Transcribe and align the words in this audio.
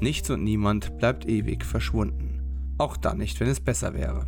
Nichts 0.00 0.30
und 0.30 0.42
niemand 0.42 0.96
bleibt 0.98 1.28
ewig 1.28 1.64
verschwunden. 1.64 2.40
Auch 2.78 2.96
dann 2.96 3.18
nicht, 3.18 3.38
wenn 3.40 3.48
es 3.48 3.60
besser 3.60 3.92
wäre. 3.92 4.26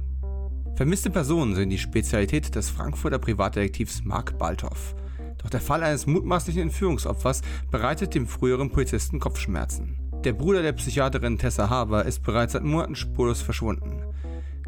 Vermisste 0.75 1.11
Personen 1.11 1.55
sind 1.55 1.71
die 1.71 1.79
Spezialität 1.79 2.55
des 2.55 2.69
Frankfurter 2.69 3.19
Privatdetektivs 3.19 4.05
Mark 4.05 4.39
Balthoff. 4.39 4.95
Doch 5.43 5.49
der 5.49 5.61
Fall 5.61 5.83
eines 5.83 6.07
mutmaßlichen 6.07 6.63
Entführungsopfers 6.63 7.41
bereitet 7.71 8.15
dem 8.15 8.27
früheren 8.27 8.71
Polizisten 8.71 9.19
Kopfschmerzen. 9.19 9.99
Der 10.25 10.35
Bruder 10.35 10.63
der 10.63 10.73
Psychiaterin 10.73 11.39
Tessa 11.39 11.71
Haber 11.71 12.05
ist 12.05 12.23
bereits 12.23 12.53
seit 12.53 12.65
Monaten 12.65 12.95
spurlos 12.95 13.41
verschwunden. 13.41 14.03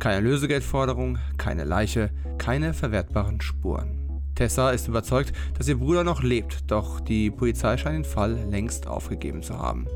Keine 0.01 0.21
Lösegeldforderung, 0.21 1.19
keine 1.37 1.65
Leiche, 1.65 2.11
keine 2.39 2.75
verwertbaren 2.75 3.41
Spuren. 3.41 4.23
Tessa 4.35 4.71
ist 4.71 4.89
überzeugt, 4.89 5.33
dass 5.57 5.69
ihr 5.69 5.79
Bruder 5.79 6.03
noch 6.03 6.23
lebt, 6.23 6.71
doch 6.71 7.01
die 7.01 7.31
Polizei 7.31 7.77
scheint 7.77 7.97
den 7.97 8.05
Fall 8.05 8.33
längst 8.51 8.89
aufgegeben 8.89 9.43
zu 9.43 9.59
haben. 9.59 9.87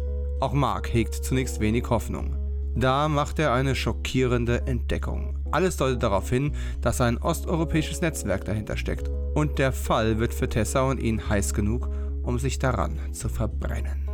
Auch 0.41 0.52
Mark 0.52 0.92
hegt 0.92 1.15
zunächst 1.15 1.60
wenig 1.60 1.91
Hoffnung. 1.91 2.37
Da 2.77 3.09
macht 3.09 3.38
er 3.38 3.52
eine 3.52 3.74
schockierende 3.74 4.66
Entdeckung. 4.66 5.37
Alles 5.51 5.77
deutet 5.77 6.02
darauf 6.02 6.30
hin, 6.30 6.52
dass 6.80 7.01
ein 7.01 7.19
osteuropäisches 7.19 8.01
Netzwerk 8.01 8.45
dahinter 8.45 8.77
steckt. 8.77 9.11
Und 9.34 9.59
der 9.59 9.73
Fall 9.73 10.19
wird 10.20 10.33
für 10.33 10.48
Tessa 10.48 10.83
und 10.83 11.01
ihn 11.01 11.28
heiß 11.28 11.55
genug, 11.55 11.88
um 12.23 12.38
sich 12.38 12.59
daran 12.59 12.98
zu 13.12 13.28
verbrennen. 13.28 14.09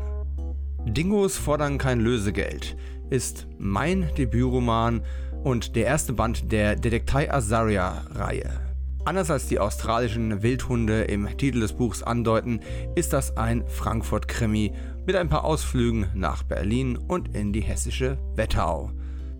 Dingos 0.87 1.37
fordern 1.37 1.78
kein 1.78 2.00
Lösegeld 2.00 2.77
ist 3.11 3.47
mein 3.59 4.11
Debütroman 4.16 5.02
und 5.42 5.77
der 5.77 5.86
erste 5.86 6.12
Band 6.14 6.50
der 6.52 6.77
Detektei 6.77 7.33
Azaria-Reihe. 7.33 8.50
Anders 9.05 9.30
als 9.30 9.47
die 9.47 9.59
australischen 9.59 10.42
Wildhunde 10.42 11.02
im 11.02 11.28
Titel 11.36 11.61
des 11.61 11.75
Buchs 11.75 12.02
andeuten, 12.02 12.61
ist 12.95 13.12
das 13.12 13.36
ein 13.36 13.64
Frankfurt-Krimi 13.69 14.72
mit 15.07 15.17
ein 15.17 15.29
paar 15.29 15.45
Ausflügen 15.45 16.06
nach 16.15 16.42
Berlin 16.42 16.97
und 16.97 17.34
in 17.34 17.53
die 17.53 17.61
hessische 17.61 18.19
Wetterau. 18.34 18.91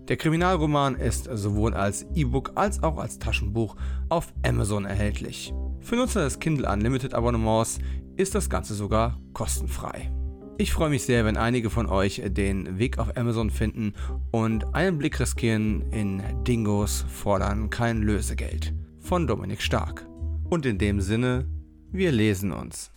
Der 0.07 0.17
Kriminalroman 0.17 0.95
ist 0.95 1.27
sowohl 1.33 1.73
als 1.73 2.05
E-Book 2.13 2.51
als 2.55 2.83
auch 2.83 2.97
als 2.97 3.17
Taschenbuch 3.17 3.75
auf 4.09 4.33
Amazon 4.45 4.85
erhältlich. 4.85 5.53
Für 5.79 5.95
Nutzer 5.95 6.23
des 6.23 6.39
Kindle 6.39 6.71
Unlimited 6.71 7.15
Abonnements 7.15 7.79
ist 8.15 8.35
das 8.35 8.49
Ganze 8.49 8.75
sogar 8.75 9.19
kostenfrei. 9.33 10.11
Ich 10.57 10.71
freue 10.71 10.89
mich 10.89 11.03
sehr, 11.03 11.25
wenn 11.25 11.35
einige 11.35 11.69
von 11.69 11.87
euch 11.87 12.21
den 12.25 12.79
Weg 12.79 12.97
auf 12.97 13.17
Amazon 13.17 13.49
finden 13.49 13.93
und 14.31 14.73
einen 14.73 14.97
Blick 14.97 15.19
riskieren 15.19 15.91
in 15.91 16.21
Dingos 16.45 17.05
fordern 17.09 17.69
kein 17.69 18.01
Lösegeld 18.01 18.73
von 18.99 19.27
Dominik 19.27 19.61
Stark. 19.61 20.07
Und 20.49 20.65
in 20.65 20.77
dem 20.77 21.01
Sinne, 21.01 21.47
wir 21.91 22.11
lesen 22.11 22.51
uns. 22.51 22.94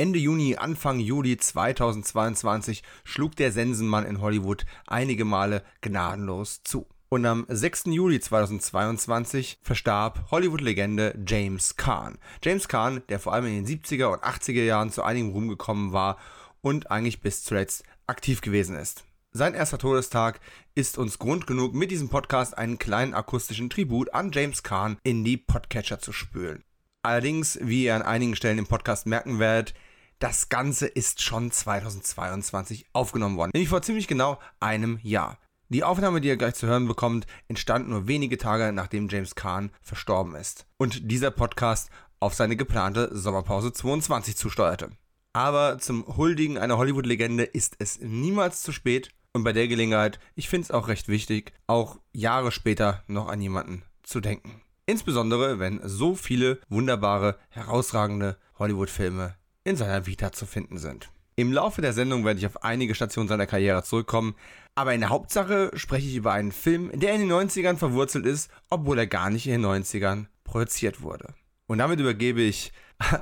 Ende 0.00 0.20
Juni, 0.20 0.54
Anfang 0.54 1.00
Juli 1.00 1.36
2022 1.38 2.84
schlug 3.02 3.34
der 3.34 3.50
Sensenmann 3.50 4.06
in 4.06 4.20
Hollywood 4.20 4.64
einige 4.86 5.24
Male 5.24 5.64
gnadenlos 5.80 6.62
zu. 6.62 6.86
Und 7.08 7.26
am 7.26 7.46
6. 7.48 7.86
Juli 7.86 8.20
2022 8.20 9.58
verstarb 9.60 10.30
Hollywood-Legende 10.30 11.18
James 11.26 11.74
Caan. 11.74 12.18
James 12.44 12.68
Caan, 12.68 13.02
der 13.08 13.18
vor 13.18 13.32
allem 13.32 13.46
in 13.46 13.64
den 13.64 13.66
70er 13.66 14.12
und 14.12 14.22
80er 14.22 14.62
Jahren 14.62 14.92
zu 14.92 15.02
einigem 15.02 15.30
Ruhm 15.30 15.48
gekommen 15.48 15.92
war 15.92 16.16
und 16.60 16.92
eigentlich 16.92 17.20
bis 17.20 17.42
zuletzt 17.42 17.82
aktiv 18.06 18.40
gewesen 18.40 18.76
ist. 18.76 19.02
Sein 19.32 19.54
erster 19.54 19.78
Todestag 19.78 20.38
ist 20.76 20.96
uns 20.96 21.18
Grund 21.18 21.48
genug, 21.48 21.74
mit 21.74 21.90
diesem 21.90 22.08
Podcast 22.08 22.56
einen 22.56 22.78
kleinen 22.78 23.14
akustischen 23.14 23.68
Tribut 23.68 24.14
an 24.14 24.30
James 24.30 24.62
Caan 24.62 24.96
in 25.02 25.24
die 25.24 25.38
Podcatcher 25.38 25.98
zu 25.98 26.12
spülen. 26.12 26.62
Allerdings, 27.02 27.58
wie 27.62 27.84
ihr 27.84 27.96
an 27.96 28.02
einigen 28.02 28.36
Stellen 28.36 28.58
im 28.58 28.66
Podcast 28.66 29.06
merken 29.06 29.38
werdet, 29.38 29.74
das 30.18 30.48
Ganze 30.48 30.86
ist 30.86 31.22
schon 31.22 31.50
2022 31.50 32.86
aufgenommen 32.92 33.36
worden, 33.36 33.52
nämlich 33.54 33.68
vor 33.68 33.82
ziemlich 33.82 34.08
genau 34.08 34.38
einem 34.60 34.98
Jahr. 35.02 35.38
Die 35.68 35.84
Aufnahme, 35.84 36.20
die 36.20 36.28
ihr 36.28 36.36
gleich 36.36 36.54
zu 36.54 36.66
hören 36.66 36.88
bekommt, 36.88 37.26
entstand 37.46 37.88
nur 37.88 38.08
wenige 38.08 38.38
Tage 38.38 38.72
nachdem 38.72 39.08
James 39.08 39.34
Kahn 39.34 39.70
verstorben 39.82 40.34
ist 40.34 40.66
und 40.78 41.10
dieser 41.10 41.30
Podcast 41.30 41.90
auf 42.20 42.34
seine 42.34 42.56
geplante 42.56 43.10
Sommerpause 43.12 43.72
22 43.72 44.36
zusteuerte. 44.36 44.90
Aber 45.34 45.78
zum 45.78 46.16
Huldigen 46.16 46.58
einer 46.58 46.78
Hollywood-Legende 46.78 47.44
ist 47.44 47.76
es 47.78 48.00
niemals 48.00 48.62
zu 48.62 48.72
spät 48.72 49.10
und 49.34 49.44
bei 49.44 49.52
der 49.52 49.68
Gelegenheit, 49.68 50.18
ich 50.34 50.48
finde 50.48 50.64
es 50.64 50.70
auch 50.70 50.88
recht 50.88 51.06
wichtig, 51.06 51.52
auch 51.66 51.98
Jahre 52.12 52.50
später 52.50 53.04
noch 53.06 53.28
an 53.28 53.40
jemanden 53.40 53.82
zu 54.02 54.20
denken. 54.20 54.62
Insbesondere, 54.86 55.58
wenn 55.58 55.80
so 55.86 56.14
viele 56.14 56.60
wunderbare, 56.70 57.38
herausragende 57.50 58.38
Hollywood-Filme 58.58 59.36
in 59.68 59.76
seiner 59.76 60.06
Vita 60.06 60.32
zu 60.32 60.46
finden 60.46 60.78
sind. 60.78 61.10
Im 61.36 61.52
Laufe 61.52 61.82
der 61.82 61.92
Sendung 61.92 62.24
werde 62.24 62.40
ich 62.40 62.46
auf 62.46 62.64
einige 62.64 62.94
Stationen 62.94 63.28
seiner 63.28 63.46
Karriere 63.46 63.84
zurückkommen, 63.84 64.34
aber 64.74 64.94
in 64.94 65.00
der 65.00 65.10
Hauptsache 65.10 65.70
spreche 65.74 66.08
ich 66.08 66.16
über 66.16 66.32
einen 66.32 66.50
Film, 66.50 66.90
der 66.94 67.14
in 67.14 67.20
den 67.20 67.30
90ern 67.30 67.76
verwurzelt 67.76 68.26
ist, 68.26 68.50
obwohl 68.70 68.98
er 68.98 69.06
gar 69.06 69.30
nicht 69.30 69.46
in 69.46 69.52
den 69.52 69.64
90ern 69.64 70.26
produziert 70.42 71.02
wurde. 71.02 71.34
Und 71.66 71.78
damit 71.78 72.00
übergebe 72.00 72.40
ich 72.40 72.72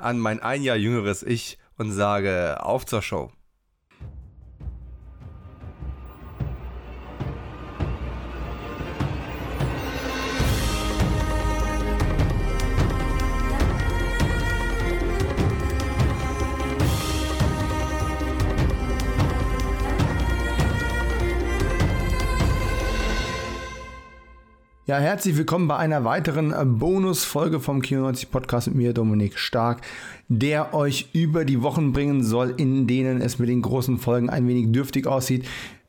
an 0.00 0.18
mein 0.18 0.40
ein 0.40 0.62
Jahr 0.62 0.76
jüngeres 0.76 1.22
Ich 1.22 1.58
und 1.76 1.92
sage 1.92 2.62
auf 2.62 2.86
zur 2.86 3.02
Show. 3.02 3.32
Ja, 24.88 24.98
herzlich 24.98 25.36
willkommen 25.36 25.66
bei 25.66 25.76
einer 25.78 26.04
weiteren 26.04 26.52
äh, 26.52 26.64
Bonusfolge 26.64 27.58
vom 27.58 27.80
Kino90 27.80 28.28
Podcast 28.30 28.68
mit 28.68 28.76
mir, 28.76 28.94
Dominik 28.94 29.36
Stark, 29.36 29.80
der 30.28 30.74
euch 30.74 31.08
über 31.12 31.44
die 31.44 31.60
Wochen 31.60 31.92
bringen 31.92 32.22
soll, 32.22 32.54
in 32.56 32.86
denen 32.86 33.20
es 33.20 33.40
mit 33.40 33.48
den 33.48 33.62
großen 33.62 33.98
Folgen 33.98 34.30
ein 34.30 34.46
wenig 34.46 34.70
dürftig 34.70 35.08
aussieht. 35.08 35.44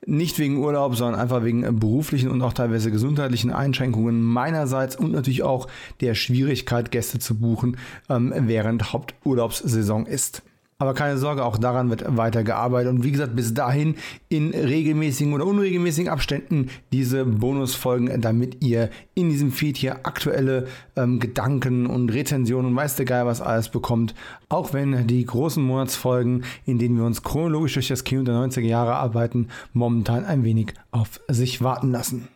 Nicht 0.08 0.40
wegen 0.40 0.58
Urlaub, 0.58 0.96
sondern 0.96 1.22
einfach 1.22 1.44
wegen 1.44 1.62
äh, 1.62 1.72
beruflichen 1.72 2.32
und 2.32 2.42
auch 2.42 2.54
teilweise 2.54 2.90
gesundheitlichen 2.90 3.52
Einschränkungen 3.52 4.20
meinerseits 4.20 4.96
und 4.96 5.12
natürlich 5.12 5.44
auch 5.44 5.68
der 6.02 6.16
Schwierigkeit, 6.16 6.90
Gäste 6.90 7.20
zu 7.20 7.36
buchen, 7.36 7.78
ähm, 8.10 8.34
während 8.36 8.94
Haupturlaubssaison 8.94 10.08
ist. 10.08 10.42
Aber 10.80 10.94
keine 10.94 11.18
Sorge, 11.18 11.44
auch 11.44 11.58
daran 11.58 11.90
wird 11.90 12.06
weiter 12.18 12.44
gearbeitet. 12.44 12.92
Und 12.92 13.04
wie 13.04 13.12
gesagt, 13.12 13.36
bis 13.36 13.56
dahin 13.56 13.96
in 14.30 14.52
regelmäßigen 14.52 15.34
oder 15.34 15.48
unregelmäßigen 15.48 16.12
Abständen 16.12 16.70
diese 16.92 17.26
Bonusfolgen, 17.26 18.22
damit 18.22 18.64
ihr 18.64 18.92
in 19.16 19.30
diesem 19.32 19.52
Feed 19.52 19.76
hier 19.76 20.06
aktuelle 20.06 20.68
ähm, 20.96 21.20
Gedanken 21.20 21.88
und 21.88 22.10
Rezensionen 22.10 22.72
und 22.72 22.76
weiß 22.76 22.96
der 22.96 23.06
Geil 23.06 23.26
was 23.26 23.42
alles 23.42 23.70
bekommt. 23.70 24.14
Auch 24.50 24.72
wenn 24.74 25.08
die 25.08 25.26
großen 25.26 25.64
Monatsfolgen, 25.64 26.44
in 26.66 26.78
denen 26.78 26.96
wir 26.96 27.06
uns 27.06 27.24
chronologisch 27.24 27.74
durch 27.74 27.88
das 27.88 28.04
Kino 28.04 28.22
der 28.22 28.36
90er 28.36 28.62
Jahre 28.62 28.98
arbeiten, 28.98 29.48
momentan 29.74 30.26
ein 30.26 30.44
wenig 30.44 30.76
auf 30.92 31.20
sich 31.28 31.64
warten 31.64 31.92
lassen. 31.92 32.28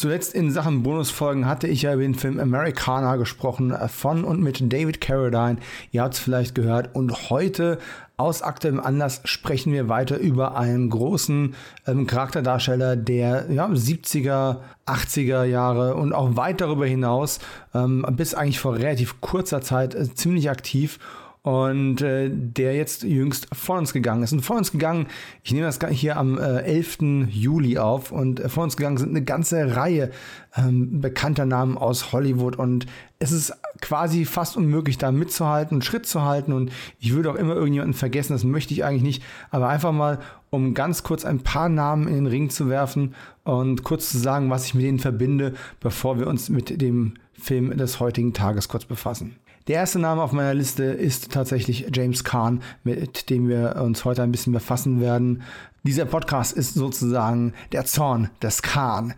Zuletzt 0.00 0.32
in 0.32 0.50
Sachen 0.50 0.82
Bonusfolgen 0.82 1.44
hatte 1.44 1.68
ich 1.68 1.82
ja 1.82 1.92
über 1.92 2.00
den 2.00 2.14
Film 2.14 2.40
Americana 2.40 3.16
gesprochen, 3.16 3.70
äh, 3.70 3.86
von 3.86 4.24
und 4.24 4.40
mit 4.40 4.72
David 4.72 5.02
Carradine. 5.02 5.58
Ihr 5.90 6.02
habt 6.02 6.14
es 6.14 6.20
vielleicht 6.20 6.54
gehört. 6.54 6.94
Und 6.94 7.28
heute 7.28 7.76
aus 8.16 8.40
aktuellem 8.40 8.80
Anlass 8.80 9.20
sprechen 9.24 9.74
wir 9.74 9.90
weiter 9.90 10.16
über 10.16 10.56
einen 10.56 10.88
großen 10.88 11.54
ähm, 11.86 12.06
Charakterdarsteller 12.06 12.96
der 12.96 13.50
ja, 13.50 13.66
70er, 13.66 14.60
80er 14.86 15.44
Jahre 15.44 15.96
und 15.96 16.14
auch 16.14 16.34
weit 16.34 16.62
darüber 16.62 16.86
hinaus, 16.86 17.38
ähm, 17.74 18.06
bis 18.12 18.32
eigentlich 18.32 18.58
vor 18.58 18.76
relativ 18.76 19.20
kurzer 19.20 19.60
Zeit 19.60 19.94
äh, 19.94 20.14
ziemlich 20.14 20.48
aktiv 20.48 20.98
und 21.42 22.02
äh, 22.02 22.28
der 22.30 22.74
jetzt 22.74 23.02
jüngst 23.02 23.48
vor 23.54 23.78
uns 23.78 23.94
gegangen 23.94 24.22
ist. 24.22 24.32
Und 24.32 24.42
vor 24.42 24.56
uns 24.56 24.72
gegangen, 24.72 25.06
ich 25.42 25.52
nehme 25.52 25.66
das 25.66 25.78
hier 25.90 26.18
am 26.18 26.38
äh, 26.38 26.62
11. 26.62 26.98
Juli 27.30 27.78
auf 27.78 28.12
und 28.12 28.40
äh, 28.40 28.48
vor 28.48 28.64
uns 28.64 28.76
gegangen 28.76 28.98
sind 28.98 29.10
eine 29.10 29.24
ganze 29.24 29.74
Reihe 29.74 30.10
ähm, 30.54 31.00
bekannter 31.00 31.46
Namen 31.46 31.78
aus 31.78 32.12
Hollywood 32.12 32.56
und 32.56 32.86
es 33.18 33.32
ist 33.32 33.54
quasi 33.80 34.26
fast 34.26 34.56
unmöglich, 34.56 34.98
da 34.98 35.12
mitzuhalten 35.12 35.76
und 35.76 35.84
Schritt 35.84 36.06
zu 36.06 36.22
halten 36.22 36.52
und 36.52 36.72
ich 36.98 37.14
würde 37.14 37.30
auch 37.30 37.36
immer 37.36 37.54
irgendjemanden 37.54 37.94
vergessen, 37.94 38.34
das 38.34 38.44
möchte 38.44 38.74
ich 38.74 38.84
eigentlich 38.84 39.02
nicht, 39.02 39.22
aber 39.50 39.68
einfach 39.68 39.92
mal, 39.92 40.18
um 40.50 40.74
ganz 40.74 41.02
kurz 41.02 41.24
ein 41.24 41.40
paar 41.40 41.68
Namen 41.68 42.08
in 42.08 42.14
den 42.14 42.26
Ring 42.26 42.50
zu 42.50 42.68
werfen 42.68 43.14
und 43.44 43.82
kurz 43.82 44.10
zu 44.10 44.18
sagen, 44.18 44.50
was 44.50 44.66
ich 44.66 44.74
mit 44.74 44.84
denen 44.84 44.98
verbinde, 44.98 45.54
bevor 45.80 46.18
wir 46.18 46.26
uns 46.26 46.50
mit 46.50 46.82
dem 46.82 47.14
Film 47.32 47.76
des 47.76 48.00
heutigen 48.00 48.34
Tages 48.34 48.68
kurz 48.68 48.84
befassen. 48.84 49.36
Der 49.70 49.78
erste 49.78 50.00
Name 50.00 50.20
auf 50.20 50.32
meiner 50.32 50.52
Liste 50.52 50.82
ist 50.82 51.30
tatsächlich 51.30 51.86
James 51.94 52.24
Kahn, 52.24 52.60
mit 52.82 53.30
dem 53.30 53.48
wir 53.48 53.76
uns 53.76 54.04
heute 54.04 54.20
ein 54.24 54.32
bisschen 54.32 54.52
befassen 54.52 55.00
werden. 55.00 55.42
Dieser 55.84 56.06
Podcast 56.06 56.54
ist 56.54 56.74
sozusagen 56.74 57.54
der 57.70 57.84
Zorn 57.84 58.30
des 58.42 58.62
Kahn. 58.62 59.14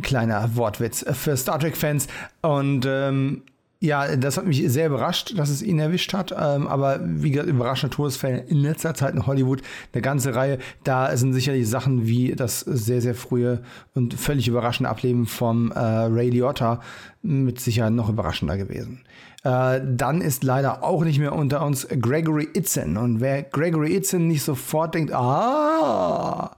Kleiner 0.00 0.56
Wortwitz 0.56 1.04
für 1.12 1.36
Star 1.36 1.58
Trek-Fans. 1.58 2.06
Und 2.40 2.86
ähm, 2.88 3.42
Ja, 3.82 4.14
das 4.14 4.36
hat 4.36 4.46
mich 4.46 4.62
sehr 4.70 4.86
überrascht, 4.86 5.36
dass 5.36 5.50
es 5.50 5.60
ihn 5.60 5.80
erwischt 5.80 6.14
hat. 6.14 6.30
Ähm, 6.30 6.68
aber 6.68 7.00
wie 7.02 7.32
gesagt, 7.32 7.50
überraschende 7.50 7.96
Todesfälle 7.96 8.44
in 8.46 8.58
letzter 8.58 8.94
Zeit 8.94 9.12
in 9.12 9.26
Hollywood, 9.26 9.60
eine 9.92 10.02
ganze 10.02 10.36
Reihe. 10.36 10.60
Da 10.84 11.16
sind 11.16 11.32
sicherlich 11.32 11.68
Sachen 11.68 12.06
wie 12.06 12.36
das 12.36 12.60
sehr, 12.60 13.00
sehr 13.02 13.16
frühe 13.16 13.62
und 13.92 14.14
völlig 14.14 14.46
überraschende 14.46 14.88
Ableben 14.88 15.26
vom 15.26 15.72
äh, 15.72 15.78
Ray 15.78 16.30
Liotta 16.30 16.80
mit 17.22 17.58
Sicherheit 17.58 17.92
noch 17.92 18.08
überraschender 18.08 18.56
gewesen. 18.56 19.00
Äh, 19.44 19.80
dann 19.84 20.20
ist 20.20 20.44
leider 20.44 20.84
auch 20.84 21.04
nicht 21.04 21.18
mehr 21.18 21.34
unter 21.34 21.64
uns 21.64 21.88
Gregory 21.88 22.48
Itzen. 22.54 22.96
Und 22.96 23.20
wer 23.20 23.42
Gregory 23.42 23.94
Itzen 23.96 24.28
nicht 24.28 24.42
sofort 24.42 24.94
denkt, 24.94 25.12
ah, 25.12 26.54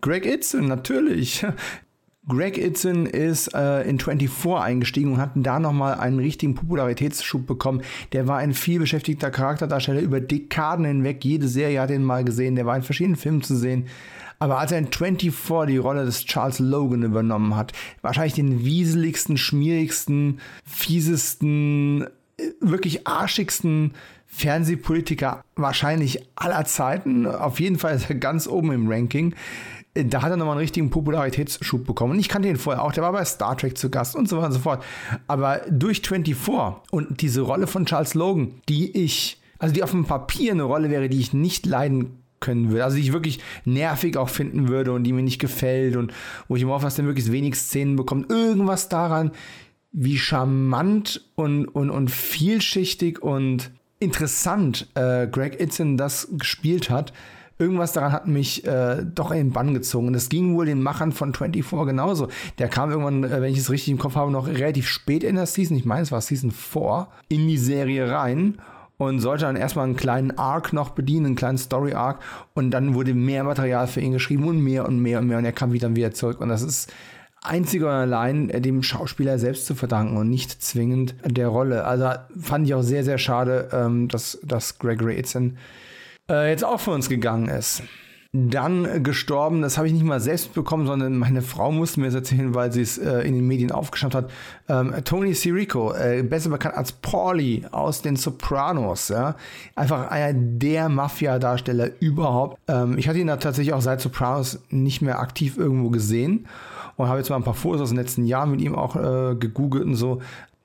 Greg 0.00 0.24
Itzen, 0.24 0.66
natürlich. 0.68 1.44
Greg 2.28 2.58
Itzen 2.58 3.06
ist 3.06 3.54
äh, 3.54 3.88
in 3.88 3.98
24 3.98 4.52
eingestiegen 4.52 5.14
und 5.14 5.20
hat 5.20 5.30
da 5.34 5.58
nochmal 5.58 5.94
einen 5.94 6.18
richtigen 6.18 6.54
Popularitätsschub 6.54 7.46
bekommen. 7.46 7.82
Der 8.12 8.28
war 8.28 8.38
ein 8.38 8.52
vielbeschäftigter 8.52 9.30
Charakterdarsteller 9.30 10.00
über 10.00 10.20
Dekaden 10.20 10.84
hinweg. 10.84 11.24
Jede 11.24 11.48
Serie 11.48 11.80
hat 11.80 11.90
ihn 11.90 12.04
mal 12.04 12.24
gesehen. 12.24 12.54
Der 12.54 12.66
war 12.66 12.76
in 12.76 12.82
verschiedenen 12.82 13.16
Filmen 13.16 13.42
zu 13.42 13.56
sehen. 13.56 13.86
Aber 14.40 14.58
als 14.58 14.70
er 14.72 14.78
in 14.78 14.92
24 14.92 15.72
die 15.72 15.78
Rolle 15.78 16.04
des 16.04 16.24
Charles 16.26 16.58
Logan 16.58 17.02
übernommen 17.02 17.56
hat, 17.56 17.72
wahrscheinlich 18.02 18.34
den 18.34 18.64
wieseligsten, 18.64 19.36
schmierigsten, 19.36 20.38
fiesesten, 20.64 22.06
wirklich 22.60 23.06
arschigsten 23.06 23.92
Fernsehpolitiker 24.26 25.42
wahrscheinlich 25.56 26.20
aller 26.36 26.64
Zeiten. 26.64 27.26
Auf 27.26 27.60
jeden 27.60 27.78
Fall 27.78 27.98
ganz 28.20 28.46
oben 28.46 28.72
im 28.72 28.90
Ranking 28.90 29.34
da 30.04 30.22
hat 30.22 30.30
er 30.30 30.36
nochmal 30.36 30.52
einen 30.52 30.60
richtigen 30.60 30.90
Popularitätsschub 30.90 31.86
bekommen. 31.86 32.12
Und 32.12 32.18
ich 32.18 32.28
kannte 32.28 32.48
ihn 32.48 32.56
vorher 32.56 32.82
auch, 32.82 32.92
der 32.92 33.02
war 33.02 33.12
bei 33.12 33.24
Star 33.24 33.56
Trek 33.56 33.76
zu 33.76 33.90
Gast 33.90 34.16
und 34.16 34.28
so 34.28 34.36
weiter 34.36 34.48
und 34.48 34.52
so 34.52 34.58
fort. 34.60 34.84
Aber 35.26 35.62
durch 35.70 36.02
24 36.02 36.36
und 36.90 37.20
diese 37.20 37.40
Rolle 37.42 37.66
von 37.66 37.86
Charles 37.86 38.14
Logan, 38.14 38.54
die 38.68 38.96
ich, 38.96 39.40
also 39.58 39.74
die 39.74 39.82
auf 39.82 39.90
dem 39.90 40.04
Papier 40.04 40.52
eine 40.52 40.64
Rolle 40.64 40.90
wäre, 40.90 41.08
die 41.08 41.20
ich 41.20 41.32
nicht 41.32 41.66
leiden 41.66 42.22
können 42.40 42.70
würde, 42.70 42.84
also 42.84 42.96
die 42.96 43.02
ich 43.02 43.12
wirklich 43.12 43.40
nervig 43.64 44.16
auch 44.16 44.28
finden 44.28 44.68
würde 44.68 44.92
und 44.92 45.02
die 45.02 45.12
mir 45.12 45.22
nicht 45.22 45.40
gefällt 45.40 45.96
und 45.96 46.12
wo 46.46 46.54
ich 46.54 46.62
immer 46.62 46.74
hoffe, 46.74 46.84
dass 46.84 46.94
der 46.94 47.04
möglichst 47.04 47.32
wenig 47.32 47.56
Szenen 47.56 47.96
bekommt. 47.96 48.30
Irgendwas 48.30 48.88
daran, 48.88 49.32
wie 49.92 50.18
charmant 50.18 51.24
und, 51.34 51.66
und, 51.66 51.90
und 51.90 52.10
vielschichtig 52.10 53.22
und 53.22 53.70
interessant 54.00 54.88
äh, 54.94 55.26
Greg 55.26 55.60
Itzen 55.60 55.96
das 55.96 56.28
gespielt 56.32 56.90
hat, 56.90 57.12
irgendwas 57.58 57.92
daran 57.92 58.12
hat 58.12 58.26
mich 58.26 58.64
äh, 58.64 59.04
doch 59.04 59.30
in 59.30 59.38
den 59.38 59.52
Bann 59.52 59.74
gezogen. 59.74 60.08
Und 60.08 60.12
das 60.12 60.28
ging 60.28 60.54
wohl 60.54 60.66
den 60.66 60.82
Machern 60.82 61.12
von 61.12 61.34
24 61.34 61.86
genauso. 61.86 62.28
Der 62.58 62.68
kam 62.68 62.90
irgendwann, 62.90 63.24
äh, 63.24 63.42
wenn 63.42 63.52
ich 63.52 63.58
es 63.58 63.70
richtig 63.70 63.90
im 63.90 63.98
Kopf 63.98 64.14
habe, 64.14 64.30
noch 64.30 64.46
relativ 64.46 64.88
spät 64.88 65.24
in 65.24 65.36
der 65.36 65.46
Season, 65.46 65.76
ich 65.76 65.84
meine, 65.84 66.02
es 66.02 66.12
war 66.12 66.20
Season 66.20 66.50
4, 66.50 67.08
in 67.28 67.48
die 67.48 67.58
Serie 67.58 68.10
rein 68.10 68.58
und 68.96 69.20
sollte 69.20 69.44
dann 69.44 69.56
erstmal 69.56 69.86
einen 69.86 69.96
kleinen 69.96 70.36
Arc 70.38 70.72
noch 70.72 70.90
bedienen, 70.90 71.26
einen 71.26 71.36
kleinen 71.36 71.58
Story-Arc. 71.58 72.20
Und 72.54 72.70
dann 72.70 72.94
wurde 72.94 73.14
mehr 73.14 73.44
Material 73.44 73.86
für 73.86 74.00
ihn 74.00 74.12
geschrieben 74.12 74.44
und 74.44 74.60
mehr 74.62 74.86
und 74.86 75.00
mehr 75.00 75.20
und 75.20 75.26
mehr. 75.26 75.38
Und 75.38 75.44
er 75.44 75.52
kam 75.52 75.72
wieder, 75.72 75.94
wieder 75.94 76.12
zurück. 76.12 76.40
Und 76.40 76.48
das 76.48 76.62
ist 76.62 76.92
einzig 77.42 77.82
und 77.82 77.88
allein 77.88 78.50
äh, 78.50 78.60
dem 78.60 78.82
Schauspieler 78.82 79.38
selbst 79.38 79.66
zu 79.66 79.74
verdanken 79.74 80.16
und 80.16 80.28
nicht 80.28 80.62
zwingend 80.62 81.14
der 81.24 81.48
Rolle. 81.48 81.84
Also 81.84 82.10
fand 82.40 82.66
ich 82.66 82.74
auch 82.74 82.82
sehr, 82.82 83.04
sehr 83.04 83.18
schade, 83.18 83.68
ähm, 83.72 84.08
dass, 84.08 84.38
dass 84.42 84.78
Gregory 84.78 85.18
Itzen 85.18 85.58
äh, 86.30 86.50
jetzt 86.50 86.64
auch 86.64 86.80
von 86.80 86.94
uns 86.94 87.08
gegangen 87.08 87.48
ist. 87.48 87.82
Dann 88.34 89.02
gestorben, 89.02 89.62
das 89.62 89.78
habe 89.78 89.86
ich 89.86 89.94
nicht 89.94 90.04
mal 90.04 90.20
selbst 90.20 90.52
bekommen, 90.52 90.86
sondern 90.86 91.16
meine 91.16 91.40
Frau 91.40 91.72
musste 91.72 92.00
mir 92.00 92.06
das 92.06 92.14
erzählen, 92.14 92.54
weil 92.54 92.70
sie 92.70 92.82
es 92.82 92.98
äh, 92.98 93.20
in 93.20 93.32
den 93.32 93.46
Medien 93.46 93.72
aufgeschnappt 93.72 94.14
hat. 94.14 94.30
Ähm, 94.68 94.92
Tony 95.04 95.32
Sirico, 95.32 95.94
äh, 95.94 96.22
besser 96.22 96.50
bekannt 96.50 96.74
als 96.74 96.92
Paulie 96.92 97.62
aus 97.72 98.02
den 98.02 98.16
Sopranos. 98.16 99.08
Ja? 99.08 99.36
Einfach 99.76 100.10
einer 100.10 100.38
der 100.38 100.90
Mafia-Darsteller 100.90 101.88
überhaupt. 102.00 102.58
Ähm, 102.68 102.98
ich 102.98 103.08
hatte 103.08 103.18
ihn 103.18 103.28
da 103.28 103.38
tatsächlich 103.38 103.72
auch 103.72 103.80
seit 103.80 104.02
Sopranos 104.02 104.60
nicht 104.68 105.00
mehr 105.00 105.20
aktiv 105.20 105.56
irgendwo 105.56 105.88
gesehen 105.88 106.46
und 106.98 107.08
habe 107.08 107.18
jetzt 107.18 107.30
mal 107.30 107.36
ein 107.36 107.44
paar 107.44 107.54
Fotos 107.54 107.82
aus 107.82 107.88
den 107.88 107.96
letzten 107.96 108.26
Jahren 108.26 108.50
mit 108.50 108.60
ihm 108.60 108.74
auch 108.74 108.96
äh, 108.96 109.36
gegoogelt 109.36 109.84
und 109.84 109.94
so. 109.94 110.20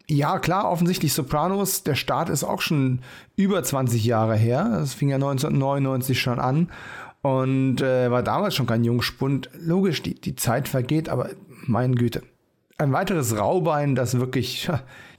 Ja, 0.10 0.40
klar, 0.40 0.70
offensichtlich 0.70 1.14
Sopranos. 1.14 1.84
Der 1.84 1.96
Start 1.96 2.28
ist 2.28 2.44
auch 2.44 2.60
schon 2.60 3.00
über 3.38 3.64
20 3.64 4.04
Jahre 4.04 4.36
her. 4.36 4.68
Das 4.72 4.94
fing 4.94 5.10
ja 5.10 5.16
1999 5.16 6.20
schon 6.20 6.40
an 6.40 6.70
und 7.22 7.82
äh, 7.82 8.12
war 8.12 8.24
damals 8.24 8.56
schon 8.56 8.66
kein 8.66 8.84
Jungspund. 8.84 9.50
Logisch, 9.58 10.02
die, 10.02 10.16
die 10.16 10.36
Zeit 10.36 10.68
vergeht, 10.68 11.08
aber 11.08 11.30
mein 11.68 11.96
Güte. 11.96 12.24
Ein 12.78 12.92
weiteres 12.92 13.38
Raubein, 13.38 13.96
das 13.96 14.18
wirklich 14.18 14.70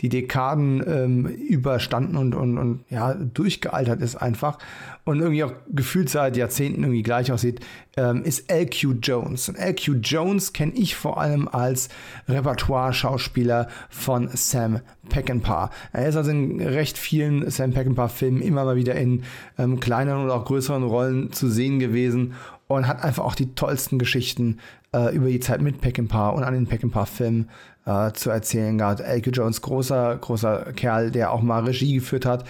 die 0.00 0.08
Dekaden 0.08 0.82
ähm, 0.86 1.26
überstanden 1.26 2.16
und, 2.16 2.34
und, 2.34 2.58
und 2.58 2.84
ja, 2.90 3.14
durchgealtert 3.14 4.02
ist 4.02 4.16
einfach 4.16 4.58
und 5.04 5.20
irgendwie 5.20 5.44
auch 5.44 5.52
gefühlt 5.68 6.08
seit 6.08 6.36
Jahrzehnten 6.36 6.82
irgendwie 6.82 7.02
gleich 7.02 7.30
aussieht, 7.30 7.60
ähm, 7.96 8.24
ist 8.24 8.50
LQ 8.50 8.96
Jones. 9.02 9.48
Und 9.48 9.56
LQ 9.56 10.00
Jones 10.02 10.52
kenne 10.52 10.72
ich 10.74 10.96
vor 10.96 11.20
allem 11.20 11.46
als 11.46 11.90
Repertoire-Schauspieler 12.28 13.68
von 13.88 14.28
Sam 14.32 14.80
Peckinpah. 15.08 15.70
Er 15.92 16.08
ist 16.08 16.16
also 16.16 16.30
in 16.30 16.60
recht 16.60 16.98
vielen 16.98 17.48
Sam 17.50 17.72
Peckinpah-Filmen 17.72 18.42
immer 18.42 18.64
mal 18.64 18.76
wieder 18.76 18.94
in 18.94 19.22
ähm, 19.58 19.78
kleineren 19.78 20.24
oder 20.24 20.34
auch 20.34 20.44
größeren 20.44 20.82
Rollen 20.82 21.32
zu 21.32 21.48
sehen 21.48 21.78
gewesen 21.78 22.34
und 22.66 22.88
hat 22.88 23.04
einfach 23.04 23.24
auch 23.24 23.34
die 23.34 23.54
tollsten 23.54 23.98
Geschichten 23.98 24.58
äh, 24.94 25.14
über 25.14 25.28
die 25.28 25.40
Zeit 25.40 25.60
mit 25.60 25.80
Peckinpah 25.80 26.30
und 26.30 26.44
an 26.44 26.54
den 26.54 26.66
Peckinpah-Filmen 26.66 27.50
äh, 27.84 28.12
zu 28.12 28.30
erzählen 28.30 28.78
gehabt. 28.78 29.00
Elke 29.00 29.30
Jones, 29.30 29.60
großer, 29.60 30.16
großer 30.16 30.72
Kerl, 30.74 31.10
der 31.10 31.32
auch 31.32 31.42
mal 31.42 31.64
Regie 31.64 31.94
geführt 31.94 32.24
hat. 32.24 32.44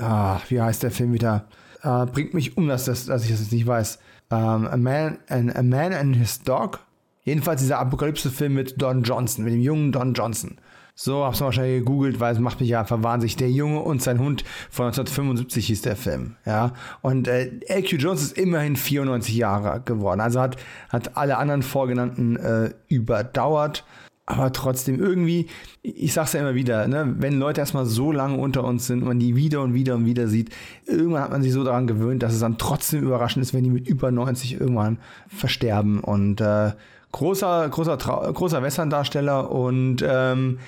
Ah, 0.00 0.38
wie 0.48 0.60
heißt 0.60 0.82
der 0.82 0.90
Film 0.90 1.12
wieder? 1.12 1.46
Äh, 1.82 2.06
bringt 2.06 2.34
mich 2.34 2.56
um, 2.56 2.68
dass, 2.68 2.84
das, 2.84 3.06
dass 3.06 3.24
ich 3.24 3.30
das 3.30 3.40
jetzt 3.40 3.52
nicht 3.52 3.66
weiß. 3.66 3.98
Um, 4.30 4.38
ähm, 4.38 4.68
a, 4.68 4.76
Man, 4.76 5.18
an, 5.28 5.50
a 5.54 5.62
Man 5.62 5.92
and 5.92 6.16
His 6.16 6.42
Dog. 6.42 6.80
Jedenfalls 7.24 7.60
dieser 7.60 7.78
Apokalypse-Film 7.78 8.54
mit 8.54 8.80
Don 8.80 9.02
Johnson, 9.02 9.44
mit 9.44 9.54
dem 9.54 9.60
jungen 9.60 9.92
Don 9.92 10.14
Johnson. 10.14 10.58
So, 11.00 11.24
hab's 11.24 11.38
mal 11.38 11.52
schnell 11.52 11.78
gegoogelt, 11.78 12.18
weil 12.18 12.34
es 12.34 12.40
macht 12.40 12.58
mich 12.58 12.70
ja 12.70 12.80
einfach 12.80 13.04
wahnsinnig. 13.04 13.36
Der 13.36 13.48
Junge 13.48 13.78
und 13.78 14.02
sein 14.02 14.18
Hund 14.18 14.42
von 14.68 14.86
1975 14.86 15.68
hieß 15.68 15.82
der 15.82 15.94
Film, 15.94 16.34
ja. 16.44 16.72
Und 17.02 17.28
äh, 17.28 17.52
LQ 17.68 17.92
Jones 18.00 18.20
ist 18.20 18.36
immerhin 18.36 18.74
94 18.74 19.36
Jahre 19.36 19.80
geworden. 19.84 20.20
Also 20.20 20.40
hat, 20.40 20.56
hat 20.88 21.16
alle 21.16 21.36
anderen 21.36 21.62
Vorgenannten 21.62 22.34
äh, 22.34 22.70
überdauert. 22.88 23.84
Aber 24.26 24.52
trotzdem 24.52 24.98
irgendwie, 24.98 25.46
ich 25.82 26.12
sag's 26.12 26.32
ja 26.32 26.40
immer 26.40 26.56
wieder, 26.56 26.88
ne, 26.88 27.14
wenn 27.18 27.38
Leute 27.38 27.60
erstmal 27.60 27.86
so 27.86 28.10
lange 28.10 28.36
unter 28.36 28.64
uns 28.64 28.88
sind 28.88 29.02
und 29.02 29.08
man 29.08 29.20
die 29.20 29.36
wieder 29.36 29.62
und 29.62 29.74
wieder 29.74 29.94
und 29.94 30.04
wieder 30.04 30.26
sieht, 30.26 30.50
irgendwann 30.84 31.22
hat 31.22 31.30
man 31.30 31.44
sich 31.44 31.52
so 31.52 31.62
daran 31.62 31.86
gewöhnt, 31.86 32.24
dass 32.24 32.34
es 32.34 32.40
dann 32.40 32.58
trotzdem 32.58 33.04
überraschend 33.04 33.44
ist, 33.44 33.54
wenn 33.54 33.62
die 33.62 33.70
mit 33.70 33.86
über 33.86 34.10
90 34.10 34.60
irgendwann 34.60 34.98
versterben. 35.28 36.00
Und 36.00 36.40
äh, 36.40 36.72
großer, 37.12 37.68
großer, 37.68 37.96
großer 37.96 38.62
Western-Darsteller 38.62 39.50
und 39.50 40.04
ähm, 40.06 40.58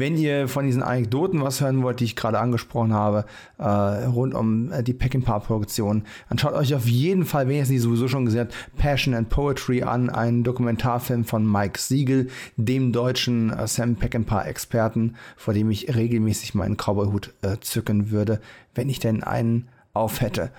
wenn 0.00 0.16
ihr 0.16 0.48
von 0.48 0.66
diesen 0.66 0.82
Anekdoten 0.82 1.42
was 1.42 1.60
hören 1.60 1.82
wollt, 1.82 2.00
die 2.00 2.04
ich 2.04 2.16
gerade 2.16 2.40
angesprochen 2.40 2.92
habe, 2.92 3.24
äh, 3.58 3.64
rund 3.64 4.34
um 4.34 4.72
äh, 4.72 4.82
die 4.82 4.94
Peckinpah-Produktion, 4.94 6.02
dann 6.28 6.38
schaut 6.38 6.54
euch 6.54 6.74
auf 6.74 6.86
jeden 6.86 7.24
Fall, 7.24 7.46
wenn 7.46 7.56
ihr 7.56 7.62
es 7.62 7.68
nicht 7.68 7.82
sowieso 7.82 8.08
schon 8.08 8.24
gesehen 8.24 8.40
habt, 8.40 8.54
Passion 8.76 9.14
and 9.14 9.28
Poetry 9.28 9.82
an, 9.82 10.10
einen 10.10 10.42
Dokumentarfilm 10.42 11.24
von 11.24 11.50
Mike 11.50 11.78
Siegel, 11.78 12.28
dem 12.56 12.92
deutschen 12.92 13.50
äh, 13.50 13.68
Sam 13.68 13.94
Peckinpah-Experten, 13.94 15.14
vor 15.36 15.54
dem 15.54 15.70
ich 15.70 15.94
regelmäßig 15.94 16.54
meinen 16.54 16.76
Cowboy-Hut 16.76 17.34
äh, 17.42 17.58
zücken 17.60 18.10
würde, 18.10 18.40
wenn 18.74 18.88
ich 18.88 18.98
denn 18.98 19.22
einen 19.22 19.68
auf 19.92 20.20
hätte. 20.20 20.50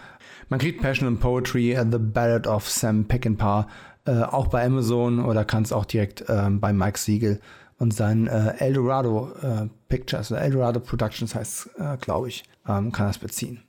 Man 0.50 0.60
kriegt 0.60 0.82
Passion 0.82 1.08
and 1.08 1.20
Poetry, 1.20 1.78
uh, 1.78 1.86
The 1.90 1.98
Ballad 1.98 2.46
of 2.46 2.70
Sam 2.70 3.06
Peckinpah, 3.06 3.68
äh, 4.06 4.22
auch 4.22 4.48
bei 4.48 4.66
Amazon 4.66 5.24
oder 5.24 5.46
kann 5.46 5.64
es 5.64 5.72
auch 5.72 5.86
direkt 5.86 6.28
äh, 6.28 6.50
bei 6.50 6.74
Mike 6.74 7.00
Siegel 7.00 7.40
und 7.82 7.96
sein 7.96 8.28
äh, 8.28 8.54
Eldorado 8.60 9.32
äh, 9.42 9.68
Pictures, 9.90 10.32
oder 10.32 10.42
Eldorado 10.42 10.80
Productions 10.80 11.34
heißt 11.34 11.72
äh, 11.80 11.98
glaube 11.98 12.28
ich, 12.28 12.44
ähm, 12.68 12.92
kann 12.92 13.08
das 13.08 13.18
beziehen. 13.18 13.64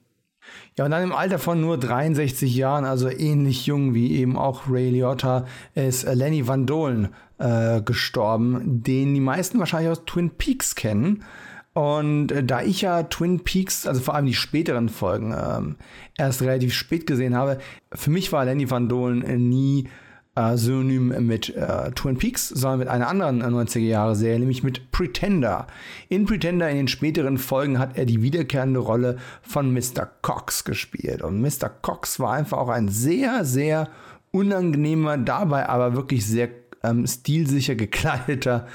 Ja, 0.76 0.84
und 0.84 0.90
dann 0.90 1.02
im 1.02 1.14
Alter 1.14 1.38
von 1.38 1.62
nur 1.62 1.78
63 1.78 2.54
Jahren, 2.54 2.84
also 2.84 3.08
ähnlich 3.08 3.64
jung 3.64 3.94
wie 3.94 4.12
eben 4.16 4.36
auch 4.36 4.68
Ray 4.68 4.90
Liotta, 4.90 5.46
ist 5.74 6.04
äh, 6.04 6.12
Lenny 6.12 6.46
Van 6.46 6.66
Dolen 6.66 7.08
äh, 7.38 7.80
gestorben, 7.80 8.82
den 8.82 9.14
die 9.14 9.20
meisten 9.20 9.58
wahrscheinlich 9.58 9.90
aus 9.90 10.04
Twin 10.04 10.28
Peaks 10.28 10.74
kennen. 10.74 11.24
Und 11.72 12.32
äh, 12.32 12.44
da 12.44 12.60
ich 12.60 12.82
ja 12.82 13.04
Twin 13.04 13.40
Peaks, 13.40 13.86
also 13.86 14.02
vor 14.02 14.14
allem 14.14 14.26
die 14.26 14.34
späteren 14.34 14.90
Folgen, 14.90 15.32
ähm, 15.34 15.76
erst 16.18 16.42
relativ 16.42 16.74
spät 16.74 17.06
gesehen 17.06 17.34
habe, 17.34 17.60
für 17.94 18.10
mich 18.10 18.30
war 18.30 18.44
Lenny 18.44 18.70
Van 18.70 18.90
Dolen 18.90 19.48
nie 19.48 19.88
äh, 20.34 20.56
Synonym 20.56 21.26
mit 21.26 21.54
äh, 21.54 21.90
Twin 21.92 22.16
Peaks, 22.16 22.48
sondern 22.48 22.80
mit 22.80 22.88
einer 22.88 23.08
anderen 23.08 23.42
90er-Jahre-Serie, 23.42 24.38
nämlich 24.38 24.62
mit 24.62 24.90
Pretender. 24.90 25.66
In 26.08 26.26
Pretender 26.26 26.70
in 26.70 26.76
den 26.76 26.88
späteren 26.88 27.38
Folgen 27.38 27.78
hat 27.78 27.96
er 27.96 28.06
die 28.06 28.22
wiederkehrende 28.22 28.80
Rolle 28.80 29.18
von 29.42 29.72
Mr. 29.72 30.06
Cox 30.22 30.64
gespielt. 30.64 31.22
Und 31.22 31.40
Mr. 31.40 31.68
Cox 31.68 32.18
war 32.20 32.32
einfach 32.32 32.58
auch 32.58 32.68
ein 32.68 32.88
sehr, 32.88 33.44
sehr 33.44 33.88
unangenehmer, 34.30 35.18
dabei 35.18 35.68
aber 35.68 35.94
wirklich 35.94 36.26
sehr 36.26 36.48
ähm, 36.82 37.06
stilsicher 37.06 37.74
gekleideter 37.74 38.66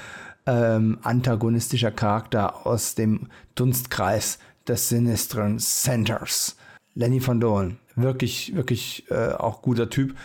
ähm, 0.46 0.98
antagonistischer 1.02 1.90
Charakter 1.90 2.66
aus 2.66 2.94
dem 2.94 3.28
Dunstkreis 3.54 4.38
des 4.66 4.88
sinistren 4.88 5.58
Centers. 5.58 6.56
Lenny 6.94 7.20
von 7.20 7.38
Dohlen, 7.38 7.78
wirklich, 7.96 8.54
wirklich 8.56 9.04
äh, 9.10 9.32
auch 9.32 9.62
guter 9.62 9.90
Typ. 9.90 10.16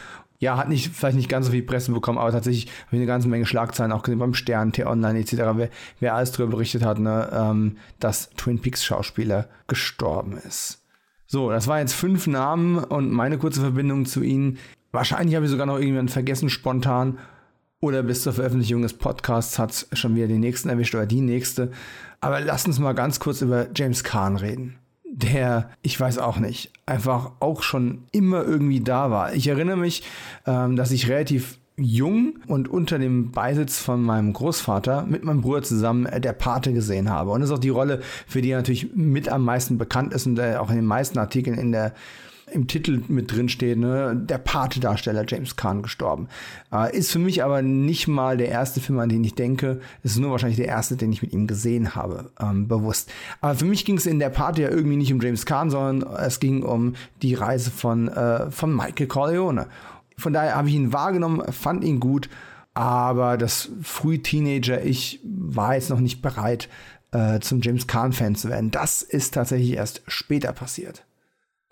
Ja, 0.43 0.57
hat 0.57 0.67
nicht, 0.67 0.93
vielleicht 0.93 1.15
nicht 1.15 1.29
ganz 1.29 1.45
so 1.45 1.53
viel 1.53 1.63
Presse 1.63 1.93
bekommen, 1.93 2.17
aber 2.17 2.33
tatsächlich 2.33 2.65
habe 2.65 2.87
ich 2.91 2.97
eine 2.97 3.05
ganze 3.05 3.29
Menge 3.29 3.45
Schlagzeilen 3.45 3.93
auch 3.93 4.03
gesehen 4.03 4.19
beim 4.19 4.33
Stern, 4.33 4.73
T-Online 4.73 5.19
etc., 5.19 5.37
wer, 5.55 5.69
wer 6.01 6.15
alles 6.15 6.33
darüber 6.33 6.51
berichtet 6.57 6.83
hat, 6.83 6.99
ne, 6.99 7.29
ähm, 7.31 7.77
dass 8.01 8.29
Twin 8.31 8.59
Peaks 8.59 8.83
Schauspieler 8.83 9.47
gestorben 9.67 10.37
ist. 10.37 10.81
So, 11.27 11.49
das 11.49 11.67
waren 11.67 11.79
jetzt 11.79 11.93
fünf 11.93 12.27
Namen 12.27 12.77
und 12.77 13.09
meine 13.09 13.37
kurze 13.37 13.61
Verbindung 13.61 14.05
zu 14.05 14.21
ihnen. 14.21 14.57
Wahrscheinlich 14.91 15.35
habe 15.35 15.45
ich 15.45 15.51
sogar 15.51 15.65
noch 15.65 15.75
irgendjemanden 15.75 16.11
vergessen 16.11 16.49
spontan 16.49 17.19
oder 17.79 18.03
bis 18.03 18.23
zur 18.23 18.33
Veröffentlichung 18.33 18.81
des 18.81 18.93
Podcasts 18.95 19.57
hat 19.57 19.71
es 19.71 19.87
schon 19.93 20.13
wieder 20.13 20.27
den 20.27 20.41
nächsten 20.41 20.67
erwischt 20.67 20.93
oder 20.93 21.05
die 21.05 21.21
nächste. 21.21 21.71
Aber 22.19 22.41
lass 22.41 22.65
uns 22.65 22.79
mal 22.79 22.91
ganz 22.91 23.21
kurz 23.21 23.41
über 23.41 23.67
James 23.73 24.03
Kahn 24.03 24.35
reden 24.35 24.77
der, 25.13 25.69
ich 25.83 25.99
weiß 25.99 26.17
auch 26.17 26.37
nicht, 26.37 26.71
einfach 26.85 27.31
auch 27.39 27.61
schon 27.61 28.03
immer 28.11 28.43
irgendwie 28.43 28.79
da 28.79 29.11
war. 29.11 29.33
Ich 29.33 29.47
erinnere 29.47 29.77
mich, 29.77 30.03
ähm, 30.47 30.75
dass 30.75 30.91
ich 30.91 31.07
relativ 31.07 31.59
jung 31.75 32.39
und 32.47 32.67
unter 32.67 32.99
dem 32.99 33.31
Beisitz 33.31 33.79
von 33.79 34.01
meinem 34.03 34.33
Großvater 34.33 35.05
mit 35.07 35.23
meinem 35.23 35.41
Bruder 35.41 35.63
zusammen 35.63 36.05
äh, 36.05 36.19
der 36.19 36.33
Pate 36.33 36.73
gesehen 36.73 37.09
habe. 37.09 37.31
Und 37.31 37.41
das 37.41 37.49
ist 37.49 37.55
auch 37.55 37.59
die 37.59 37.69
Rolle, 37.69 38.01
für 38.27 38.41
die 38.41 38.49
er 38.49 38.57
natürlich 38.57 38.95
mit 38.95 39.29
am 39.29 39.43
meisten 39.45 39.77
bekannt 39.77 40.13
ist 40.13 40.25
und 40.25 40.39
äh, 40.39 40.55
auch 40.55 40.69
in 40.69 40.77
den 40.77 40.85
meisten 40.85 41.19
Artikeln 41.19 41.57
in 41.57 41.71
der 41.71 41.93
im 42.53 42.67
Titel 42.67 43.01
mit 43.07 43.31
drin 43.31 43.49
steht, 43.49 43.77
ne, 43.77 44.15
der 44.15 44.37
Pate-Darsteller 44.37 45.25
James 45.27 45.55
Caan 45.55 45.81
gestorben. 45.81 46.27
Äh, 46.71 46.95
ist 46.95 47.11
für 47.11 47.19
mich 47.19 47.43
aber 47.43 47.61
nicht 47.61 48.07
mal 48.07 48.37
der 48.37 48.49
erste 48.49 48.79
Film, 48.79 48.99
an 48.99 49.09
den 49.09 49.23
ich 49.23 49.35
denke. 49.35 49.81
Es 50.03 50.11
ist 50.11 50.19
nur 50.19 50.31
wahrscheinlich 50.31 50.57
der 50.57 50.67
erste, 50.67 50.95
den 50.95 51.11
ich 51.11 51.21
mit 51.21 51.33
ihm 51.33 51.47
gesehen 51.47 51.95
habe, 51.95 52.31
ähm, 52.39 52.67
bewusst. 52.67 53.11
Aber 53.41 53.55
für 53.55 53.65
mich 53.65 53.85
ging 53.85 53.97
es 53.97 54.05
in 54.05 54.19
der 54.19 54.29
Pate 54.29 54.61
ja 54.61 54.69
irgendwie 54.69 54.97
nicht 54.97 55.11
um 55.11 55.21
James 55.21 55.45
Caan, 55.45 55.69
sondern 55.69 56.13
es 56.17 56.39
ging 56.39 56.63
um 56.63 56.95
die 57.21 57.33
Reise 57.33 57.71
von, 57.71 58.07
äh, 58.07 58.51
von 58.51 58.75
Michael 58.75 59.07
Corleone. 59.07 59.67
Von 60.17 60.33
daher 60.33 60.55
habe 60.55 60.69
ich 60.69 60.75
ihn 60.75 60.93
wahrgenommen, 60.93 61.51
fand 61.51 61.83
ihn 61.83 61.99
gut, 61.99 62.29
aber 62.73 63.37
das 63.37 63.69
früh 63.81 64.19
Teenager-Ich 64.19 65.19
war 65.23 65.75
jetzt 65.75 65.89
noch 65.89 65.99
nicht 65.99 66.21
bereit, 66.21 66.69
äh, 67.11 67.39
zum 67.39 67.61
James 67.61 67.87
Caan-Fan 67.87 68.35
zu 68.35 68.49
werden. 68.49 68.71
Das 68.71 69.01
ist 69.01 69.33
tatsächlich 69.33 69.73
erst 69.73 70.01
später 70.07 70.51
passiert. 70.53 71.05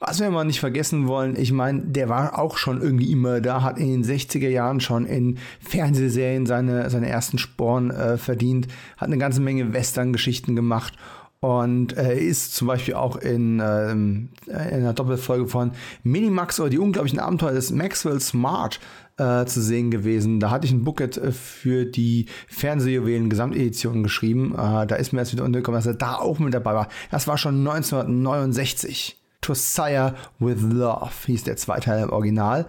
Was 0.03 0.19
wir 0.19 0.31
mal 0.31 0.45
nicht 0.45 0.59
vergessen 0.59 1.07
wollen, 1.07 1.35
ich 1.35 1.51
meine, 1.51 1.81
der 1.81 2.09
war 2.09 2.39
auch 2.39 2.57
schon 2.57 2.81
irgendwie 2.81 3.11
immer 3.11 3.39
da, 3.39 3.61
hat 3.61 3.77
in 3.77 3.87
den 3.87 4.03
60er 4.03 4.49
Jahren 4.49 4.79
schon 4.79 5.05
in 5.05 5.37
Fernsehserien 5.59 6.47
seine, 6.47 6.89
seine 6.89 7.07
ersten 7.07 7.37
Sporen 7.37 7.91
äh, 7.91 8.17
verdient, 8.17 8.67
hat 8.97 9.09
eine 9.09 9.19
ganze 9.19 9.41
Menge 9.41 9.73
Western-Geschichten 9.73 10.55
gemacht 10.55 10.95
und 11.39 11.95
äh, 11.97 12.17
ist 12.17 12.55
zum 12.55 12.67
Beispiel 12.67 12.95
auch 12.95 13.15
in, 13.15 13.61
ähm, 13.63 14.29
in 14.47 14.55
einer 14.55 14.93
Doppelfolge 14.93 15.47
von 15.47 15.73
Minimax 16.01 16.59
oder 16.59 16.71
die 16.71 16.79
unglaublichen 16.79 17.19
Abenteuer 17.19 17.53
des 17.53 17.69
Maxwell 17.69 18.19
Smart 18.19 18.79
äh, 19.17 19.45
zu 19.45 19.61
sehen 19.61 19.91
gewesen. 19.91 20.39
Da 20.39 20.49
hatte 20.49 20.65
ich 20.65 20.73
ein 20.73 20.83
Booklet 20.83 21.17
äh, 21.17 21.31
für 21.31 21.85
die 21.85 22.25
Fernsehjuwelen 22.47 23.29
Gesamtedition 23.29 24.01
geschrieben. 24.01 24.55
Äh, 24.55 24.87
da 24.87 24.95
ist 24.95 25.13
mir 25.13 25.19
erst 25.19 25.33
wieder 25.33 25.43
untergekommen, 25.43 25.77
dass 25.77 25.85
er 25.85 25.93
da 25.93 26.15
auch 26.15 26.39
mit 26.39 26.55
dabei 26.55 26.73
war. 26.73 26.87
Das 27.11 27.27
war 27.27 27.37
schon 27.37 27.67
1969. 27.67 29.20
To 29.41 29.53
Sire 29.53 30.15
with 30.39 30.61
Love 30.61 31.11
hieß 31.25 31.43
der 31.43 31.57
Zweiteil 31.57 32.03
im 32.03 32.09
Original. 32.11 32.67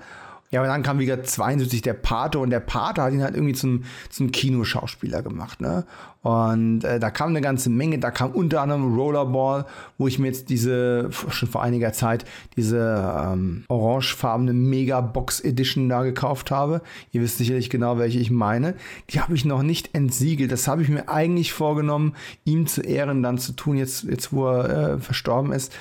Ja, 0.52 0.60
aber 0.60 0.68
dann 0.68 0.82
kam 0.82 0.98
wieder 0.98 1.22
72 1.22 1.80
der 1.80 1.94
Pate 1.94 2.38
und 2.38 2.50
der 2.50 2.60
Pate 2.60 3.00
hat 3.00 3.14
ihn 3.14 3.22
halt 3.22 3.34
irgendwie 3.34 3.54
zum, 3.54 3.84
zum 4.10 4.30
Kinoschauspieler 4.32 5.22
gemacht, 5.22 5.62
ne? 5.62 5.86
Und 6.20 6.84
äh, 6.84 7.00
da 7.00 7.10
kam 7.10 7.30
eine 7.30 7.40
ganze 7.40 7.68
Menge, 7.68 7.98
da 7.98 8.10
kam 8.10 8.30
unter 8.30 8.60
anderem 8.60 8.94
Rollerball, 8.94 9.64
wo 9.98 10.06
ich 10.06 10.18
mir 10.18 10.28
jetzt 10.28 10.50
diese, 10.50 11.08
schon 11.10 11.48
vor 11.48 11.62
einiger 11.62 11.92
Zeit, 11.94 12.26
diese 12.54 12.78
ähm, 13.18 13.64
orangefarbene 13.68 14.52
Megabox 14.52 15.40
Edition 15.40 15.88
da 15.88 16.04
gekauft 16.04 16.50
habe. 16.50 16.82
Ihr 17.10 17.22
wisst 17.22 17.38
sicherlich 17.38 17.70
genau, 17.70 17.98
welche 17.98 18.20
ich 18.20 18.30
meine. 18.30 18.74
Die 19.10 19.20
habe 19.20 19.34
ich 19.34 19.44
noch 19.44 19.62
nicht 19.62 19.94
entsiegelt. 19.94 20.52
Das 20.52 20.68
habe 20.68 20.82
ich 20.82 20.88
mir 20.90 21.08
eigentlich 21.08 21.52
vorgenommen, 21.52 22.14
ihm 22.44 22.66
zu 22.66 22.82
Ehren 22.82 23.22
dann 23.22 23.38
zu 23.38 23.52
tun, 23.52 23.78
jetzt, 23.78 24.04
jetzt 24.04 24.32
wo 24.32 24.46
er 24.46 24.68
äh, 24.68 24.98
verstorben 24.98 25.50
ist. 25.50 25.72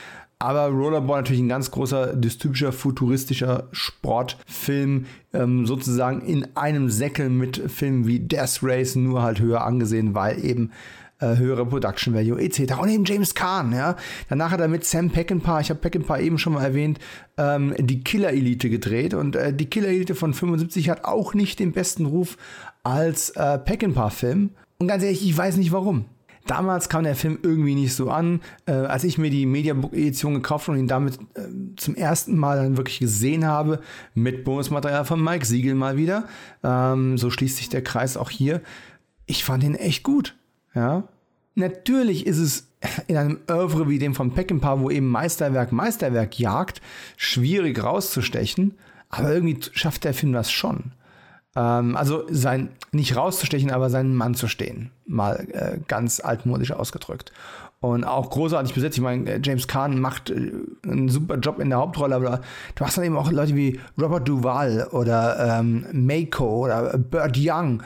Aber 0.41 0.67
Rollerball 0.67 1.19
natürlich 1.19 1.41
ein 1.41 1.50
ganz 1.50 1.69
großer 1.69 2.15
dystopischer, 2.15 2.71
futuristischer 2.71 3.67
Sportfilm, 3.71 5.05
ähm, 5.33 5.67
sozusagen 5.67 6.21
in 6.21 6.48
einem 6.55 6.89
Säckel 6.89 7.29
mit 7.29 7.62
Filmen 7.71 8.07
wie 8.07 8.19
Death 8.19 8.60
Race, 8.63 8.95
nur 8.95 9.21
halt 9.21 9.39
höher 9.39 9.63
angesehen, 9.63 10.15
weil 10.15 10.43
eben 10.43 10.71
äh, 11.19 11.38
höhere 11.38 11.65
Production 11.67 12.15
Value 12.15 12.41
etc. 12.41 12.74
Und 12.81 12.89
eben 12.89 13.05
James 13.05 13.36
Kahn, 13.36 13.71
ja. 13.71 13.95
Danach 14.29 14.51
hat 14.51 14.60
er 14.60 14.67
mit 14.67 14.83
Sam 14.83 15.12
Peckinpah, 15.12 15.60
ich 15.60 15.69
habe 15.69 15.79
Peckinpah 15.79 16.17
eben 16.17 16.39
schon 16.39 16.53
mal 16.53 16.63
erwähnt, 16.63 16.98
ähm, 17.38 17.75
die 17.77 18.03
Killer 18.03 18.31
Elite 18.31 18.69
gedreht 18.69 19.13
und 19.13 19.36
äh, 19.36 19.53
die 19.53 19.67
Killer 19.67 19.89
Elite 19.89 20.15
von 20.15 20.33
75 20.33 20.89
hat 20.89 21.05
auch 21.05 21.36
nicht 21.36 21.60
den 21.60 21.71
besten 21.71 22.07
Ruf 22.07 22.38
als 22.81 23.29
äh, 23.31 23.60
Peckinpah-Film. 23.60 24.50
Und 24.79 24.88
ganz 24.88 25.03
ehrlich, 25.03 25.24
ich 25.24 25.38
weiß 25.38 25.57
nicht 25.57 25.71
warum. 25.71 26.05
Damals 26.48 26.89
kam 26.89 27.03
der 27.03 27.15
Film 27.15 27.39
irgendwie 27.43 27.75
nicht 27.75 27.93
so 27.93 28.10
an. 28.10 28.41
Äh, 28.65 28.71
als 28.74 29.03
ich 29.03 29.17
mir 29.17 29.29
die 29.29 29.45
Mediabook-Edition 29.45 30.33
gekauft 30.36 30.69
und 30.69 30.77
ihn 30.77 30.88
damit 30.88 31.19
äh, 31.36 31.41
zum 31.75 31.95
ersten 31.95 32.38
Mal 32.38 32.57
dann 32.57 32.77
wirklich 32.77 33.00
gesehen 33.00 33.45
habe, 33.45 33.79
mit 34.13 34.43
Bonusmaterial 34.43 35.05
von 35.05 35.24
Mike 35.24 35.45
Siegel 35.45 35.75
mal 35.75 35.98
wieder, 35.98 36.25
ähm, 36.63 37.17
so 37.17 37.29
schließt 37.29 37.57
sich 37.57 37.69
der 37.69 37.83
Kreis 37.83 38.17
auch 38.17 38.29
hier. 38.29 38.62
Ich 39.25 39.43
fand 39.43 39.63
ihn 39.63 39.75
echt 39.75 40.03
gut. 40.03 40.36
Ja. 40.74 41.03
Natürlich 41.55 42.25
ist 42.25 42.38
es 42.38 42.67
in 43.07 43.17
einem 43.17 43.39
Oeuvre 43.48 43.88
wie 43.89 44.00
dem 44.00 44.15
von 44.15 44.33
Peckinpah, 44.33 44.79
wo 44.79 44.89
eben 44.89 45.07
Meisterwerk 45.07 45.71
Meisterwerk 45.71 46.39
jagt, 46.39 46.81
schwierig 47.17 47.83
rauszustechen. 47.83 48.75
Aber 49.10 49.33
irgendwie 49.33 49.60
schafft 49.74 50.05
der 50.05 50.13
Film 50.13 50.33
das 50.33 50.51
schon. 50.51 50.93
Ähm, 51.55 51.96
also 51.98 52.24
sein, 52.29 52.70
nicht 52.91 53.15
rauszustechen, 53.15 53.72
aber 53.72 53.89
seinen 53.89 54.15
Mann 54.15 54.36
zu 54.36 54.48
stehen. 54.48 54.91
Mal 55.05 55.48
äh, 55.51 55.79
ganz 55.88 56.20
altmodisch 56.20 56.72
ausgedrückt. 56.72 57.31
Und 57.81 58.03
auch 58.03 58.29
großartig 58.29 58.75
besetzt. 58.75 58.98
Ich 58.98 59.03
meine, 59.03 59.29
äh, 59.29 59.39
James 59.43 59.67
Kahn 59.67 60.00
macht 60.00 60.29
äh, 60.29 60.51
einen 60.84 61.10
super 61.10 61.38
Job 61.38 61.60
in 61.60 61.70
der 61.70 61.79
Hauptrolle, 61.79 62.15
aber 62.15 62.41
du 62.75 62.86
hast 62.86 62.98
dann 62.98 63.05
eben 63.05 63.17
auch 63.17 63.31
Leute 63.31 63.55
wie 63.55 63.79
Robert 64.00 64.27
Duvall 64.27 64.88
oder 64.91 65.60
ähm, 65.60 65.86
Mako 65.91 66.65
oder 66.65 66.98
Burt 66.98 67.36
Young 67.38 67.81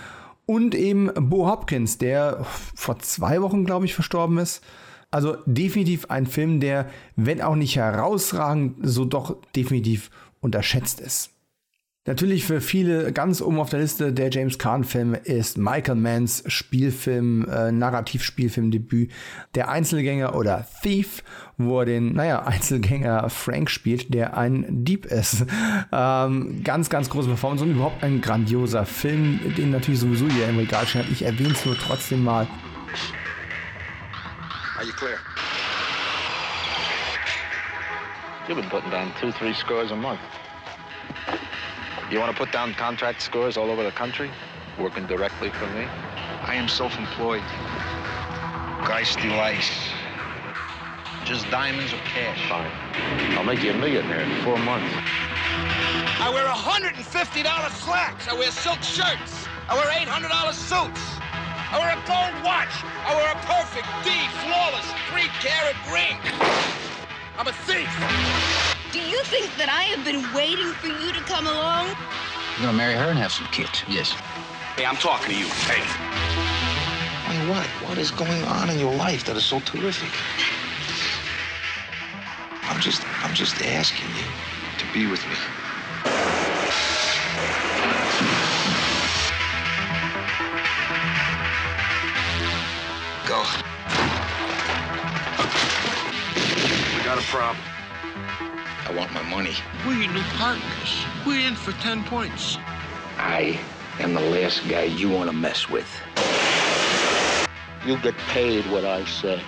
und 0.45 0.75
eben 0.75 1.09
Bo 1.15 1.47
Hopkins, 1.47 1.97
der 1.97 2.45
vor 2.75 2.99
zwei 2.99 3.41
Wochen, 3.41 3.65
glaube 3.65 3.85
ich, 3.85 3.95
verstorben 3.95 4.37
ist. 4.37 4.63
Also 5.11 5.37
definitiv 5.45 6.09
ein 6.09 6.27
Film, 6.27 6.59
der, 6.59 6.87
wenn 7.15 7.41
auch 7.41 7.55
nicht 7.55 7.77
herausragend, 7.77 8.75
so 8.81 9.05
doch 9.05 9.37
definitiv 9.55 10.11
unterschätzt 10.41 10.99
ist. 10.99 11.31
Natürlich 12.07 12.45
für 12.45 12.61
viele 12.61 13.11
ganz 13.11 13.41
oben 13.41 13.59
auf 13.59 13.71
der 13.71 13.79
Liste 13.79 14.13
der 14.13 14.29
James 14.29 14.59
Caan-Filme 14.59 15.17
ist 15.17 15.57
Michael 15.57 15.95
Manns 15.95 16.43
Spielfilm, 16.45 17.49
äh, 17.49 17.71
Narrativspielfilmdebüt 17.71 19.11
Der 19.55 19.69
Einzelgänger 19.69 20.35
oder 20.35 20.67
Thief, 20.83 21.23
wo 21.57 21.79
er 21.79 21.85
den, 21.87 22.13
naja, 22.13 22.43
Einzelgänger 22.45 23.27
Frank 23.31 23.71
spielt, 23.71 24.13
der 24.13 24.37
ein 24.37 24.85
Dieb 24.85 25.07
ist. 25.07 25.47
Ähm, 25.91 26.61
ganz, 26.63 26.91
ganz 26.91 27.09
große 27.09 27.27
Performance 27.27 27.63
und 27.63 27.71
überhaupt 27.71 28.03
ein 28.03 28.21
grandioser 28.21 28.85
Film, 28.85 29.39
den 29.57 29.71
natürlich 29.71 30.01
sowieso 30.01 30.27
hier 30.27 30.47
im 30.47 30.59
Regal 30.59 30.85
steht. 30.85 31.09
Ich 31.09 31.23
erwähne 31.23 31.53
es 31.53 31.65
nur 31.65 31.75
trotzdem 31.75 32.23
mal. 32.23 32.47
Are 34.77 34.85
you 34.85 34.93
clear? 34.93 35.17
You've 38.47 38.57
been 38.57 38.69
putting 38.69 38.91
down 38.91 39.11
two, 39.19 39.31
three 39.31 39.55
scores 39.55 39.91
a 39.91 39.95
month. 39.95 40.19
You 42.11 42.19
want 42.19 42.31
to 42.31 42.37
put 42.37 42.51
down 42.51 42.75
contract 42.75 43.19
scores 43.19 43.57
all 43.57 43.71
over 43.71 43.81
the 43.81 43.91
country, 43.91 44.29
working 44.79 45.07
directly 45.07 45.49
for 45.49 45.65
me? 45.67 45.87
I 46.43 46.53
am 46.53 46.67
self-employed. 46.67 47.41
Geisty 48.85 49.35
lice. 49.35 49.89
Just 51.25 51.49
diamonds 51.49 51.91
or 51.93 51.97
cash. 52.05 52.37
Fine. 52.47 52.69
I'll 53.35 53.43
make 53.43 53.63
you 53.63 53.71
a 53.71 53.77
millionaire 53.77 54.21
in 54.21 54.43
four 54.43 54.59
months. 54.59 54.93
I 56.21 56.29
wear 56.31 56.45
$150 56.45 56.93
slacks. 57.71 58.27
I 58.27 58.33
wear 58.35 58.51
silk 58.51 58.83
shirts. 58.83 59.47
I 59.67 59.73
wear 59.73 59.89
$800 59.89 60.53
suits. 60.53 61.01
I 61.73 61.79
wear 61.81 61.89
a 61.89 62.01
gold 62.05 62.37
watch. 62.45 62.69
I 63.01 63.15
wear 63.15 63.33
a 63.33 63.39
perfect 63.49 63.89
D, 64.05 64.13
flawless, 64.45 64.85
three-carat 65.09 65.75
ring. 65.89 66.21
I'm 67.39 67.47
a 67.47 67.53
thief. 67.65 68.84
Do 68.95 69.01
you 69.01 69.21
think 69.25 69.53
that 69.57 69.67
I 69.67 69.83
have 69.91 70.05
been 70.05 70.23
waiting 70.33 70.71
for 70.71 70.87
you 70.87 71.11
to 71.11 71.19
come 71.27 71.47
along? 71.47 71.87
You're 72.55 72.67
gonna 72.67 72.77
marry 72.77 72.93
her 72.93 73.09
and 73.09 73.19
have 73.19 73.33
some 73.33 73.45
kids. 73.47 73.83
Yes. 73.89 74.11
Hey, 74.77 74.85
I'm 74.85 74.95
talking 74.95 75.35
to 75.35 75.37
you. 75.37 75.47
Hey. 75.67 75.83
Wait, 77.27 77.49
what? 77.49 77.67
What 77.83 77.97
is 77.97 78.09
going 78.09 78.41
on 78.45 78.69
in 78.69 78.79
your 78.79 78.95
life 78.95 79.25
that 79.25 79.35
is 79.35 79.43
so 79.43 79.59
terrific? 79.59 80.07
I'm 82.71 82.79
just, 82.79 83.03
I'm 83.21 83.35
just 83.35 83.61
asking 83.63 84.07
you 84.15 84.23
to 84.79 84.93
be 84.93 85.07
with 85.11 85.19
me. 85.27 85.35
Go. 93.27 93.43
We 96.95 97.03
got 97.03 97.19
a 97.19 97.27
problem. 97.27 97.74
I 98.87 98.93
want 98.93 99.11
my 99.13 99.23
money. 99.23 99.55
We're 99.87 100.11
new 100.11 100.21
partners. 100.37 101.05
We're 101.25 101.47
in 101.47 101.55
for 101.55 101.71
10 101.81 102.03
points. 102.03 102.57
I 103.17 103.59
am 103.99 104.13
the 104.13 104.21
last 104.21 104.61
guy 104.69 104.83
you 104.83 105.09
want 105.09 105.27
to 105.27 105.35
mess 105.35 105.67
with. 105.67 105.87
You 107.83 107.97
get 107.97 108.15
paid 108.29 108.63
what 108.69 108.85
I 108.85 109.03
say. 109.05 109.41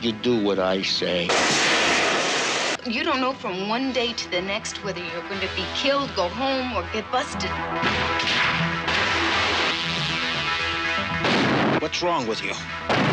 You 0.00 0.12
do 0.12 0.40
what 0.40 0.60
I 0.60 0.82
say. 0.82 1.28
You 2.86 3.02
don't 3.02 3.20
know 3.20 3.32
from 3.32 3.68
one 3.68 3.92
day 3.92 4.12
to 4.12 4.30
the 4.30 4.42
next 4.42 4.84
whether 4.84 5.00
you're 5.00 5.28
going 5.28 5.40
to 5.40 5.56
be 5.56 5.64
killed, 5.74 6.14
go 6.14 6.28
home, 6.28 6.76
or 6.76 6.84
get 6.92 7.10
busted. 7.10 7.50
What's 11.82 12.00
wrong 12.00 12.28
with 12.28 12.44
you? 12.44 13.07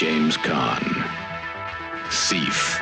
James 0.00 0.40
Caan. 0.40 1.04
Thief. 2.08 2.80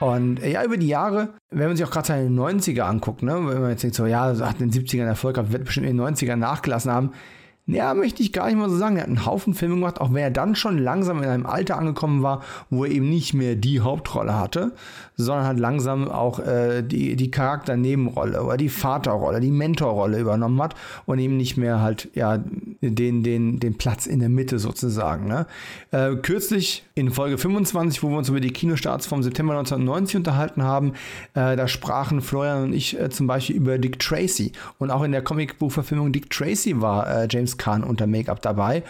Und 0.00 0.38
ja, 0.42 0.64
über 0.64 0.78
die 0.78 0.88
Jahre, 0.88 1.34
wenn 1.50 1.68
man 1.68 1.76
sich 1.76 1.84
auch 1.84 1.90
gerade 1.90 2.06
seine 2.06 2.30
90er 2.30 2.84
anguckt, 2.84 3.22
ne, 3.22 3.34
wenn 3.34 3.60
man 3.60 3.68
jetzt 3.68 3.82
denkt, 3.82 3.96
so, 3.96 4.06
ja, 4.06 4.34
hat 4.38 4.62
in 4.62 4.70
den 4.70 4.82
70ern 4.82 5.04
Erfolg 5.04 5.34
gehabt, 5.34 5.52
wird 5.52 5.66
bestimmt 5.66 5.86
in 5.86 5.98
den 5.98 6.06
90ern 6.06 6.36
nachgelassen 6.36 6.90
haben, 6.90 7.10
ja, 7.68 7.94
möchte 7.94 8.22
ich 8.22 8.32
gar 8.32 8.46
nicht 8.46 8.56
mal 8.56 8.70
so 8.70 8.76
sagen. 8.76 8.96
Er 8.96 9.02
hat 9.02 9.08
einen 9.08 9.26
Haufen 9.26 9.52
Filme 9.52 9.74
gemacht, 9.74 10.00
auch 10.00 10.14
wenn 10.14 10.22
er 10.22 10.30
dann 10.30 10.54
schon 10.54 10.78
langsam 10.78 11.20
in 11.20 11.28
einem 11.28 11.46
Alter 11.46 11.76
angekommen 11.76 12.22
war, 12.22 12.42
wo 12.70 12.84
er 12.84 12.92
eben 12.92 13.10
nicht 13.10 13.34
mehr 13.34 13.56
die 13.56 13.80
Hauptrolle 13.80 14.38
hatte, 14.38 14.72
sondern 15.16 15.46
hat 15.46 15.58
langsam 15.58 16.08
auch 16.08 16.38
äh, 16.38 16.82
die, 16.82 17.16
die 17.16 17.30
Charakternebenrolle 17.32 18.44
oder 18.44 18.56
die 18.56 18.68
Vaterrolle, 18.68 19.40
die 19.40 19.50
Mentorrolle 19.50 20.20
übernommen 20.20 20.62
hat 20.62 20.76
und 21.06 21.18
eben 21.18 21.36
nicht 21.36 21.56
mehr 21.56 21.80
halt 21.80 22.08
ja 22.14 22.38
den, 22.82 23.24
den, 23.24 23.58
den 23.58 23.78
Platz 23.78 24.06
in 24.06 24.20
der 24.20 24.28
Mitte 24.28 24.60
sozusagen. 24.60 25.26
Ne? 25.26 25.46
Äh, 25.90 26.14
kürzlich 26.16 26.84
in 26.94 27.10
Folge 27.10 27.36
25, 27.36 28.00
wo 28.04 28.10
wir 28.10 28.18
uns 28.18 28.28
über 28.28 28.40
die 28.40 28.52
Kinostarts 28.52 29.06
vom 29.06 29.24
September 29.24 29.54
1990 29.54 30.16
unterhalten 30.16 30.62
haben, 30.62 30.92
äh, 31.34 31.56
da 31.56 31.66
sprachen 31.66 32.20
Florian 32.20 32.64
und 32.64 32.72
ich 32.72 32.98
äh, 33.00 33.10
zum 33.10 33.26
Beispiel 33.26 33.56
über 33.56 33.78
Dick 33.78 33.98
Tracy 33.98 34.52
und 34.78 34.92
auch 34.92 35.02
in 35.02 35.10
der 35.10 35.22
Comicbuchverfilmung 35.22 36.12
Dick 36.12 36.30
Tracy 36.30 36.80
war 36.80 37.08
äh, 37.08 37.28
James 37.28 37.55
Khan 37.58 37.84
unter 37.84 38.06
Make-up 38.06 38.42
dabei 38.42 38.82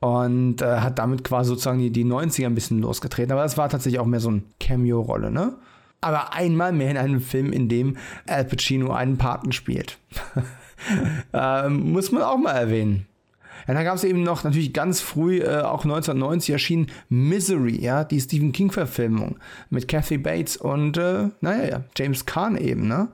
und 0.00 0.62
äh, 0.62 0.80
hat 0.80 0.98
damit 0.98 1.24
quasi 1.24 1.48
sozusagen 1.48 1.78
die, 1.78 1.90
die 1.90 2.04
90er 2.04 2.46
ein 2.46 2.54
bisschen 2.54 2.80
losgetreten. 2.80 3.32
Aber 3.32 3.42
das 3.42 3.56
war 3.56 3.68
tatsächlich 3.68 4.00
auch 4.00 4.06
mehr 4.06 4.20
so 4.20 4.28
eine 4.28 4.42
Cameo-Rolle, 4.60 5.30
ne? 5.30 5.54
Aber 6.00 6.34
einmal 6.34 6.72
mehr 6.72 6.90
in 6.90 6.98
einem 6.98 7.20
Film, 7.20 7.52
in 7.52 7.68
dem 7.68 7.96
Al 8.26 8.44
Pacino 8.44 8.92
einen 8.92 9.16
Paten 9.16 9.52
spielt. 9.52 9.98
ähm, 11.32 11.92
muss 11.92 12.12
man 12.12 12.22
auch 12.22 12.36
mal 12.36 12.52
erwähnen. 12.52 13.06
Ja, 13.66 13.74
dann 13.74 13.84
gab 13.84 13.96
es 13.96 14.04
eben 14.04 14.22
noch 14.22 14.44
natürlich 14.44 14.72
ganz 14.72 15.00
früh, 15.00 15.38
äh, 15.38 15.62
auch 15.62 15.84
1990 15.84 16.50
erschienen 16.50 16.86
Misery, 17.08 17.80
ja, 17.80 18.04
die 18.04 18.20
Stephen 18.20 18.52
King-Verfilmung 18.52 19.38
mit 19.70 19.88
Kathy 19.88 20.18
Bates 20.18 20.56
und, 20.56 20.98
äh, 20.98 21.30
naja, 21.40 21.82
James 21.96 22.26
Caan 22.26 22.56
eben, 22.56 22.86
ne? 22.86 23.08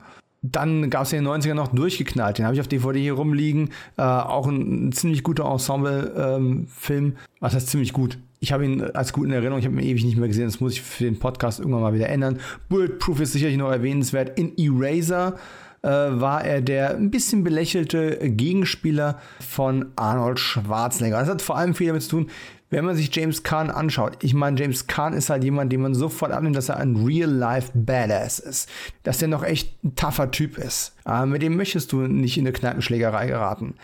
Dann 0.45 0.89
gab 0.89 1.03
es 1.03 1.13
in 1.13 1.23
den 1.23 1.33
90ern 1.33 1.53
noch 1.53 1.69
durchgeknallt. 1.69 2.37
Den 2.37 2.45
habe 2.45 2.53
ich 2.53 2.59
auf 2.59 2.67
DVD 2.67 2.99
hier 2.99 3.13
rumliegen. 3.13 3.69
Äh, 3.97 4.01
auch 4.01 4.45
ein, 4.45 4.89
ein, 4.89 4.91
ziemlich 4.91 5.23
guter 5.23 5.45
Ensemble-Film. 5.45 7.05
Ähm, 7.05 7.15
Was 7.39 7.55
heißt 7.55 7.69
ziemlich 7.69 7.93
gut? 7.93 8.17
Ich 8.41 8.51
habe 8.51 8.65
ihn 8.65 8.81
als 8.81 9.13
gut 9.13 9.25
in 9.25 9.31
Erinnerung. 9.31 9.59
Ich 9.59 9.65
habe 9.65 9.75
ihn 9.75 9.87
ewig 9.87 10.03
nicht 10.03 10.17
mehr 10.17 10.27
gesehen. 10.27 10.45
Das 10.45 10.59
muss 10.59 10.73
ich 10.73 10.81
für 10.81 11.05
den 11.05 11.17
Podcast 11.17 11.59
irgendwann 11.59 11.81
mal 11.81 11.93
wieder 11.93 12.09
ändern. 12.09 12.39
Bulletproof 12.67 13.21
ist 13.21 13.31
sicherlich 13.31 13.55
noch 13.55 13.71
erwähnenswert. 13.71 14.37
In 14.37 14.51
Eraser 14.57 15.37
äh, 15.81 15.87
war 15.87 16.43
er 16.43 16.61
der 16.61 16.97
ein 16.97 17.09
bisschen 17.09 17.45
belächelte 17.45 18.17
Gegenspieler 18.29 19.21
von 19.39 19.85
Arnold 19.95 20.39
Schwarzenegger. 20.39 21.19
Das 21.19 21.29
hat 21.29 21.41
vor 21.41 21.57
allem 21.57 21.73
viel 21.73 21.87
damit 21.87 22.03
zu 22.03 22.09
tun, 22.09 22.29
wenn 22.73 22.85
man 22.85 22.95
sich 22.95 23.15
James 23.15 23.43
Caan 23.43 23.69
anschaut, 23.69 24.17
ich 24.21 24.33
meine, 24.33 24.59
James 24.59 24.87
Caan 24.87 25.13
ist 25.13 25.29
halt 25.29 25.43
jemand, 25.43 25.71
den 25.71 25.81
man 25.81 25.93
sofort 25.93 26.31
annimmt, 26.31 26.55
dass 26.55 26.69
er 26.69 26.77
ein 26.77 26.95
Real-Life 26.95 27.71
Badass 27.73 28.39
ist. 28.39 28.69
Dass 29.03 29.21
er 29.21 29.27
noch 29.27 29.43
echt 29.43 29.83
ein 29.83 29.95
tougher 29.95 30.31
Typ 30.31 30.57
ist. 30.57 30.95
Aber 31.03 31.25
mit 31.25 31.41
dem 31.41 31.55
möchtest 31.55 31.91
du 31.91 32.01
nicht 32.01 32.37
in 32.37 32.45
eine 32.45 32.53
Kneipenschlägerei 32.53 33.27
geraten. 33.27 33.75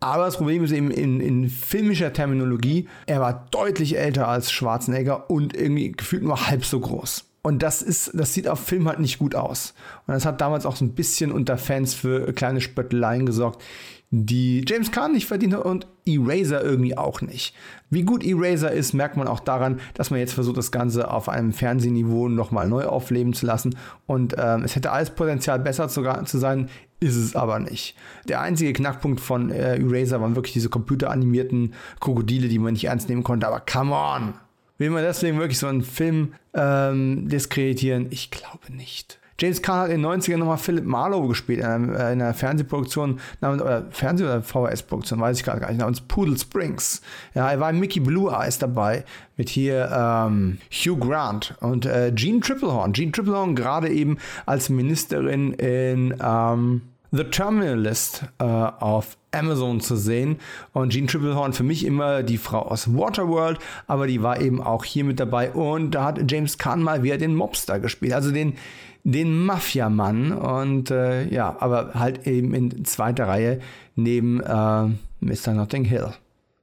Aber 0.00 0.24
das 0.24 0.36
Problem 0.36 0.62
ist 0.62 0.70
eben 0.70 0.90
in, 0.90 1.20
in, 1.20 1.48
filmischer 1.48 2.12
Terminologie, 2.12 2.88
er 3.06 3.20
war 3.20 3.46
deutlich 3.50 3.98
älter 3.98 4.28
als 4.28 4.52
Schwarzenegger 4.52 5.28
und 5.28 5.56
irgendwie 5.56 5.90
gefühlt 5.90 6.22
nur 6.22 6.46
halb 6.48 6.64
so 6.64 6.78
groß. 6.78 7.24
Und 7.42 7.62
das 7.62 7.82
ist, 7.82 8.12
das 8.14 8.34
sieht 8.34 8.46
auf 8.46 8.60
Film 8.60 8.86
halt 8.86 9.00
nicht 9.00 9.18
gut 9.18 9.34
aus. 9.34 9.74
Und 10.06 10.14
das 10.14 10.24
hat 10.24 10.40
damals 10.40 10.66
auch 10.66 10.76
so 10.76 10.84
ein 10.84 10.94
bisschen 10.94 11.32
unter 11.32 11.58
Fans 11.58 11.94
für 11.94 12.32
kleine 12.32 12.60
Spötteleien 12.60 13.26
gesorgt, 13.26 13.62
die 14.10 14.64
James 14.66 14.90
Caan 14.90 15.12
nicht 15.12 15.26
verdient 15.26 15.54
hat 15.54 15.64
und 15.64 15.86
Eraser 16.06 16.64
irgendwie 16.64 16.96
auch 16.96 17.20
nicht. 17.20 17.54
Wie 17.90 18.02
gut 18.02 18.24
Eraser 18.24 18.72
ist, 18.72 18.94
merkt 18.94 19.18
man 19.18 19.28
auch 19.28 19.40
daran, 19.40 19.80
dass 19.94 20.10
man 20.10 20.18
jetzt 20.18 20.32
versucht, 20.32 20.56
das 20.56 20.70
Ganze 20.72 21.10
auf 21.10 21.28
einem 21.28 21.52
Fernsehniveau 21.52 22.28
nochmal 22.28 22.68
neu 22.68 22.84
aufleben 22.84 23.34
zu 23.34 23.44
lassen. 23.44 23.76
Und 24.06 24.34
ähm, 24.38 24.62
es 24.64 24.76
hätte 24.76 24.92
alles 24.92 25.10
Potenzial, 25.10 25.58
besser 25.58 25.88
zu, 25.88 26.02
zu, 26.24 26.38
sein, 26.38 26.70
ist 27.00 27.16
es 27.16 27.36
aber 27.36 27.58
nicht. 27.58 27.96
Der 28.26 28.40
einzige 28.40 28.72
Knackpunkt 28.72 29.20
von 29.20 29.50
äh, 29.50 29.76
Eraser 29.78 30.22
waren 30.22 30.36
wirklich 30.36 30.54
diese 30.54 30.70
computeranimierten 30.70 31.74
Krokodile, 32.00 32.48
die 32.48 32.58
man 32.58 32.72
nicht 32.72 32.84
ernst 32.84 33.10
nehmen 33.10 33.24
konnte. 33.24 33.46
Aber 33.46 33.60
come 33.60 33.94
on! 33.94 34.34
Will 34.78 34.90
man 34.90 35.02
deswegen 35.02 35.38
wirklich 35.38 35.58
so 35.58 35.66
einen 35.66 35.82
Film 35.82 36.34
ähm, 36.54 37.28
diskreditieren? 37.28 38.06
Ich 38.10 38.30
glaube 38.30 38.72
nicht. 38.72 39.17
James 39.40 39.62
Caan 39.62 39.82
hat 39.82 39.90
in 39.90 40.02
den 40.02 40.10
90ern 40.10 40.38
nochmal 40.38 40.58
Philip 40.58 40.84
Marlowe 40.84 41.28
gespielt 41.28 41.60
in 41.60 41.64
einer, 41.64 42.10
in 42.10 42.20
einer 42.20 42.34
Fernsehproduktion, 42.34 43.20
namens, 43.40 43.62
oder 43.62 43.86
Fernseh- 43.90 44.24
oder 44.24 44.42
VHS-Produktion, 44.42 45.20
weiß 45.20 45.38
ich 45.38 45.44
gerade 45.44 45.60
gar 45.60 45.68
nicht, 45.68 45.78
namens 45.78 46.00
Poodle 46.00 46.36
Springs. 46.36 47.02
Ja, 47.34 47.50
er 47.50 47.60
war 47.60 47.70
in 47.70 47.78
Mickey 47.78 48.00
Blue 48.00 48.32
Eyes 48.32 48.58
dabei 48.58 49.04
mit 49.36 49.48
hier 49.48 49.90
ähm, 49.92 50.58
Hugh 50.72 50.98
Grant 50.98 51.54
und 51.60 51.86
äh, 51.86 52.12
Jean 52.14 52.40
Triplehorn. 52.40 52.92
Jean 52.92 53.12
Triplehorn 53.12 53.54
gerade 53.54 53.88
eben 53.88 54.18
als 54.44 54.68
Ministerin 54.68 55.52
in 55.52 56.14
ähm, 56.20 56.82
The 57.10 57.24
Terminalist 57.24 58.24
äh, 58.38 58.44
auf 58.44 59.16
Amazon 59.30 59.80
zu 59.80 59.96
sehen. 59.96 60.38
Und 60.72 60.90
Jean 60.90 61.06
Triplehorn 61.06 61.52
für 61.52 61.62
mich 61.62 61.84
immer 61.84 62.22
die 62.22 62.38
Frau 62.38 62.62
aus 62.62 62.94
Waterworld, 62.94 63.58
aber 63.86 64.06
die 64.06 64.22
war 64.22 64.40
eben 64.40 64.60
auch 64.62 64.84
hier 64.84 65.04
mit 65.04 65.20
dabei. 65.20 65.52
Und 65.52 65.92
da 65.92 66.04
hat 66.04 66.30
James 66.30 66.58
Caan 66.58 66.82
mal 66.82 67.02
wieder 67.02 67.18
den 67.18 67.34
Mobster 67.34 67.80
gespielt, 67.80 68.12
also 68.12 68.30
den, 68.30 68.54
den 69.04 69.44
Mafiamann. 69.44 70.32
Und 70.32 70.90
äh, 70.90 71.28
ja, 71.28 71.56
aber 71.58 71.94
halt 71.94 72.26
eben 72.26 72.54
in 72.54 72.84
zweiter 72.84 73.28
Reihe 73.28 73.60
neben 73.96 74.40
äh, 74.40 74.86
Mr. 75.20 75.54
Notting 75.54 75.84
Hill. 75.84 76.12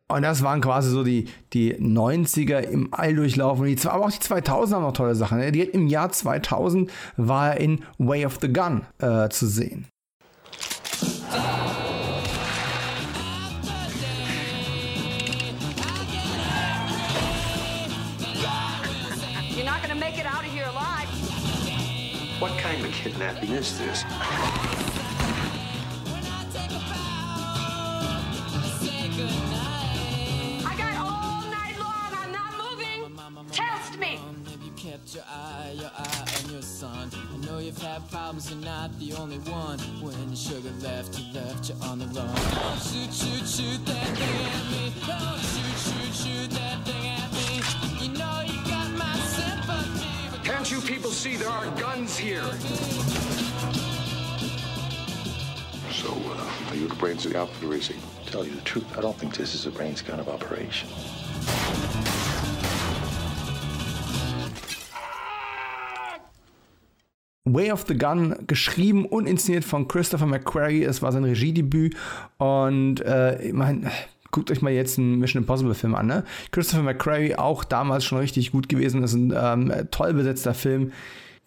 Und 0.07 0.21
das 0.21 0.43
waren 0.43 0.61
quasi 0.61 0.91
so 0.91 1.03
die, 1.03 1.27
die 1.53 1.73
90er 1.75 2.59
im 2.59 2.93
Alldurchlauf. 2.93 3.59
Und 3.59 3.65
die, 3.65 3.87
aber 3.87 4.05
auch 4.05 4.11
die 4.11 4.19
2000er 4.19 4.73
haben 4.73 4.83
noch 4.83 4.93
tolle 4.93 5.15
Sachen. 5.15 5.39
Ne? 5.39 5.47
Im 5.47 5.87
Jahr 5.87 6.11
2000 6.11 6.91
war 7.17 7.53
er 7.53 7.59
in 7.59 7.83
Way 7.97 8.25
of 8.27 8.37
the 8.39 8.53
Gun 8.53 8.83
äh, 8.99 9.29
zu 9.29 9.47
sehen. 9.47 9.87
What 22.45 22.59
kind 22.59 22.85
of 22.85 22.91
kidnapping 22.91 23.49
is 23.49 23.75
this? 23.79 24.03
I 24.05 24.35
got 30.77 30.95
all 30.99 31.41
night 31.49 31.75
long. 31.79 32.13
I'm 32.13 32.31
not 32.31 32.53
moving. 32.53 33.17
Test 33.51 33.97
me. 33.97 34.19
kept 34.77 35.15
your 35.15 35.23
eye, 35.27 35.73
your 35.73 35.89
eye 35.97 36.25
on 36.43 36.51
your 36.51 36.61
son. 36.61 37.09
I 37.33 37.37
know 37.47 37.57
you've 37.57 37.81
had 37.81 38.07
problems, 38.11 38.51
you're 38.51 38.59
not 38.59 38.91
the 38.99 39.13
only 39.13 39.39
one. 39.39 39.79
When 40.03 40.27
your 40.27 40.35
sugar 40.35 40.69
left, 40.83 41.17
you 41.17 41.25
left 41.33 41.69
you 41.69 41.75
on 41.81 41.97
the 41.97 42.05
run. 42.05 42.27
Don't 42.27 42.79
shoot, 42.79 43.11
shoot, 43.11 43.47
shoot 43.47 43.83
that 43.87 44.17
thing 44.19 44.69
me. 44.69 44.93
Don't 45.07 45.41
shoot, 45.49 45.77
shoot, 45.81 46.13
shoot 46.13 46.51
that 46.51 46.74
people 50.85 51.09
see 51.09 51.35
there 51.35 51.49
are 51.49 51.65
guns 51.79 52.15
here? 52.15 52.43
So, 55.91 56.13
uh, 56.13 56.69
are 56.69 56.75
you 56.75 56.87
the 56.87 56.95
brains 56.95 57.25
of 57.25 57.33
the 57.33 57.39
outfit, 57.39 57.69
or 57.69 57.73
is 57.73 57.87
he? 57.87 57.95
Tell 58.27 58.45
you 58.45 58.51
the 58.51 58.61
truth, 58.61 58.85
I 58.97 59.01
don't 59.01 59.17
think 59.17 59.35
this 59.35 59.55
is 59.55 59.65
a 59.65 59.71
brains 59.71 60.01
kind 60.01 60.19
of 60.19 60.29
operation. 60.29 60.89
Way 67.45 67.71
of 67.71 67.85
the 67.85 67.95
Gun, 67.95 68.45
geschrieben 68.47 69.05
und 69.05 69.27
inszeniert 69.27 69.65
von 69.65 69.87
Christopher 69.87 70.25
McQuarrie. 70.25 70.83
Es 70.83 71.01
war 71.01 71.11
sein 71.11 71.23
Regiedebüt 71.23 71.95
und 72.37 73.01
äh, 73.01 73.41
ich 73.41 73.53
meine, 73.53 73.91
guckt 74.35 74.51
euch 74.51 74.61
mal 74.61 74.73
jetzt 74.73 74.99
einen 74.99 75.17
Mission 75.19 75.43
Impossible 75.43 75.73
Film 75.73 75.95
an. 75.95 76.07
Ne? 76.07 76.25
Christopher 76.51 76.83
McQuarrie 76.83 77.35
auch 77.35 77.63
damals 77.63 78.03
schon 78.03 78.17
richtig 78.17 78.51
gut 78.51 78.67
gewesen. 78.67 79.01
Das 79.01 79.13
ist 79.13 79.17
ein 79.17 79.33
ähm, 79.33 79.87
toll 79.91 80.13
besetzter 80.13 80.53
Film, 80.53 80.91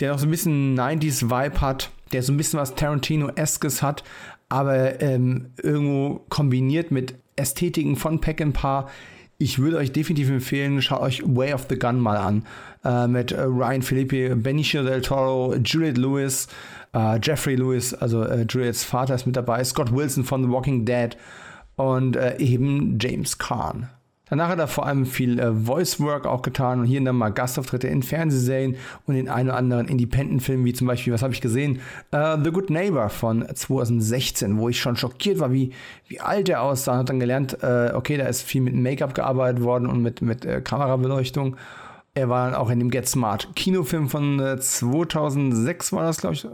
der 0.01 0.13
noch 0.13 0.19
so 0.19 0.27
ein 0.27 0.31
bisschen 0.31 0.75
90s 0.75 1.25
Vibe 1.25 1.61
hat. 1.61 1.91
der 2.13 2.23
so 2.23 2.33
ein 2.33 2.39
bisschen 2.39 2.59
was 2.59 2.75
Tarantino-eskes 2.75 3.83
hat, 3.83 4.03
aber 4.49 5.03
ähm, 5.03 5.51
irgendwo 5.63 6.25
kombiniert 6.31 6.91
mit 6.91 7.15
Ästhetiken 7.37 7.97
von 7.97 8.23
Peckinpah. 8.23 8.89
Ich 9.37 9.59
würde 9.59 9.77
euch 9.77 9.93
definitiv 9.93 10.31
empfehlen, 10.31 10.81
schaut 10.81 11.03
euch 11.03 11.23
Way 11.27 11.53
of 11.53 11.67
the 11.69 11.79
Gun 11.79 12.01
mal 12.01 12.17
an. 12.17 12.47
Äh, 12.83 13.07
mit 13.07 13.33
äh, 13.33 13.43
Ryan 13.43 13.83
Felipe, 13.83 14.35
Benicio 14.35 14.83
del 14.83 15.03
Toro, 15.03 15.55
Juliette 15.57 16.01
Lewis, 16.01 16.49
äh, 16.95 17.21
Jeffrey 17.23 17.57
Lewis, 17.57 17.93
also 17.93 18.23
äh, 18.23 18.47
Juliettes 18.49 18.83
Vater 18.83 19.15
ist 19.15 19.27
mit 19.27 19.37
dabei, 19.37 19.63
Scott 19.63 19.95
Wilson 19.95 20.25
von 20.25 20.43
The 20.43 20.51
Walking 20.51 20.87
Dead 20.87 21.15
und 21.79 22.17
äh, 22.17 22.37
eben 22.39 22.99
James 23.01 23.39
Caan. 23.39 23.89
Danach 24.29 24.49
hat 24.49 24.59
er 24.59 24.69
vor 24.69 24.85
allem 24.85 25.07
viel 25.07 25.39
äh, 25.39 25.55
Voice 25.55 26.01
Work 26.01 26.27
auch 26.27 26.43
getan 26.43 26.81
und 26.81 26.87
hier 26.87 27.03
dann 27.03 27.17
mal 27.17 27.31
Gastauftritte 27.31 27.89
in 27.89 28.03
Fernsehserien 28.03 28.77
und 29.07 29.15
in 29.15 29.29
ein 29.29 29.47
oder 29.47 29.57
anderen 29.57 29.89
Independent-Filmen, 29.89 30.67
wie 30.67 30.75
zum 30.75 30.87
Beispiel, 30.87 31.13
was 31.13 31.23
habe 31.23 31.33
ich 31.33 31.41
gesehen? 31.41 31.81
Uh, 32.13 32.37
The 32.43 32.51
Good 32.51 32.69
Neighbor 32.69 33.09
von 33.09 33.47
2016, 33.53 34.59
wo 34.59 34.69
ich 34.69 34.79
schon 34.79 34.97
schockiert 34.97 35.39
war, 35.39 35.53
wie, 35.53 35.73
wie 36.09 36.21
alt 36.21 36.49
er 36.49 36.63
aussah. 36.63 36.93
Und 36.93 36.99
hat 36.99 37.09
dann 37.09 37.21
gelernt, 37.21 37.63
äh, 37.63 37.93
okay, 37.95 38.19
da 38.19 38.27
ist 38.27 38.43
viel 38.43 38.61
mit 38.61 38.75
Make-up 38.75 39.15
gearbeitet 39.15 39.63
worden 39.63 39.87
und 39.87 40.03
mit, 40.03 40.21
mit 40.21 40.45
äh, 40.45 40.61
Kamerabeleuchtung. 40.61 41.57
Er 42.13 42.29
war 42.29 42.51
dann 42.51 42.61
auch 42.61 42.69
in 42.69 42.81
dem 42.81 42.91
Get 42.91 43.09
Smart 43.09 43.49
Kinofilm 43.55 44.09
von 44.09 44.59
2006, 44.61 45.93
war 45.93 46.03
das, 46.03 46.19
glaube 46.19 46.35
ich 46.35 46.47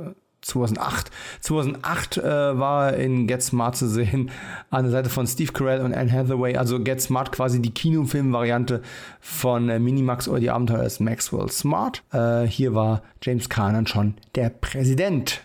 2008. 0.45 1.11
2008 1.41 2.19
äh, 2.19 2.23
war 2.59 2.93
er 2.93 2.99
in 2.99 3.27
Get 3.27 3.43
Smart 3.43 3.77
zu 3.77 3.89
sehen, 3.89 4.31
an 4.71 4.85
der 4.85 4.93
Seite 4.93 5.11
von 5.11 5.27
Steve 5.27 5.53
Carell 5.53 5.81
und 5.81 5.95
Anne 5.95 6.13
Hathaway. 6.13 6.57
Also 6.57 6.81
Get 6.81 7.01
Smart 7.01 7.33
quasi 7.33 7.61
die 7.61 7.73
Kinofilm-Variante 7.73 8.83
von 9.21 9.69
äh, 9.69 9.79
Minimax 9.79 10.29
oder 10.29 10.41
die 10.41 10.51
Abenteuer 10.51 10.85
des 10.85 11.01
Maxwell 11.01 11.51
Smart. 11.51 12.03
Äh, 12.13 12.43
hier 12.43 12.75
war 12.75 13.03
James 13.23 13.49
Caan 13.49 13.87
schon 13.87 14.15
der 14.35 14.51
Präsident. 14.51 15.41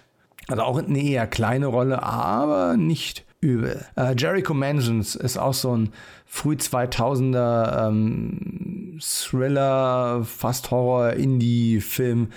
Also 0.47 0.63
auch 0.63 0.77
eine 0.77 1.01
eher 1.01 1.27
kleine 1.27 1.67
Rolle, 1.67 2.03
aber 2.03 2.75
nicht 2.75 3.25
übel. 3.41 3.85
Äh, 3.95 4.15
Jericho 4.17 4.53
Mansions 4.53 5.15
ist 5.15 5.37
auch 5.37 5.53
so 5.53 5.75
ein 5.75 5.93
früh 6.25 6.55
2000er 6.55 7.87
ähm, 7.87 8.99
Thriller, 8.99 10.23
fast 10.23 10.71
Horror-Indie-Film 10.71 12.29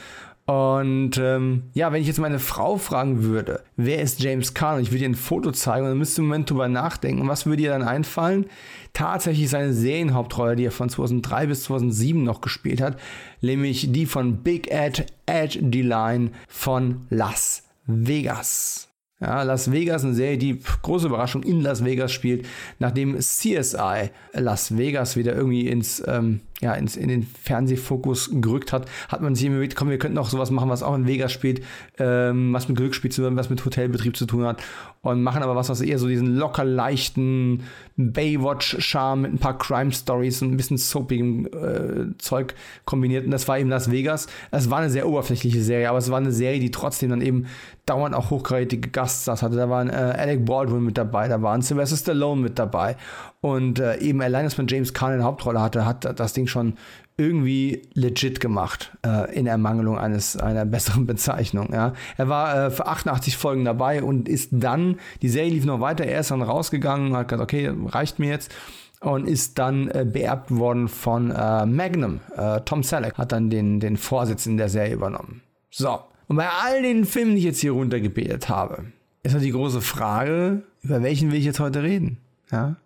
und 0.45 1.19
ähm, 1.19 1.65
ja, 1.73 1.93
wenn 1.93 2.01
ich 2.01 2.09
jetzt 2.09 2.19
meine 2.19 2.41
Frau 2.41 2.77
fragen 2.77 3.23
würde, 3.23 3.63
wer 3.77 4.03
ist 4.03 4.21
James 4.21 4.55
Caan? 4.55 4.77
Und 4.77 4.83
ich 4.83 4.91
würde 4.91 5.05
ihr 5.05 5.11
ein 5.11 5.15
Foto 5.15 5.53
zeigen 5.53 5.85
und 5.85 5.91
dann 5.91 5.99
müsste 5.99 6.21
im 6.21 6.29
Moment 6.29 6.51
drüber 6.51 6.69
nachdenken. 6.69 7.29
was 7.29 7.47
würde 7.47 7.63
ihr 7.63 7.71
dann 7.71 7.85
einfallen? 7.85 8.47
Tatsächlich 8.93 9.49
seine 9.49 9.73
Serienhauptrolle, 9.73 10.57
die 10.57 10.65
er 10.65 10.73
von 10.73 10.89
2003 10.89 11.47
bis 11.47 11.63
2007 11.65 12.25
noch 12.25 12.41
gespielt 12.41 12.81
hat, 12.81 12.99
nämlich 13.41 13.93
die 13.93 14.05
von 14.05 14.43
Big 14.43 14.71
Ed, 14.71 15.07
Ed 15.27 15.59
D-Line 15.61 16.33
von 16.49 17.07
Las 17.09 17.63
Vegas. 17.87 18.89
Ja, 19.21 19.45
Las 19.45 19.71
Vegas, 19.71 20.05
eine 20.05 20.15
Serie, 20.15 20.37
die 20.37 20.59
große 20.83 21.07
Überraschung 21.07 21.45
in 21.45 21.61
Las 21.61 21.85
Vegas 21.85 22.11
spielt, 22.11 22.45
nachdem 22.81 23.17
CSI 23.17 24.11
Las 24.33 24.77
Vegas 24.77 25.17
wieder 25.17 25.37
irgendwie 25.37 25.69
ins, 25.69 26.03
ähm, 26.09 26.41
ja, 26.63 26.75
ins, 26.75 26.97
in 26.97 27.09
den 27.09 27.23
Fernsehfokus 27.25 28.31
gerückt 28.33 28.73
hat, 28.73 28.89
hat 29.09 29.21
man 29.21 29.35
sich 29.35 29.47
immer 29.47 29.59
mit, 29.59 29.75
komm, 29.75 29.91
wir 29.91 29.99
könnten 29.99 30.17
auch 30.17 30.29
sowas 30.29 30.51
machen, 30.51 30.71
was 30.71 30.83
auch 30.83 30.95
in 30.95 31.07
Vegas 31.07 31.33
spielt, 31.33 31.63
ähm, 31.99 32.53
was 32.53 32.69
mit 32.69 32.77
Glücksspiel 32.77 33.11
zu 33.11 33.23
tun, 33.23 33.37
was 33.37 33.51
mit 33.51 33.65
Hotelbetrieb 33.65 34.17
zu 34.17 34.27
tun 34.27 34.45
hat 34.45 34.63
und 35.03 35.23
machen 35.23 35.43
aber 35.43 35.57
was, 35.57 35.69
was 35.69 35.81
eher 35.81 35.99
so 35.99 36.07
diesen 36.07 36.37
locker 36.37 36.65
leichten 36.65 37.65
Baywatch-Charme 37.97 39.23
mit 39.23 39.33
ein 39.35 39.39
paar 39.39 39.59
Crime-Stories 39.59 40.43
und 40.43 40.53
ein 40.53 40.57
bisschen 40.57 40.79
soapigem 40.79 41.47
äh, 41.47 42.17
Zeug 42.19 42.55
kombiniert. 42.85 43.25
Und 43.25 43.33
das 43.33 43.49
war 43.49 43.59
eben 43.59 43.69
Las 43.69 43.91
Vegas. 43.91 44.29
Es 44.53 44.71
war 44.71 44.79
eine 44.79 44.91
sehr 44.91 45.09
oberflächliche 45.09 45.61
Serie, 45.61 45.89
aber 45.89 45.99
es 45.99 46.11
war 46.11 46.19
eine 46.19 46.31
Serie, 46.31 46.61
die 46.61 46.71
trotzdem 46.71 47.11
dann 47.11 47.21
eben 47.21 47.47
dauernd 47.85 48.15
auch 48.15 48.31
hochkarätige 48.31 48.91
Gaststars 48.91 49.43
hatte. 49.43 49.57
Da 49.57 49.69
waren 49.69 49.91
äh, 49.91 49.93
Alec 49.93 50.45
Baldwin 50.45 50.85
mit 50.85 50.97
dabei, 50.97 51.27
da 51.27 51.43
waren 51.43 51.63
Sylvester 51.63 51.97
Stallone 51.97 52.41
mit 52.41 52.59
dabei. 52.59 52.97
Und 53.43 53.81
äh, 53.81 53.99
eben 53.99 54.23
allein, 54.23 54.45
dass 54.45 54.57
man 54.57 54.69
James 54.69 54.95
Caan 54.95 55.13
in 55.13 55.19
der 55.19 55.27
Hauptrolle 55.27 55.61
hatte, 55.61 55.85
hat 55.85 56.19
das 56.19 56.33
Ding 56.33 56.47
schon 56.47 56.75
irgendwie 57.17 57.83
legit 57.93 58.39
gemacht, 58.39 58.97
äh, 59.05 59.35
in 59.35 59.49
Ermangelung 59.49 59.99
eines 59.99 60.37
einer 60.37 60.65
besseren 60.65 61.07
Bezeichnung. 61.07 61.71
Ja. 61.73 61.93
Er 62.17 62.29
war 62.29 62.67
äh, 62.67 62.71
für 62.71 62.87
88 62.87 63.37
Folgen 63.37 63.65
dabei 63.65 64.05
und 64.05 64.29
ist 64.29 64.51
dann, 64.53 65.01
die 65.23 65.29
Serie 65.29 65.51
lief 65.51 65.65
noch 65.65 65.81
weiter, 65.81 66.05
er 66.05 66.21
ist 66.21 66.31
dann 66.31 66.41
rausgegangen, 66.41 67.17
hat 67.17 67.29
gesagt, 67.29 67.43
okay, 67.43 67.73
reicht 67.87 68.21
mir 68.21 68.31
jetzt 68.31 68.53
und 69.01 69.27
ist 69.27 69.59
dann 69.59 69.89
äh, 69.89 70.07
beerbt 70.09 70.57
worden 70.57 70.87
von 70.87 71.33
äh, 71.33 71.67
Magnum. 71.67 72.21
Äh, 72.37 72.61
Tom 72.61 72.85
Selleck 72.85 73.19
hat 73.19 73.33
dann 73.33 73.51
den, 73.51 73.81
den 73.81 73.97
Vorsitz 73.97 74.47
in 74.47 74.57
der 74.57 74.69
Serie 74.69 74.95
übernommen. 74.95 75.43
So, 75.69 75.99
und 76.29 76.37
bei 76.37 76.49
all 76.49 76.81
den 76.83 77.05
Filmen, 77.05 77.33
die 77.33 77.39
ich 77.39 77.45
jetzt 77.45 77.61
hier 77.61 77.73
runtergebetet 77.73 78.49
habe, 78.49 78.85
ist 79.25 79.35
noch 79.35 79.43
die 79.43 79.51
große 79.51 79.81
Frage, 79.81 80.63
über 80.83 81.03
welchen 81.03 81.33
will 81.33 81.39
ich 81.39 81.45
jetzt 81.45 81.61
heute 81.61 81.83
reden? 81.83 82.19
Ja? 82.51 82.77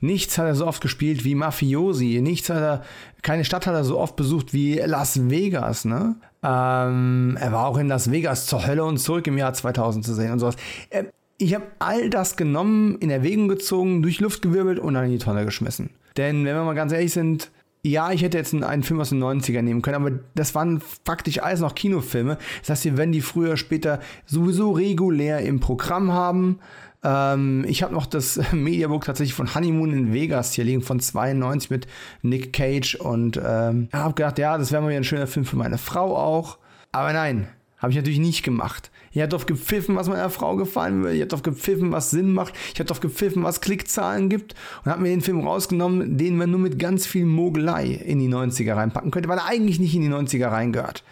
Nichts 0.00 0.38
hat 0.38 0.46
er 0.46 0.54
so 0.54 0.66
oft 0.66 0.80
gespielt 0.80 1.24
wie 1.24 1.34
Mafiosi. 1.34 2.20
Nichts 2.22 2.50
hat 2.50 2.62
er, 2.62 2.82
keine 3.22 3.44
Stadt 3.44 3.66
hat 3.66 3.74
er 3.74 3.84
so 3.84 3.98
oft 3.98 4.16
besucht 4.16 4.52
wie 4.52 4.78
Las 4.78 5.30
Vegas, 5.30 5.84
ne? 5.84 6.16
Ähm, 6.42 7.36
er 7.38 7.52
war 7.52 7.66
auch 7.66 7.78
in 7.78 7.88
Las 7.88 8.10
Vegas 8.10 8.46
zur 8.46 8.66
Hölle 8.66 8.84
und 8.84 8.98
zurück 8.98 9.26
im 9.26 9.36
Jahr 9.36 9.52
2000 9.52 10.04
zu 10.04 10.14
sehen 10.14 10.32
und 10.32 10.38
sowas. 10.38 10.56
Ähm, 10.90 11.08
ich 11.36 11.54
habe 11.54 11.66
all 11.78 12.10
das 12.10 12.36
genommen, 12.36 12.98
in 12.98 13.10
Erwägung 13.10 13.48
gezogen, 13.48 14.02
durch 14.02 14.20
Luft 14.20 14.42
gewirbelt 14.42 14.78
und 14.78 14.94
dann 14.94 15.06
in 15.06 15.12
die 15.12 15.18
Tonne 15.18 15.44
geschmissen. 15.44 15.90
Denn 16.16 16.44
wenn 16.44 16.54
wir 16.54 16.64
mal 16.64 16.74
ganz 16.74 16.92
ehrlich 16.92 17.12
sind, 17.12 17.50
ja, 17.82 18.12
ich 18.12 18.22
hätte 18.22 18.36
jetzt 18.36 18.54
einen 18.54 18.82
Film 18.82 19.00
aus 19.00 19.08
den 19.08 19.22
90ern 19.22 19.62
nehmen 19.62 19.80
können, 19.80 19.96
aber 19.96 20.18
das 20.34 20.54
waren 20.54 20.82
faktisch 21.04 21.42
alles 21.42 21.60
noch 21.60 21.74
Kinofilme. 21.74 22.36
Das 22.60 22.70
heißt, 22.70 22.84
wir 22.84 22.96
werden 22.98 23.12
die 23.12 23.22
früher, 23.22 23.56
später 23.56 24.00
sowieso 24.26 24.72
regulär 24.72 25.40
im 25.40 25.60
Programm 25.60 26.12
haben. 26.12 26.58
Ähm, 27.02 27.64
ich 27.66 27.82
habe 27.82 27.94
noch 27.94 28.06
das 28.06 28.40
Mediabook 28.52 29.04
tatsächlich 29.04 29.34
von 29.34 29.54
Honeymoon 29.54 29.92
in 29.92 30.12
Vegas 30.12 30.52
hier 30.52 30.64
liegen, 30.64 30.82
von 30.82 31.00
92 31.00 31.70
mit 31.70 31.86
Nick 32.22 32.52
Cage 32.52 32.96
und 32.96 33.40
ähm, 33.42 33.88
habe 33.92 34.14
gedacht, 34.14 34.38
ja, 34.38 34.58
das 34.58 34.72
wäre 34.72 34.82
mal 34.82 34.88
wieder 34.88 35.00
ein 35.00 35.04
schöner 35.04 35.26
Film 35.26 35.46
für 35.46 35.56
meine 35.56 35.78
Frau 35.78 36.16
auch. 36.16 36.58
Aber 36.92 37.12
nein, 37.12 37.48
habe 37.78 37.92
ich 37.92 37.96
natürlich 37.96 38.18
nicht 38.18 38.42
gemacht. 38.42 38.90
Ich 39.12 39.20
habe 39.20 39.28
darauf 39.28 39.46
gepfiffen, 39.46 39.96
was 39.96 40.08
meiner 40.08 40.30
Frau 40.30 40.54
gefallen 40.56 41.02
würde. 41.02 41.14
Ich 41.14 41.20
habe 41.20 41.28
darauf 41.28 41.42
gepfiffen, 41.42 41.92
was 41.92 42.10
Sinn 42.10 42.32
macht. 42.32 42.54
Ich 42.72 42.78
habe 42.78 42.84
darauf 42.84 43.00
gepfiffen, 43.00 43.42
was 43.42 43.60
Klickzahlen 43.60 44.28
gibt. 44.28 44.54
Und 44.84 44.92
habe 44.92 45.02
mir 45.02 45.08
den 45.08 45.22
Film 45.22 45.40
rausgenommen, 45.40 46.18
den 46.18 46.36
man 46.36 46.50
nur 46.50 46.60
mit 46.60 46.78
ganz 46.78 47.06
viel 47.06 47.24
Mogelei 47.24 47.86
in 47.86 48.18
die 48.18 48.28
90er 48.28 48.76
reinpacken 48.76 49.10
könnte, 49.10 49.28
weil 49.28 49.38
er 49.38 49.46
eigentlich 49.46 49.80
nicht 49.80 49.94
in 49.94 50.02
die 50.02 50.10
90er 50.10 50.48
reingehört. 50.48 51.02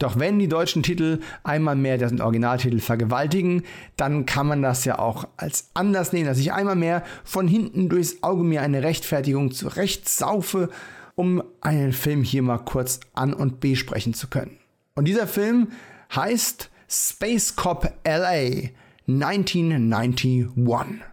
Doch 0.00 0.18
wenn 0.18 0.38
die 0.38 0.48
deutschen 0.48 0.82
Titel 0.82 1.20
einmal 1.44 1.76
mehr 1.76 1.98
den 1.98 2.22
Originaltitel 2.22 2.80
vergewaltigen, 2.80 3.64
dann 3.96 4.24
kann 4.24 4.46
man 4.46 4.62
das 4.62 4.86
ja 4.86 4.98
auch 4.98 5.28
als 5.36 5.68
Anlass 5.74 6.14
nehmen, 6.14 6.26
dass 6.26 6.38
ich 6.38 6.54
einmal 6.54 6.74
mehr 6.74 7.04
von 7.22 7.46
hinten 7.46 7.90
durchs 7.90 8.22
Auge 8.22 8.42
mir 8.42 8.62
eine 8.62 8.82
Rechtfertigung 8.82 9.52
zurechtsaufe, 9.52 10.70
um 11.16 11.42
einen 11.60 11.92
Film 11.92 12.22
hier 12.22 12.42
mal 12.42 12.58
kurz 12.58 13.00
an 13.12 13.34
und 13.34 13.60
besprechen 13.60 14.14
zu 14.14 14.28
können. 14.28 14.56
Und 14.94 15.04
dieser 15.04 15.26
Film 15.26 15.68
heißt 16.14 16.70
Space 16.88 17.54
Cop 17.54 17.92
LA 18.04 18.70
1991. 19.06 21.09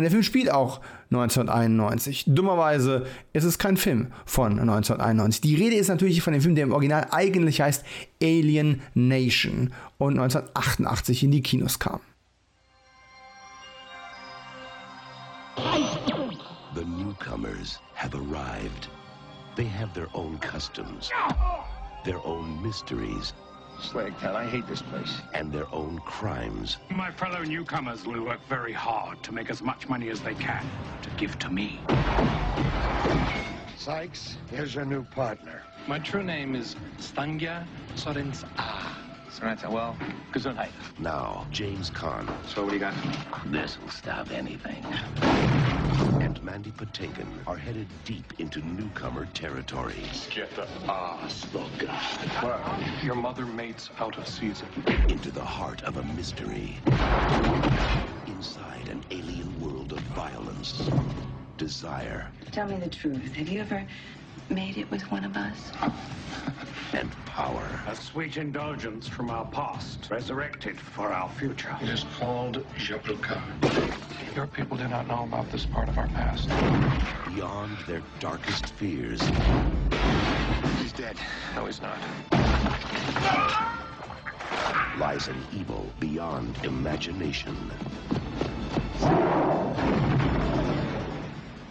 Und 0.00 0.04
der 0.04 0.12
Film 0.12 0.22
spielt 0.22 0.50
auch 0.50 0.80
1991. 1.10 2.24
Dummerweise 2.28 3.04
ist 3.34 3.44
es 3.44 3.58
kein 3.58 3.76
Film 3.76 4.06
von 4.24 4.58
1991. 4.58 5.42
Die 5.42 5.56
Rede 5.56 5.76
ist 5.76 5.88
natürlich 5.88 6.22
von 6.22 6.32
dem 6.32 6.40
Film, 6.40 6.54
der 6.54 6.64
im 6.64 6.72
Original 6.72 7.08
eigentlich 7.10 7.60
heißt 7.60 7.84
Alien 8.22 8.80
Nation 8.94 9.74
und 9.98 10.18
1988 10.18 11.24
in 11.24 11.32
die 11.32 11.42
Kinos 11.42 11.78
kam. 11.78 12.00
The 16.74 16.86
newcomers 16.86 17.78
have 17.94 18.16
arrived. 18.16 18.88
They 19.56 19.66
have 19.66 19.92
their 19.92 20.08
own 20.14 20.38
customs, 20.40 21.10
their 22.06 22.24
own 22.24 22.62
mysteries. 22.62 23.34
Slagtown, 23.80 24.34
I 24.34 24.44
hate 24.44 24.66
this 24.66 24.82
place. 24.82 25.20
And 25.32 25.52
their 25.52 25.66
own 25.74 25.98
crimes. 26.00 26.76
My 26.90 27.10
fellow 27.10 27.42
newcomers 27.42 28.06
will 28.06 28.22
work 28.22 28.40
very 28.48 28.72
hard 28.72 29.22
to 29.24 29.32
make 29.32 29.50
as 29.50 29.62
much 29.62 29.88
money 29.88 30.10
as 30.10 30.20
they 30.20 30.34
can 30.34 30.64
to 31.02 31.10
give 31.16 31.38
to 31.40 31.50
me. 31.50 31.80
Sykes, 33.76 34.36
here's 34.50 34.74
your 34.74 34.84
new 34.84 35.02
partner. 35.04 35.62
My 35.86 35.98
true 35.98 36.22
name 36.22 36.54
is 36.54 36.76
Stangya 36.98 37.66
Sorens 37.96 38.44
A. 38.58 39.09
Sorrento, 39.32 39.70
well, 39.70 39.96
Gesundheit. 40.32 40.70
Now, 40.98 41.46
James 41.52 41.88
Caan. 41.90 42.28
So 42.48 42.62
what 42.62 42.70
do 42.70 42.74
you 42.74 42.80
got? 42.80 42.94
This 43.46 43.78
will 43.80 43.88
stop 43.88 44.30
anything. 44.32 44.84
And 46.20 46.42
Mandy 46.42 46.72
Patinkin 46.72 47.28
are 47.46 47.56
headed 47.56 47.86
deep 48.04 48.34
into 48.38 48.60
newcomer 48.66 49.26
territory. 49.26 50.02
Get 50.30 50.54
the 50.56 50.66
ass, 50.90 51.46
the 51.52 51.64
god. 51.78 52.42
Well, 52.42 52.80
your 53.02 53.14
mother 53.14 53.46
mates 53.46 53.90
out 54.00 54.18
of 54.18 54.26
season. 54.26 54.68
Into 55.08 55.30
the 55.30 55.44
heart 55.44 55.82
of 55.84 55.96
a 55.96 56.02
mystery. 56.02 56.76
Inside 58.26 58.88
an 58.88 59.04
alien 59.10 59.60
world 59.60 59.92
of 59.92 60.00
violence, 60.00 60.90
desire. 61.56 62.26
Tell 62.50 62.66
me 62.66 62.78
the 62.78 62.90
truth. 62.90 63.32
Have 63.34 63.48
you 63.48 63.60
ever 63.60 63.86
made 64.48 64.76
it 64.78 64.90
with 64.90 65.02
one 65.10 65.24
of 65.24 65.36
us. 65.36 65.72
and 66.92 67.10
power. 67.26 67.66
A 67.86 67.94
sweet 67.94 68.36
indulgence 68.36 69.06
from 69.06 69.30
our 69.30 69.46
past, 69.46 70.08
resurrected 70.10 70.78
for 70.78 71.12
our 71.12 71.28
future. 71.30 71.76
It 71.80 71.88
is 71.88 72.04
called 72.18 72.64
Jabluka. 72.76 73.40
Your 74.34 74.46
people 74.46 74.76
do 74.76 74.88
not 74.88 75.06
know 75.08 75.24
about 75.24 75.50
this 75.50 75.66
part 75.66 75.88
of 75.88 75.98
our 75.98 76.08
past. 76.08 76.48
Beyond 77.34 77.76
their 77.86 78.02
darkest 78.18 78.66
fears. 78.66 79.20
He's 80.80 80.92
dead. 80.92 81.16
No, 81.54 81.66
he's 81.66 81.80
not. 81.80 81.98
Lies 84.98 85.28
an 85.28 85.36
evil 85.52 85.86
beyond 85.98 86.56
imagination. 86.64 87.56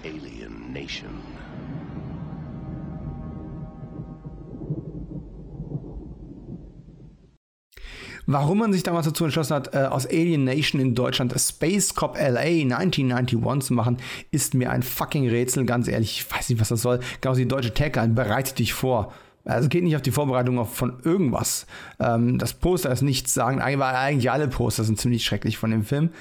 Alien 0.03 0.73
Nation. 0.73 1.38
Warum 8.31 8.59
man 8.59 8.71
sich 8.71 8.83
damals 8.83 9.07
dazu 9.07 9.23
entschlossen 9.23 9.55
hat, 9.55 9.73
äh, 9.73 9.85
aus 9.85 10.05
Alien 10.05 10.43
Nation 10.43 10.79
in 10.79 10.93
Deutschland 10.93 11.33
Space 11.35 11.95
Cop 11.95 12.15
LA 12.15 12.61
1991 12.61 13.65
zu 13.65 13.73
machen, 13.73 13.97
ist 14.29 14.53
mir 14.53 14.69
ein 14.69 14.83
fucking 14.83 15.27
Rätsel, 15.27 15.65
ganz 15.65 15.87
ehrlich. 15.87 16.19
Ich 16.19 16.31
weiß 16.31 16.49
nicht, 16.49 16.61
was 16.61 16.67
das 16.67 16.83
soll. 16.83 16.99
Genau 17.21 17.33
die 17.33 17.47
deutsche 17.47 17.73
Tagline, 17.73 18.13
bereite 18.13 18.53
dich 18.53 18.73
vor. 18.73 19.11
Also 19.45 19.67
geht 19.67 19.83
nicht 19.83 19.95
auf 19.95 20.03
die 20.03 20.11
Vorbereitung 20.11 20.63
von 20.67 20.99
irgendwas. 21.03 21.65
Ähm, 21.99 22.37
das 22.37 22.53
Poster 22.53 22.91
ist 22.91 23.01
nichts 23.01 23.33
sagen, 23.33 23.57
weil 23.57 23.81
eigentlich 23.81 24.29
alle 24.29 24.47
Poster 24.47 24.83
sind 24.83 24.99
ziemlich 24.99 25.25
schrecklich 25.25 25.57
von 25.57 25.71
dem 25.71 25.83
Film. 25.83 26.11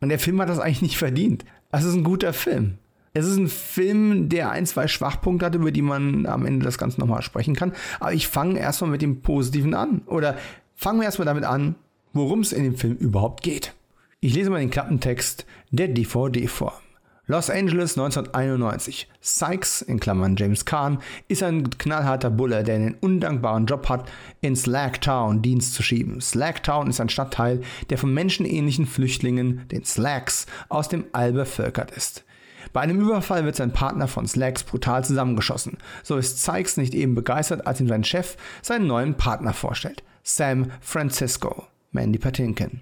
Und 0.00 0.08
der 0.08 0.18
Film 0.18 0.40
hat 0.40 0.48
das 0.48 0.58
eigentlich 0.58 0.82
nicht 0.82 0.98
verdient. 0.98 1.44
Es 1.70 1.84
ist 1.84 1.94
ein 1.94 2.02
guter 2.02 2.32
Film. 2.32 2.78
Es 3.14 3.26
ist 3.26 3.36
ein 3.36 3.48
Film, 3.48 4.30
der 4.30 4.50
ein, 4.50 4.64
zwei 4.64 4.88
Schwachpunkte 4.88 5.44
hat, 5.44 5.54
über 5.54 5.70
die 5.70 5.82
man 5.82 6.24
am 6.24 6.46
Ende 6.46 6.64
das 6.64 6.78
Ganze 6.78 6.98
nochmal 6.98 7.22
sprechen 7.22 7.54
kann. 7.54 7.72
Aber 8.00 8.14
ich 8.14 8.26
fange 8.26 8.58
erstmal 8.58 8.90
mit 8.90 9.02
dem 9.02 9.20
Positiven 9.20 9.74
an. 9.74 10.00
Oder 10.06 10.38
fangen 10.74 11.00
wir 11.00 11.04
erstmal 11.04 11.26
damit 11.26 11.44
an, 11.44 11.74
worum 12.12 12.40
es 12.40 12.52
in 12.52 12.64
dem 12.64 12.76
Film 12.76 12.96
überhaupt 12.96 13.42
geht. 13.42 13.74
Ich 14.20 14.34
lese 14.34 14.50
mal 14.50 14.60
den 14.60 14.70
Klappentext 14.70 15.46
der 15.70 15.88
DVD 15.88 16.46
vor. 16.46 16.80
Los 17.28 17.50
Angeles 17.50 17.96
1991. 17.96 19.08
Sykes, 19.20 19.80
in 19.82 20.00
Klammern 20.00 20.36
James 20.36 20.64
Kahn, 20.64 20.98
ist 21.28 21.42
ein 21.42 21.70
knallharter 21.70 22.30
Bulle, 22.30 22.64
der 22.64 22.78
den 22.78 22.94
undankbaren 22.94 23.66
Job 23.66 23.88
hat, 23.88 24.10
in 24.40 24.56
Slacktown 24.56 25.40
Dienst 25.40 25.74
zu 25.74 25.84
schieben. 25.84 26.20
Slacktown 26.20 26.90
ist 26.90 27.00
ein 27.00 27.08
Stadtteil, 27.08 27.60
der 27.90 27.98
von 27.98 28.12
menschenähnlichen 28.12 28.86
Flüchtlingen, 28.86 29.66
den 29.68 29.84
Slacks, 29.84 30.46
aus 30.68 30.88
dem 30.88 31.04
All 31.12 31.32
bevölkert 31.32 31.92
ist. 31.92 32.24
Bei 32.72 32.80
einem 32.80 33.00
Überfall 33.00 33.44
wird 33.44 33.56
sein 33.56 33.72
Partner 33.72 34.08
von 34.08 34.26
Slacks 34.26 34.64
brutal 34.64 35.04
zusammengeschossen. 35.04 35.78
So 36.02 36.16
ist 36.16 36.42
Sykes 36.42 36.76
nicht 36.76 36.92
eben 36.92 37.14
begeistert, 37.14 37.66
als 37.66 37.80
ihm 37.80 37.88
sein 37.88 38.04
Chef 38.04 38.36
seinen 38.62 38.86
neuen 38.86 39.14
Partner 39.14 39.52
vorstellt. 39.52 40.02
Sam 40.22 40.70
Francisco, 40.80 41.66
Mandy 41.90 42.18
Patinkin, 42.18 42.80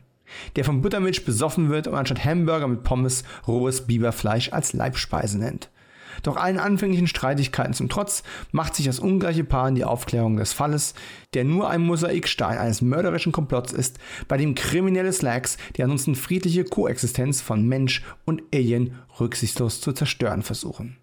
der 0.56 0.64
vom 0.64 0.82
Buttermilch 0.82 1.24
besoffen 1.24 1.70
wird 1.70 1.86
und 1.86 1.94
anstatt 1.94 2.24
Hamburger 2.24 2.68
mit 2.68 2.82
Pommes 2.82 3.24
rohes 3.46 3.86
Biberfleisch 3.86 4.52
als 4.52 4.72
Leibspeise 4.72 5.38
nennt. 5.38 5.70
Doch 6.22 6.36
allen 6.36 6.58
anfänglichen 6.58 7.06
Streitigkeiten 7.06 7.72
zum 7.72 7.88
Trotz 7.88 8.22
macht 8.52 8.74
sich 8.74 8.86
das 8.86 8.98
ungleiche 8.98 9.44
Paar 9.44 9.68
in 9.68 9.74
die 9.74 9.84
Aufklärung 9.84 10.36
des 10.36 10.52
Falles, 10.52 10.94
der 11.34 11.44
nur 11.44 11.70
ein 11.70 11.80
Mosaikstein 11.80 12.58
eines 12.58 12.82
mörderischen 12.82 13.32
Komplotts 13.32 13.72
ist, 13.72 13.98
bei 14.28 14.36
dem 14.36 14.54
kriminelle 14.54 15.12
Slacks 15.12 15.56
die 15.76 15.82
ansonsten 15.82 16.14
friedliche 16.16 16.64
Koexistenz 16.64 17.40
von 17.40 17.66
Mensch 17.66 18.02
und 18.24 18.42
Alien 18.54 18.98
rücksichtslos 19.18 19.80
zu 19.80 19.92
zerstören 19.92 20.42
versuchen. 20.42 20.98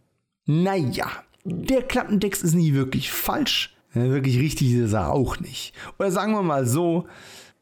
Naja, 0.45 1.09
der 1.43 1.81
Klappentext 1.81 2.43
ist 2.43 2.53
nie 2.53 2.73
wirklich 2.73 3.11
falsch, 3.11 3.76
wirklich 3.93 4.39
richtig 4.39 4.73
ist 4.73 4.93
er 4.93 5.11
auch 5.11 5.39
nicht. 5.39 5.73
Oder 5.97 6.11
sagen 6.11 6.33
wir 6.33 6.43
mal 6.43 6.65
so, 6.65 7.07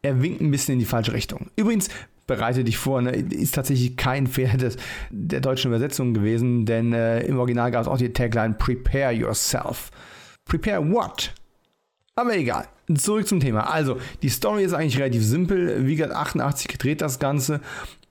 er 0.01 0.21
winkt 0.21 0.41
ein 0.41 0.51
bisschen 0.51 0.73
in 0.73 0.79
die 0.79 0.85
falsche 0.85 1.13
Richtung. 1.13 1.47
Übrigens, 1.55 1.89
bereite 2.27 2.63
dich 2.63 2.77
vor, 2.77 3.01
ne, 3.01 3.11
ist 3.11 3.55
tatsächlich 3.55 3.97
kein 3.97 4.25
des, 4.25 4.77
der 5.09 5.41
deutschen 5.41 5.69
Übersetzung 5.71 6.13
gewesen, 6.13 6.65
denn 6.65 6.93
äh, 6.93 7.21
im 7.21 7.37
Original 7.37 7.71
gab 7.71 7.83
es 7.83 7.87
auch 7.87 7.97
die 7.97 8.13
Tagline 8.13 8.55
Prepare 8.55 9.13
yourself. 9.13 9.91
Prepare 10.45 10.91
what? 10.91 11.33
Aber 12.15 12.35
egal. 12.35 12.67
Zurück 12.95 13.27
zum 13.27 13.39
Thema. 13.39 13.71
Also, 13.71 13.97
die 14.21 14.29
Story 14.29 14.63
ist 14.63 14.73
eigentlich 14.73 14.99
relativ 14.99 15.23
simpel. 15.23 15.85
Wie 15.85 15.95
gesagt, 15.95 16.13
88 16.13 16.67
gedreht 16.67 17.01
das 17.01 17.19
Ganze. 17.19 17.61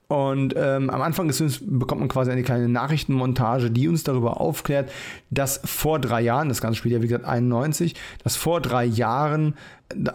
Und 0.07 0.53
ähm, 0.55 0.89
am 0.89 1.01
Anfang 1.01 1.27
des 1.27 1.37
Films 1.37 1.59
bekommt 1.61 1.99
man 1.99 2.09
quasi 2.09 2.31
eine 2.31 2.43
kleine 2.43 2.69
Nachrichtenmontage, 2.69 3.71
die 3.71 3.87
uns 3.87 4.03
darüber 4.03 4.39
aufklärt, 4.39 4.91
dass 5.31 5.61
vor 5.65 5.99
drei 5.99 6.21
Jahren, 6.21 6.49
das 6.49 6.61
Ganze 6.61 6.77
spielt 6.77 6.93
ja 6.93 7.01
wie 7.01 7.07
gesagt 7.07 7.25
91, 7.25 7.95
dass 8.23 8.35
vor 8.35 8.61
drei 8.61 8.85
Jahren 8.85 9.55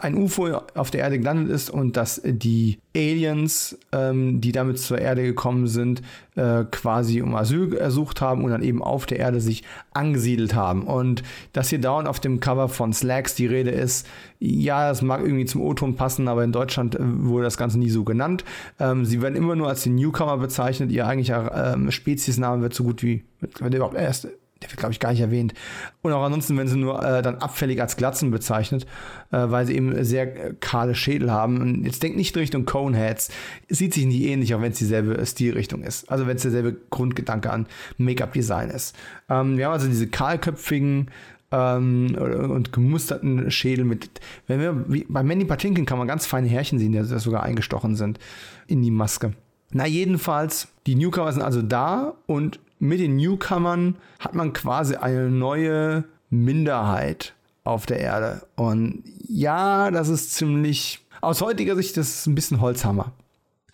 ein 0.00 0.16
UFO 0.16 0.62
auf 0.74 0.90
der 0.90 1.02
Erde 1.02 1.18
gelandet 1.18 1.48
ist 1.48 1.70
und 1.70 1.96
dass 1.96 2.20
die 2.24 2.78
Aliens, 2.94 3.78
ähm, 3.92 4.40
die 4.40 4.50
damit 4.50 4.80
zur 4.80 4.98
Erde 4.98 5.22
gekommen 5.22 5.68
sind, 5.68 6.02
äh, 6.34 6.64
quasi 6.70 7.22
um 7.22 7.36
Asyl 7.36 7.76
ersucht 7.76 8.20
haben 8.20 8.42
und 8.42 8.50
dann 8.50 8.62
eben 8.62 8.82
auf 8.82 9.06
der 9.06 9.20
Erde 9.20 9.40
sich 9.40 9.62
angesiedelt 9.92 10.54
haben. 10.54 10.82
Und 10.82 11.22
dass 11.52 11.68
hier 11.68 11.80
dauernd 11.80 12.08
auf 12.08 12.18
dem 12.18 12.40
Cover 12.40 12.68
von 12.68 12.92
Slacks 12.92 13.36
die 13.36 13.46
Rede 13.46 13.70
ist, 13.70 14.08
ja, 14.40 14.88
das 14.88 15.02
mag 15.02 15.20
irgendwie 15.20 15.44
zum 15.44 15.60
O-Ton 15.60 15.94
passen, 15.94 16.26
aber 16.26 16.42
in 16.42 16.52
Deutschland 16.52 16.96
äh, 16.96 16.98
wurde 17.00 17.44
das 17.44 17.56
Ganze 17.56 17.78
nie 17.78 17.90
so 17.90 18.02
genannt. 18.02 18.44
Ähm, 18.80 19.04
sie 19.04 19.22
werden 19.22 19.36
immer 19.36 19.54
nur 19.54 19.68
als 19.68 19.84
die 19.84 19.90
Newcomer 19.90 20.38
bezeichnet. 20.38 20.90
Ihr 20.90 21.06
eigentlicher 21.06 21.74
ähm, 21.74 21.92
Speziesname 21.92 22.62
wird 22.62 22.74
so 22.74 22.82
gut 22.82 23.02
wie, 23.04 23.24
wird 23.60 23.74
überhaupt 23.74 23.96
erst 23.96 24.28
der 24.62 24.70
wird, 24.70 24.78
glaube 24.78 24.92
ich, 24.92 25.00
gar 25.00 25.10
nicht 25.10 25.20
erwähnt. 25.20 25.54
Und 26.02 26.12
auch 26.12 26.22
ansonsten 26.22 26.56
werden 26.56 26.68
sie 26.68 26.76
nur 26.76 27.02
äh, 27.02 27.22
dann 27.22 27.36
abfällig 27.36 27.80
als 27.80 27.96
Glatzen 27.96 28.30
bezeichnet, 28.30 28.84
äh, 29.32 29.38
weil 29.50 29.66
sie 29.66 29.74
eben 29.74 30.04
sehr 30.04 30.50
äh, 30.50 30.54
kahle 30.60 30.94
Schädel 30.94 31.30
haben. 31.30 31.60
Und 31.60 31.84
jetzt 31.84 32.02
denkt 32.02 32.16
nicht 32.16 32.36
Richtung 32.36 32.66
Coneheads. 32.66 33.30
Sieht 33.68 33.94
sich 33.94 34.04
nicht 34.06 34.22
ähnlich, 34.22 34.54
auch 34.54 34.60
wenn 34.60 34.72
es 34.72 34.78
dieselbe 34.78 35.24
Stilrichtung 35.24 35.82
ist. 35.82 36.10
Also 36.10 36.26
wenn 36.26 36.36
es 36.36 36.42
derselbe 36.42 36.76
Grundgedanke 36.90 37.50
an 37.50 37.66
Make-up-Design 37.96 38.70
ist. 38.70 38.94
Ähm, 39.28 39.56
wir 39.56 39.66
haben 39.66 39.72
also 39.72 39.86
diese 39.86 40.08
kahlköpfigen 40.08 41.10
ähm, 41.52 42.14
und 42.16 42.72
gemusterten 42.72 43.50
Schädel 43.50 43.84
mit. 43.84 44.10
Wenn 44.46 44.60
wir, 44.60 44.84
wie, 44.88 45.06
bei 45.08 45.22
Mandy 45.22 45.46
Patinkin 45.46 45.86
kann 45.86 45.98
man 45.98 46.06
ganz 46.06 46.26
feine 46.26 46.48
Härchen 46.48 46.78
sehen, 46.78 46.92
die 46.92 47.02
sogar 47.02 47.42
eingestochen 47.42 47.96
sind 47.96 48.18
in 48.66 48.82
die 48.82 48.90
Maske. 48.90 49.32
Na, 49.72 49.86
jedenfalls, 49.86 50.68
die 50.86 50.96
Newcomer 50.96 51.32
sind 51.32 51.42
also 51.42 51.62
da 51.62 52.14
und 52.26 52.58
mit 52.80 53.00
den 53.00 53.16
Newcomern 53.16 53.96
hat 54.18 54.34
man 54.34 54.52
quasi 54.52 54.96
eine 54.96 55.30
neue 55.30 56.04
Minderheit 56.30 57.34
auf 57.64 57.86
der 57.86 58.00
Erde. 58.00 58.46
Und 58.56 59.04
ja, 59.28 59.90
das 59.90 60.08
ist 60.08 60.32
ziemlich, 60.32 61.00
aus 61.20 61.40
heutiger 61.40 61.76
Sicht, 61.76 61.96
das 61.96 62.08
ist 62.08 62.26
ein 62.26 62.34
bisschen 62.34 62.60
Holzhammer. 62.60 63.12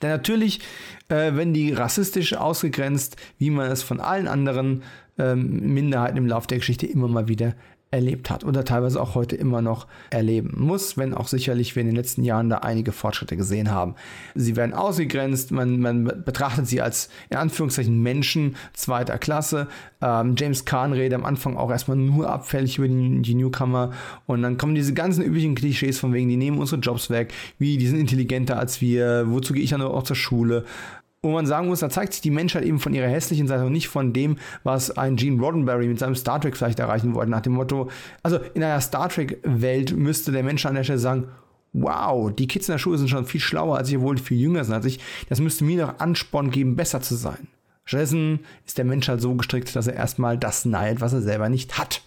Denn 0.02 0.10
natürlich 0.10 0.60
äh, 1.08 1.32
wenn 1.34 1.52
die 1.52 1.72
rassistisch 1.72 2.34
ausgegrenzt, 2.34 3.16
wie 3.38 3.50
man 3.50 3.70
es 3.70 3.82
von 3.82 4.00
allen 4.00 4.28
anderen 4.28 4.82
ähm, 5.18 5.72
Minderheiten 5.74 6.16
im 6.16 6.26
Laufe 6.26 6.48
der 6.48 6.58
Geschichte 6.58 6.86
immer 6.86 7.08
mal 7.08 7.28
wieder 7.28 7.54
erlebt 7.96 8.30
hat 8.30 8.44
oder 8.44 8.64
teilweise 8.64 9.00
auch 9.00 9.14
heute 9.14 9.36
immer 9.36 9.62
noch 9.62 9.86
erleben 10.10 10.54
muss, 10.56 10.96
wenn 10.98 11.14
auch 11.14 11.28
sicherlich 11.28 11.74
wir 11.74 11.80
in 11.80 11.88
den 11.88 11.96
letzten 11.96 12.22
Jahren 12.22 12.50
da 12.50 12.58
einige 12.58 12.92
Fortschritte 12.92 13.36
gesehen 13.36 13.70
haben. 13.70 13.94
Sie 14.34 14.54
werden 14.54 14.74
ausgegrenzt, 14.74 15.50
man, 15.50 15.80
man 15.80 16.04
betrachtet 16.24 16.66
sie 16.66 16.82
als 16.82 17.08
in 17.30 17.38
Anführungszeichen 17.38 18.00
Menschen 18.00 18.56
zweiter 18.74 19.18
Klasse. 19.18 19.68
Ähm, 20.02 20.34
James 20.38 20.66
Kahn 20.66 20.92
redet 20.92 21.18
am 21.18 21.24
Anfang 21.24 21.56
auch 21.56 21.70
erstmal 21.70 21.96
nur 21.96 22.30
abfällig 22.30 22.76
über 22.78 22.86
die, 22.86 23.22
die, 23.22 23.34
Newcomer 23.34 23.92
und 24.26 24.42
dann 24.42 24.58
kommen 24.58 24.74
diese 24.74 24.92
ganzen 24.92 25.24
üblichen 25.24 25.54
Klischees 25.54 25.98
von 25.98 26.12
wegen, 26.12 26.28
die 26.28 26.36
nehmen 26.36 26.58
unsere 26.58 26.80
Jobs 26.80 27.08
weg, 27.08 27.32
wie 27.58 27.78
die 27.78 27.86
sind 27.86 27.98
intelligenter 27.98 28.58
als 28.58 28.80
wir, 28.82 29.24
wozu 29.28 29.54
gehe 29.54 29.62
ich 29.62 29.70
dann 29.70 29.80
auch 29.80 30.02
zur 30.02 30.16
Schule 30.16 30.64
wo 31.22 31.30
man 31.30 31.46
sagen 31.46 31.66
muss, 31.66 31.80
da 31.80 31.90
zeigt 31.90 32.12
sich 32.12 32.22
die 32.22 32.30
Menschheit 32.30 32.64
eben 32.64 32.78
von 32.78 32.94
ihrer 32.94 33.08
hässlichen 33.08 33.46
Seite 33.46 33.66
und 33.66 33.72
nicht 33.72 33.88
von 33.88 34.12
dem, 34.12 34.36
was 34.62 34.96
ein 34.96 35.16
Gene 35.16 35.40
Roddenberry 35.40 35.88
mit 35.88 35.98
seinem 35.98 36.14
Star 36.14 36.40
Trek 36.40 36.56
vielleicht 36.56 36.78
erreichen 36.78 37.14
wollte, 37.14 37.30
nach 37.30 37.40
dem 37.40 37.54
Motto, 37.54 37.90
also 38.22 38.38
in 38.54 38.62
einer 38.62 38.80
Star 38.80 39.08
Trek-Welt 39.08 39.96
müsste 39.96 40.32
der 40.32 40.42
Mensch 40.42 40.64
an 40.66 40.74
der 40.74 40.84
Stelle 40.84 40.98
sagen, 40.98 41.28
wow, 41.72 42.32
die 42.32 42.46
Kids 42.46 42.68
in 42.68 42.72
der 42.72 42.78
Schule 42.78 42.98
sind 42.98 43.08
schon 43.08 43.26
viel 43.26 43.40
schlauer 43.40 43.76
als 43.76 43.88
ich, 43.88 43.96
obwohl 43.96 44.18
viel 44.18 44.38
jünger 44.38 44.64
sind 44.64 44.74
als 44.74 44.86
ich, 44.86 45.00
das 45.28 45.40
müsste 45.40 45.64
mir 45.64 45.86
noch 45.86 45.98
Ansporn 45.98 46.50
geben, 46.50 46.76
besser 46.76 47.00
zu 47.00 47.14
sein. 47.16 47.48
Stattdessen 47.84 48.40
ist 48.66 48.78
der 48.78 48.84
Mensch 48.84 49.08
halt 49.08 49.20
so 49.20 49.34
gestrickt, 49.34 49.74
dass 49.74 49.86
er 49.86 49.94
erstmal 49.94 50.38
das 50.38 50.64
neidet, 50.64 51.00
was 51.00 51.12
er 51.12 51.22
selber 51.22 51.48
nicht 51.48 51.78
hat. 51.78 52.02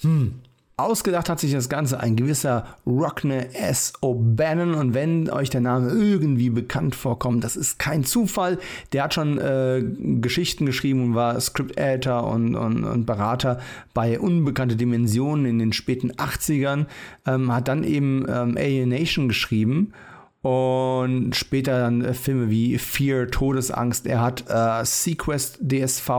Hm, 0.00 0.40
Ausgedacht 0.82 1.28
hat 1.28 1.40
sich 1.40 1.52
das 1.52 1.68
Ganze 1.68 2.00
ein 2.00 2.16
gewisser 2.16 2.66
Rockne 2.86 3.54
S. 3.54 3.92
O'Bannon 4.02 4.74
und 4.74 4.94
wenn 4.94 5.30
euch 5.30 5.50
der 5.50 5.60
Name 5.60 5.90
irgendwie 5.90 6.50
bekannt 6.50 6.94
vorkommt, 6.94 7.44
das 7.44 7.56
ist 7.56 7.78
kein 7.78 8.04
Zufall. 8.04 8.58
Der 8.92 9.04
hat 9.04 9.14
schon 9.14 9.38
äh, 9.38 9.82
Geschichten 10.20 10.66
geschrieben 10.66 11.04
und 11.04 11.14
war 11.14 11.40
Script-Editor 11.40 12.24
und, 12.24 12.54
und, 12.54 12.84
und, 12.84 13.06
Berater 13.06 13.60
bei 13.94 14.18
Unbekannte 14.18 14.76
Dimensionen 14.76 15.46
in 15.46 15.58
den 15.58 15.72
späten 15.72 16.12
80ern, 16.12 16.86
ähm, 17.26 17.52
hat 17.52 17.68
dann 17.68 17.84
eben 17.84 18.26
ähm, 18.28 18.56
Alienation 18.56 19.28
geschrieben 19.28 19.92
und 20.42 21.34
später 21.36 21.78
dann 21.78 22.04
äh, 22.04 22.14
Filme 22.14 22.50
wie 22.50 22.76
Fear, 22.78 23.28
Todesangst. 23.28 24.06
Er 24.06 24.20
hat 24.20 24.44
äh, 24.48 24.84
Sequest 24.84 25.58
DSV 25.60 26.10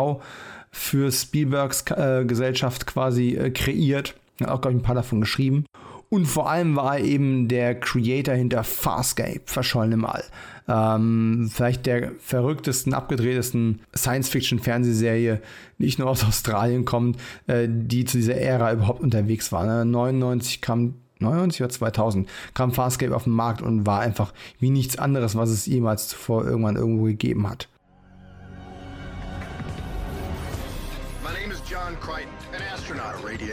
für 0.71 1.11
Spielbergs 1.11 1.83
äh, 1.91 2.25
Gesellschaft 2.25 2.87
quasi 2.87 3.35
äh, 3.35 3.51
kreiert. 3.51 4.15
Hat 4.41 4.49
auch, 4.49 4.61
glaube 4.61 4.75
ich, 4.75 4.81
ein 4.81 4.85
paar 4.85 4.95
davon 4.95 5.21
geschrieben. 5.21 5.65
Und 6.09 6.27
vor 6.27 6.49
allem 6.49 6.75
war 6.75 6.99
er 6.99 7.03
eben 7.03 7.47
der 7.47 7.79
Creator 7.79 8.35
hinter 8.35 8.63
Farscape, 8.63 9.41
verschollen 9.45 9.93
im 9.93 10.05
All. 10.05 10.23
Ähm, 10.67 11.49
vielleicht 11.51 11.87
der 11.87 12.11
verrücktesten, 12.19 12.93
abgedrehtesten 12.93 13.81
Science-Fiction-Fernsehserie, 13.95 15.41
nicht 15.79 15.97
nur 15.97 16.09
aus 16.09 16.23
Australien 16.23 16.85
kommt, 16.85 17.17
äh, 17.47 17.67
die 17.67 18.05
zu 18.05 18.17
dieser 18.17 18.35
Ära 18.35 18.73
überhaupt 18.73 19.01
unterwegs 19.01 19.51
war. 19.51 19.65
Ne? 19.65 19.85
99 19.85 20.61
kam 20.61 20.93
99 21.19 21.61
oder 21.61 21.69
2000 21.69 22.29
kam 22.53 22.71
Farscape 22.71 23.15
auf 23.15 23.23
den 23.23 23.33
Markt 23.33 23.61
und 23.61 23.87
war 23.87 24.01
einfach 24.01 24.33
wie 24.59 24.69
nichts 24.69 24.97
anderes, 24.97 25.35
was 25.35 25.49
es 25.49 25.65
jemals 25.65 26.09
zuvor 26.09 26.45
irgendwann 26.45 26.75
irgendwo 26.75 27.05
gegeben 27.05 27.49
hat. 27.49 27.69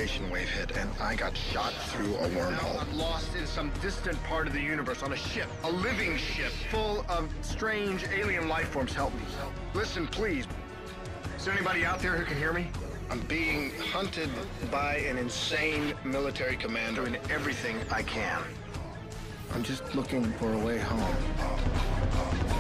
Radiation 0.01 0.31
wave 0.31 0.49
hit, 0.49 0.75
and 0.79 0.89
I 0.99 1.15
got 1.15 1.37
shot 1.37 1.75
through 1.75 2.15
a 2.15 2.29
wormhole. 2.31 2.81
I'm 2.81 2.97
lost 2.97 3.37
in 3.37 3.47
some 3.47 3.71
distant 3.83 4.17
part 4.25 4.47
of 4.47 4.55
the 4.55 4.61
universe 4.61 5.03
on 5.03 5.13
a 5.13 5.17
ship, 5.17 5.47
a 5.63 5.71
living 5.71 6.17
ship, 6.17 6.51
full 6.71 7.05
of 7.07 7.29
strange 7.43 8.07
alien 8.11 8.49
life 8.49 8.69
forms. 8.69 8.95
Help 8.95 9.13
me. 9.13 9.21
Listen, 9.75 10.07
please. 10.07 10.47
Is 11.37 11.45
there 11.45 11.53
anybody 11.53 11.85
out 11.85 11.99
there 11.99 12.17
who 12.17 12.25
can 12.25 12.39
hear 12.39 12.55
me? 12.55 12.69
I'm 13.11 13.21
being 13.27 13.73
hunted 13.93 14.31
by 14.71 14.97
an 14.97 15.19
insane 15.19 15.93
military 16.03 16.57
commander 16.57 17.05
Doing 17.05 17.21
everything 17.29 17.77
I 17.91 18.03
can. 18.03 18.41
I'm 19.53 19.63
just 19.63 19.95
looking 19.95 20.25
for 20.33 20.51
a 20.51 20.59
way 20.59 20.79
home. 20.79 22.60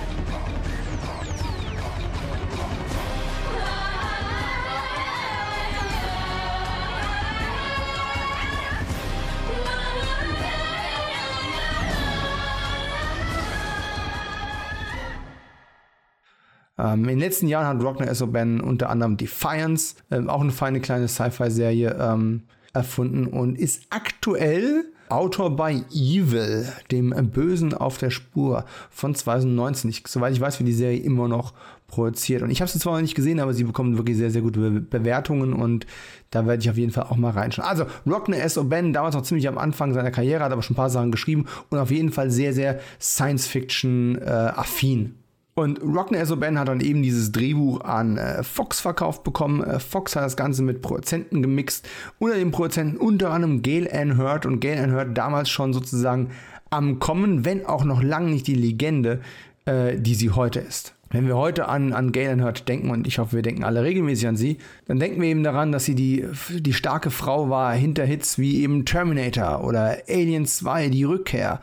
Ähm, 16.80 17.04
in 17.04 17.08
den 17.08 17.18
letzten 17.18 17.48
Jahren 17.48 17.66
hat 17.66 17.84
Rockner 17.84 18.08
S.O.Ben 18.08 18.60
unter 18.60 18.90
anderem 18.90 19.16
Defiance, 19.16 19.96
ähm, 20.10 20.30
auch 20.30 20.40
eine 20.40 20.52
feine 20.52 20.80
kleine 20.80 21.08
Sci-Fi-Serie, 21.08 21.96
ähm, 22.00 22.42
erfunden 22.72 23.26
und 23.26 23.58
ist 23.58 23.82
aktuell 23.90 24.84
Autor 25.08 25.56
bei 25.56 25.82
Evil, 25.92 26.68
dem 26.92 27.10
Bösen 27.30 27.74
auf 27.74 27.98
der 27.98 28.10
Spur 28.10 28.64
von 28.90 29.12
2019. 29.14 29.90
Ich, 29.90 30.04
soweit 30.06 30.32
ich 30.32 30.40
weiß, 30.40 30.60
wird 30.60 30.68
die 30.68 30.72
Serie 30.72 31.00
immer 31.00 31.26
noch 31.26 31.52
produziert. 31.88 32.42
Und 32.42 32.50
ich 32.50 32.60
habe 32.60 32.70
sie 32.70 32.78
zwar 32.78 32.94
noch 32.94 33.00
nicht 33.00 33.16
gesehen, 33.16 33.40
aber 33.40 33.52
sie 33.52 33.64
bekommen 33.64 33.96
wirklich 33.96 34.16
sehr, 34.16 34.30
sehr 34.30 34.42
gute 34.42 34.60
Be 34.60 34.80
Bewertungen 34.80 35.52
und 35.52 35.84
da 36.30 36.46
werde 36.46 36.62
ich 36.62 36.70
auf 36.70 36.76
jeden 36.76 36.92
Fall 36.92 37.06
auch 37.10 37.16
mal 37.16 37.32
reinschauen. 37.32 37.68
Also, 37.68 37.86
Rockner 38.06 38.38
S. 38.38 38.56
O'Bannon, 38.56 38.92
damals 38.92 39.16
noch 39.16 39.22
ziemlich 39.22 39.48
am 39.48 39.58
Anfang 39.58 39.92
seiner 39.92 40.12
Karriere, 40.12 40.44
hat 40.44 40.52
aber 40.52 40.62
schon 40.62 40.74
ein 40.74 40.76
paar 40.76 40.90
Sachen 40.90 41.10
geschrieben 41.10 41.46
und 41.70 41.78
auf 41.78 41.90
jeden 41.90 42.12
Fall 42.12 42.30
sehr, 42.30 42.54
sehr 42.54 42.78
Science-Fiction-affin. 43.00 45.16
Und 45.60 45.82
Rockner 45.82 46.20
S.O.Ben 46.20 46.58
hat 46.58 46.68
dann 46.68 46.80
eben 46.80 47.02
dieses 47.02 47.32
Drehbuch 47.32 47.82
an 47.82 48.16
äh, 48.16 48.42
Fox 48.42 48.80
verkauft 48.80 49.24
bekommen. 49.24 49.62
Äh, 49.62 49.78
Fox 49.78 50.16
hat 50.16 50.24
das 50.24 50.36
Ganze 50.36 50.62
mit 50.62 50.80
Produzenten 50.80 51.42
gemixt. 51.42 51.86
Unter 52.18 52.36
den 52.36 52.50
Produzenten 52.50 52.96
unter 52.96 53.30
anderem 53.30 53.60
Gail 53.60 53.86
Ann 53.92 54.16
Hurd. 54.16 54.46
Und 54.46 54.60
Gail 54.60 54.82
Ann 54.82 54.94
Hurd 54.94 55.18
damals 55.18 55.50
schon 55.50 55.74
sozusagen 55.74 56.30
am 56.70 56.98
Kommen, 56.98 57.44
wenn 57.44 57.66
auch 57.66 57.84
noch 57.84 58.02
lange 58.02 58.30
nicht 58.30 58.46
die 58.46 58.54
Legende, 58.54 59.20
äh, 59.66 59.98
die 59.98 60.14
sie 60.14 60.30
heute 60.30 60.60
ist. 60.60 60.94
Wenn 61.12 61.26
wir 61.26 61.36
heute 61.36 61.68
an, 61.68 61.92
an 61.92 62.12
Galen 62.12 62.42
Hurt 62.42 62.68
denken, 62.68 62.88
und 62.88 63.04
ich 63.06 63.18
hoffe, 63.18 63.34
wir 63.34 63.42
denken 63.42 63.64
alle 63.64 63.82
regelmäßig 63.82 64.28
an 64.28 64.36
sie, 64.36 64.58
dann 64.86 65.00
denken 65.00 65.20
wir 65.20 65.28
eben 65.28 65.42
daran, 65.42 65.72
dass 65.72 65.84
sie 65.84 65.96
die, 65.96 66.24
die 66.50 66.72
starke 66.72 67.10
Frau 67.10 67.50
war 67.50 67.74
hinter 67.74 68.04
Hits 68.04 68.38
wie 68.38 68.62
eben 68.62 68.84
Terminator 68.84 69.64
oder 69.64 69.98
Alien 70.08 70.46
2, 70.46 70.88
die 70.88 71.02
Rückkehr. 71.02 71.60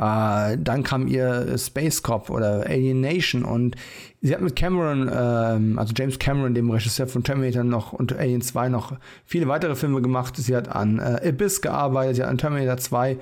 Äh, 0.00 0.56
dann 0.58 0.82
kam 0.82 1.06
ihr 1.06 1.58
Space 1.58 2.02
Cop 2.02 2.30
oder 2.30 2.64
Alien 2.66 3.02
Nation 3.02 3.44
und 3.44 3.76
sie 4.22 4.34
hat 4.34 4.40
mit 4.40 4.56
Cameron, 4.56 5.10
ähm, 5.12 5.78
also 5.78 5.92
James 5.94 6.18
Cameron, 6.18 6.54
dem 6.54 6.70
Regisseur 6.70 7.06
von 7.06 7.22
Terminator 7.22 7.64
noch 7.64 7.92
und 7.92 8.16
Alien 8.16 8.40
2 8.40 8.70
noch 8.70 8.96
viele 9.26 9.46
weitere 9.46 9.74
Filme 9.74 10.00
gemacht. 10.00 10.36
Sie 10.36 10.56
hat 10.56 10.74
an 10.74 10.98
äh, 10.98 11.28
Abyss 11.28 11.60
gearbeitet, 11.60 12.16
sie 12.16 12.22
hat 12.22 12.30
an 12.30 12.38
Terminator 12.38 12.78
2 12.78 13.18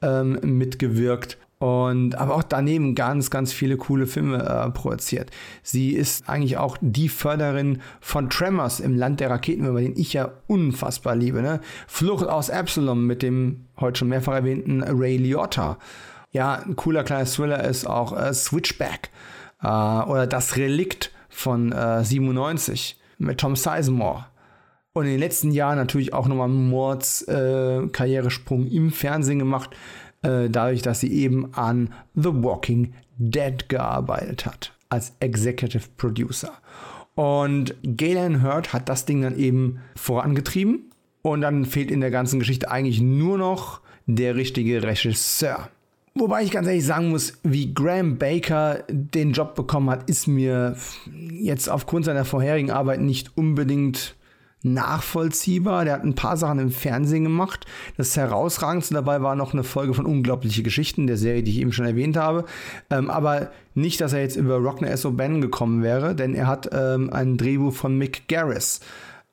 ähm, 0.00 0.38
mitgewirkt. 0.42 1.36
Und 1.58 2.16
aber 2.16 2.34
auch 2.34 2.42
daneben 2.42 2.96
ganz, 2.96 3.30
ganz 3.30 3.52
viele 3.52 3.76
coole 3.76 4.08
Filme 4.08 4.42
äh, 4.42 4.70
produziert. 4.70 5.30
Sie 5.62 5.92
ist 5.92 6.28
eigentlich 6.28 6.56
auch 6.56 6.76
die 6.80 7.08
Förderin 7.08 7.82
von 8.00 8.30
Tremors 8.30 8.80
im 8.80 8.96
Land 8.96 9.20
der 9.20 9.30
Raketenwürmer, 9.30 9.80
den 9.80 9.96
ich 9.96 10.12
ja 10.12 10.32
unfassbar 10.48 11.14
liebe. 11.14 11.40
Ne? 11.40 11.60
Flucht 11.86 12.26
aus 12.26 12.50
Absalom 12.50 13.06
mit 13.06 13.22
dem 13.22 13.66
heute 13.78 14.00
schon 14.00 14.08
mehrfach 14.08 14.32
erwähnten 14.32 14.82
Ray 14.82 15.18
Liotta. 15.18 15.78
Ja, 16.32 16.54
ein 16.54 16.76
cooler 16.76 17.04
kleiner 17.04 17.26
Thriller 17.26 17.62
ist 17.62 17.86
auch 17.86 18.18
äh, 18.18 18.32
Switchback 18.32 19.10
äh, 19.62 19.66
oder 19.66 20.26
Das 20.26 20.56
Relikt 20.56 21.12
von 21.28 21.72
äh, 21.72 22.02
97 22.02 22.98
mit 23.18 23.38
Tom 23.38 23.54
Sizemore. 23.54 24.26
Und 24.94 25.04
in 25.04 25.12
den 25.12 25.20
letzten 25.20 25.52
Jahren 25.52 25.76
natürlich 25.76 26.12
auch 26.12 26.26
nochmal 26.26 26.48
einen 26.48 26.68
Mords-Karrieresprung 26.68 28.66
äh, 28.66 28.76
im 28.76 28.90
Fernsehen 28.90 29.38
gemacht, 29.38 29.70
äh, 30.22 30.50
dadurch, 30.50 30.82
dass 30.82 31.00
sie 31.00 31.12
eben 31.12 31.54
an 31.54 31.94
The 32.14 32.30
Walking 32.42 32.94
Dead 33.16 33.68
gearbeitet 33.68 34.46
hat, 34.46 34.72
als 34.88 35.14
Executive 35.20 35.88
Producer. 35.96 36.52
Und 37.14 37.74
Galen 37.82 38.42
Hurd 38.42 38.72
hat 38.72 38.88
das 38.88 39.04
Ding 39.04 39.20
dann 39.22 39.36
eben 39.36 39.80
vorangetrieben. 39.96 40.90
Und 41.22 41.42
dann 41.42 41.66
fehlt 41.66 41.90
in 41.90 42.00
der 42.00 42.10
ganzen 42.10 42.38
Geschichte 42.40 42.70
eigentlich 42.70 43.00
nur 43.00 43.38
noch 43.38 43.80
der 44.06 44.34
richtige 44.34 44.82
Regisseur. 44.82 45.68
Wobei 46.14 46.42
ich 46.42 46.50
ganz 46.50 46.66
ehrlich 46.66 46.84
sagen 46.84 47.08
muss, 47.08 47.38
wie 47.42 47.72
Graham 47.72 48.18
Baker 48.18 48.84
den 48.88 49.32
Job 49.32 49.54
bekommen 49.54 49.88
hat, 49.88 50.10
ist 50.10 50.26
mir 50.26 50.76
jetzt 51.30 51.68
aufgrund 51.68 52.04
seiner 52.04 52.26
vorherigen 52.26 52.70
Arbeit 52.70 53.00
nicht 53.00 53.36
unbedingt 53.36 54.14
nachvollziehbar. 54.62 55.84
Der 55.84 55.94
hat 55.94 56.04
ein 56.04 56.14
paar 56.14 56.36
Sachen 56.36 56.58
im 56.58 56.70
Fernsehen 56.70 57.24
gemacht. 57.24 57.66
Das 57.96 58.16
herausragendste 58.16 58.94
dabei 58.94 59.22
war 59.22 59.36
noch 59.36 59.54
eine 59.54 59.64
Folge 59.64 59.94
von 59.94 60.06
Unglaubliche 60.06 60.62
Geschichten, 60.62 61.06
der 61.06 61.16
Serie, 61.16 61.42
die 61.42 61.50
ich 61.50 61.60
eben 61.60 61.72
schon 61.72 61.86
erwähnt 61.86 62.16
habe. 62.16 62.44
Ähm, 62.90 63.10
aber 63.10 63.50
nicht, 63.74 64.00
dass 64.00 64.12
er 64.12 64.20
jetzt 64.20 64.36
über 64.36 64.56
Rockner 64.56 64.90
S.O. 64.90 65.12
Ben 65.12 65.40
gekommen 65.40 65.82
wäre, 65.82 66.14
denn 66.14 66.34
er 66.34 66.46
hat 66.46 66.68
ähm, 66.72 67.10
ein 67.10 67.38
Drehbuch 67.38 67.74
von 67.74 67.96
Mick 67.96 68.28
Garris 68.28 68.80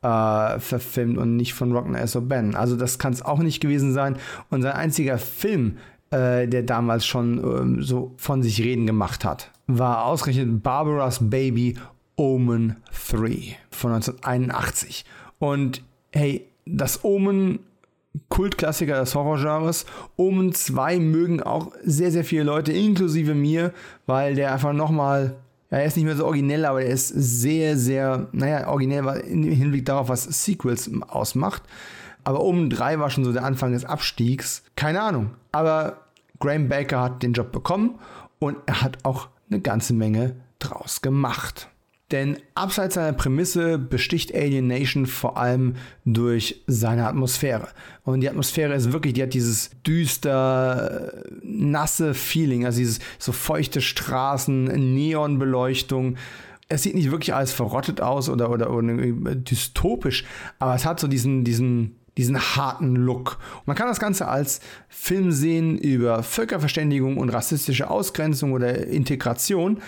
äh, 0.01 0.59
verfilmt 0.59 1.17
und 1.17 1.35
nicht 1.35 1.53
von 1.53 1.73
Rockner 1.73 1.99
S.O. 1.99 2.21
Ben. 2.21 2.55
Also 2.55 2.75
das 2.75 2.99
kann 2.99 3.13
es 3.13 3.21
auch 3.21 3.39
nicht 3.39 3.59
gewesen 3.59 3.93
sein. 3.93 4.17
Und 4.49 4.61
sein 4.61 4.73
einziger 4.73 5.17
Film, 5.17 5.77
äh, 6.11 6.47
der 6.47 6.63
damals 6.63 7.05
schon 7.05 7.37
ähm, 7.37 7.83
so 7.83 8.13
von 8.17 8.43
sich 8.43 8.61
reden 8.61 8.85
gemacht 8.87 9.25
hat, 9.25 9.51
war 9.67 10.05
ausgerechnet 10.05 10.63
Barbara's 10.63 11.29
Baby 11.29 11.77
Omen 12.15 12.77
3 13.09 13.57
von 13.71 13.93
1981. 13.93 15.05
Und 15.39 15.83
hey, 16.11 16.45
das 16.65 17.03
Omen 17.03 17.59
Kultklassiker 18.29 18.99
des 18.99 19.15
Horrorgenres. 19.15 19.85
Omen 20.15 20.53
2 20.53 20.99
mögen 20.99 21.41
auch 21.41 21.71
sehr, 21.83 22.11
sehr 22.11 22.23
viele 22.23 22.43
Leute, 22.43 22.71
inklusive 22.71 23.35
mir, 23.35 23.73
weil 24.05 24.35
der 24.35 24.51
einfach 24.51 24.73
nochmal, 24.73 25.35
ja, 25.71 25.77
er 25.77 25.85
ist 25.85 25.95
nicht 25.95 26.05
mehr 26.05 26.15
so 26.15 26.25
originell, 26.25 26.65
aber 26.65 26.81
er 26.81 26.89
ist 26.89 27.07
sehr, 27.09 27.77
sehr, 27.77 28.27
naja, 28.31 28.67
originell 28.67 29.05
im 29.27 29.43
Hinblick 29.43 29.85
darauf, 29.85 30.09
was 30.09 30.23
Sequels 30.23 30.89
ausmacht. 31.07 31.63
Aber 32.29 32.43
Omen 32.43 32.69
3 32.69 32.99
war 32.99 33.09
schon 33.09 33.25
so 33.25 33.33
der 33.33 33.43
Anfang 33.43 33.71
des 33.71 33.85
Abstiegs. 33.85 34.61
Keine 34.75 35.01
Ahnung. 35.01 35.31
Aber 35.51 36.05
Graham 36.39 36.69
Baker 36.69 37.01
hat 37.01 37.23
den 37.23 37.33
Job 37.33 37.51
bekommen 37.51 37.97
und 38.37 38.55
er 38.67 38.83
hat 38.83 38.99
auch 39.01 39.29
eine 39.49 39.59
ganze 39.59 39.95
Menge 39.95 40.35
draus 40.59 41.01
gemacht. 41.01 41.69
Denn 42.11 42.37
abseits 42.53 42.93
seiner 42.93 43.13
Prämisse 43.13 43.79
besticht 43.79 44.35
Alien 44.35 44.67
Nation 44.67 45.07
vor 45.07 45.37
allem 45.37 45.77
durch 46.05 46.61
seine 46.67 47.07
Atmosphäre. 47.07 47.69
Und 48.03 48.21
die 48.21 48.29
Atmosphäre 48.29 48.75
ist 48.75 48.91
wirklich, 48.91 49.13
die 49.13 49.23
hat 49.23 49.33
dieses 49.33 49.71
düster, 49.87 51.23
nasse 51.41 52.13
Feeling, 52.13 52.63
also 52.63 52.77
dieses 52.77 52.99
so 53.17 53.31
feuchte 53.31 53.81
Straßen, 53.81 54.65
Neonbeleuchtung. 54.65 56.17
Es 56.67 56.83
sieht 56.83 56.93
nicht 56.93 57.09
wirklich 57.09 57.33
alles 57.33 57.53
verrottet 57.53 58.01
aus 58.01 58.29
oder, 58.29 58.51
oder, 58.51 58.71
oder 58.71 58.93
dystopisch, 58.93 60.25
aber 60.59 60.75
es 60.75 60.85
hat 60.85 60.99
so 60.99 61.07
diesen, 61.07 61.43
diesen, 61.43 61.98
diesen 62.19 62.39
harten 62.39 62.95
Look. 62.95 63.37
Man 63.65 63.75
kann 63.75 63.87
das 63.87 63.99
Ganze 63.99 64.27
als 64.27 64.59
Film 64.87 65.31
sehen 65.31 65.77
über 65.77 66.21
Völkerverständigung 66.21 67.17
und 67.17 67.29
rassistische 67.29 67.89
Ausgrenzung 67.89 68.51
oder 68.51 68.87
Integration 68.87 69.79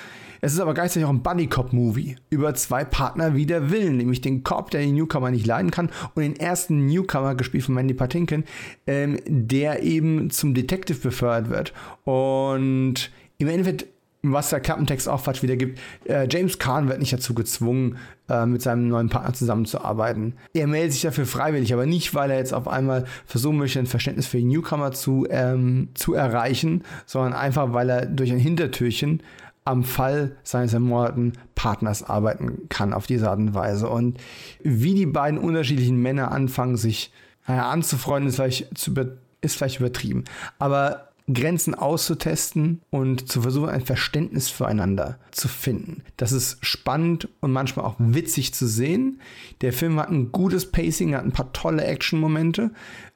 es 0.43 0.53
ist 0.53 0.59
aber 0.59 0.73
gleichzeitig 0.73 1.05
auch 1.05 1.11
ein 1.11 1.21
Buddy-Cop-Movie 1.21 2.15
über 2.31 2.55
zwei 2.55 2.83
Partner 2.83 3.35
wider 3.35 3.69
Willen, 3.69 3.97
nämlich 3.97 4.21
den 4.21 4.43
Cop, 4.43 4.71
der 4.71 4.81
den 4.81 4.95
Newcomer 4.95 5.29
nicht 5.29 5.45
leiden 5.45 5.69
kann, 5.69 5.91
und 6.15 6.23
den 6.23 6.35
ersten 6.35 6.87
Newcomer, 6.87 7.35
gespielt 7.35 7.63
von 7.63 7.75
Mandy 7.75 7.93
Patinkin, 7.93 8.45
ähm, 8.87 9.19
der 9.27 9.83
eben 9.83 10.31
zum 10.31 10.55
Detective 10.55 10.97
befördert 10.97 11.51
wird. 11.51 11.73
Und 12.05 13.11
im 13.37 13.47
Endeffekt 13.47 13.85
was 14.23 14.49
der 14.49 14.59
Klappentext 14.59 15.09
auch 15.09 15.19
falsch 15.19 15.41
wiedergibt. 15.41 15.79
Äh, 16.05 16.27
James 16.29 16.59
Kahn 16.59 16.87
wird 16.87 16.99
nicht 16.99 17.13
dazu 17.13 17.33
gezwungen, 17.33 17.97
äh, 18.29 18.45
mit 18.45 18.61
seinem 18.61 18.87
neuen 18.87 19.09
Partner 19.09 19.33
zusammenzuarbeiten. 19.33 20.35
Er 20.53 20.67
meldet 20.67 20.93
sich 20.93 21.01
dafür 21.01 21.25
freiwillig, 21.25 21.73
aber 21.73 21.85
nicht, 21.85 22.13
weil 22.13 22.29
er 22.29 22.37
jetzt 22.37 22.53
auf 22.53 22.67
einmal 22.67 23.05
versuchen 23.25 23.57
möchte, 23.57 23.79
ein 23.79 23.87
Verständnis 23.87 24.27
für 24.27 24.37
die 24.37 24.45
Newcomer 24.45 24.91
zu, 24.91 25.25
ähm, 25.29 25.89
zu 25.95 26.13
erreichen, 26.13 26.83
sondern 27.05 27.33
einfach, 27.33 27.73
weil 27.73 27.89
er 27.89 28.05
durch 28.05 28.31
ein 28.31 28.39
Hintertürchen 28.39 29.23
am 29.63 29.83
Fall 29.83 30.35
seines 30.43 30.73
ermordeten 30.73 31.33
Partners 31.55 32.03
arbeiten 32.03 32.67
kann 32.69 32.93
auf 32.93 33.05
diese 33.05 33.29
Art 33.29 33.39
und 33.39 33.53
Weise. 33.53 33.89
Und 33.89 34.19
wie 34.63 34.95
die 34.95 35.05
beiden 35.05 35.39
unterschiedlichen 35.39 36.01
Männer 36.01 36.31
anfangen, 36.31 36.77
sich 36.77 37.11
naja, 37.47 37.69
anzufreunden, 37.69 38.29
ist 38.29 38.35
vielleicht, 38.35 38.77
zu, 38.77 38.93
ist 39.41 39.57
vielleicht 39.57 39.79
übertrieben. 39.79 40.25
Aber 40.57 41.10
Grenzen 41.33 41.75
auszutesten 41.75 42.81
und 42.89 43.29
zu 43.31 43.41
versuchen, 43.41 43.69
ein 43.69 43.81
Verständnis 43.81 44.49
füreinander 44.49 45.19
zu 45.31 45.47
finden. 45.47 46.03
Das 46.17 46.31
ist 46.31 46.57
spannend 46.65 47.27
und 47.39 47.51
manchmal 47.51 47.85
auch 47.85 47.95
witzig 47.99 48.53
zu 48.53 48.67
sehen. 48.67 49.21
Der 49.61 49.73
Film 49.73 49.99
hat 49.99 50.09
ein 50.09 50.31
gutes 50.31 50.71
Pacing, 50.71 51.15
hat 51.15 51.23
ein 51.23 51.31
paar 51.31 51.53
tolle 51.53 51.83
Action-Momente. 51.83 52.71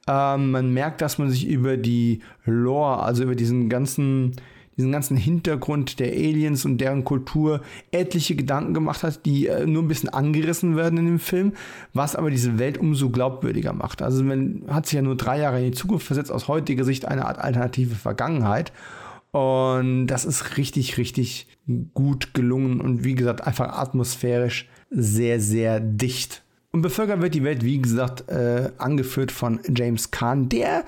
Ähm, 0.06 0.50
man 0.50 0.72
merkt, 0.72 1.00
dass 1.00 1.18
man 1.18 1.30
sich 1.30 1.46
über 1.46 1.76
die 1.76 2.20
Lore, 2.44 3.02
also 3.02 3.24
über 3.24 3.34
diesen 3.34 3.68
ganzen 3.68 4.36
diesen 4.76 4.92
ganzen 4.92 5.16
Hintergrund 5.16 5.98
der 6.00 6.12
Aliens 6.12 6.64
und 6.64 6.78
deren 6.78 7.04
Kultur 7.04 7.62
etliche 7.90 8.36
Gedanken 8.36 8.74
gemacht 8.74 9.02
hat, 9.02 9.24
die 9.24 9.46
äh, 9.46 9.66
nur 9.66 9.82
ein 9.82 9.88
bisschen 9.88 10.10
angerissen 10.10 10.76
werden 10.76 10.98
in 10.98 11.06
dem 11.06 11.18
Film, 11.18 11.52
was 11.94 12.14
aber 12.14 12.30
diese 12.30 12.58
Welt 12.58 12.76
umso 12.78 13.10
glaubwürdiger 13.10 13.72
macht. 13.72 14.02
Also 14.02 14.22
man 14.22 14.64
hat 14.68 14.86
sich 14.86 14.94
ja 14.94 15.02
nur 15.02 15.16
drei 15.16 15.38
Jahre 15.38 15.58
in 15.58 15.72
die 15.72 15.78
Zukunft 15.78 16.06
versetzt, 16.06 16.30
aus 16.30 16.48
heutiger 16.48 16.84
Sicht 16.84 17.06
eine 17.06 17.26
Art 17.26 17.38
alternative 17.38 17.94
Vergangenheit. 17.94 18.72
Und 19.30 20.06
das 20.06 20.24
ist 20.24 20.56
richtig, 20.56 20.98
richtig 20.98 21.46
gut 21.94 22.32
gelungen 22.32 22.80
und 22.80 23.04
wie 23.04 23.14
gesagt, 23.14 23.46
einfach 23.46 23.68
atmosphärisch 23.76 24.68
sehr, 24.90 25.40
sehr 25.40 25.80
dicht. 25.80 26.42
Und 26.70 26.82
bevölkert 26.82 27.22
wird 27.22 27.34
die 27.34 27.42
Welt, 27.42 27.64
wie 27.64 27.80
gesagt, 27.80 28.28
äh, 28.28 28.70
angeführt 28.78 29.32
von 29.32 29.60
James 29.74 30.10
Kahn, 30.10 30.48
der 30.48 30.84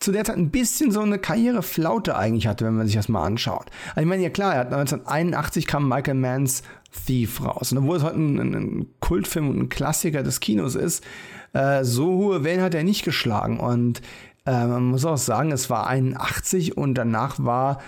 zu 0.00 0.12
der 0.12 0.24
Zeit 0.24 0.36
ein 0.36 0.50
bisschen 0.50 0.90
so 0.90 1.00
eine 1.00 1.18
Karriereflaute 1.18 2.16
eigentlich 2.16 2.46
hatte, 2.46 2.64
wenn 2.64 2.74
man 2.74 2.86
sich 2.86 2.96
das 2.96 3.10
mal 3.10 3.24
anschaut. 3.24 3.66
Also 3.90 4.00
ich 4.00 4.06
meine, 4.06 4.22
ja 4.22 4.30
klar, 4.30 4.54
er 4.54 4.60
hat 4.60 4.72
1981 4.72 5.66
kam 5.66 5.88
Michael 5.88 6.14
Manns 6.14 6.62
Thief 7.06 7.44
raus. 7.44 7.70
Und 7.70 7.78
obwohl 7.78 7.98
es 7.98 8.02
heute 8.02 8.16
ein, 8.16 8.38
ein 8.38 8.86
Kultfilm 9.00 9.50
und 9.50 9.58
ein 9.58 9.68
Klassiker 9.68 10.22
des 10.22 10.40
Kinos 10.40 10.74
ist, 10.74 11.04
äh, 11.52 11.84
so 11.84 12.06
hohe 12.06 12.44
Wellen 12.44 12.62
hat 12.62 12.74
er 12.74 12.82
nicht 12.82 13.04
geschlagen. 13.04 13.60
Und 13.60 14.00
äh, 14.46 14.66
man 14.66 14.84
muss 14.84 15.04
auch 15.04 15.18
sagen, 15.18 15.52
es 15.52 15.68
war 15.68 15.86
81 15.86 16.78
und 16.78 16.94
danach 16.94 17.38
war 17.38 17.80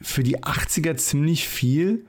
für 0.00 0.22
die 0.22 0.38
80er 0.38 0.96
ziemlich 0.96 1.48
viel 1.48 2.06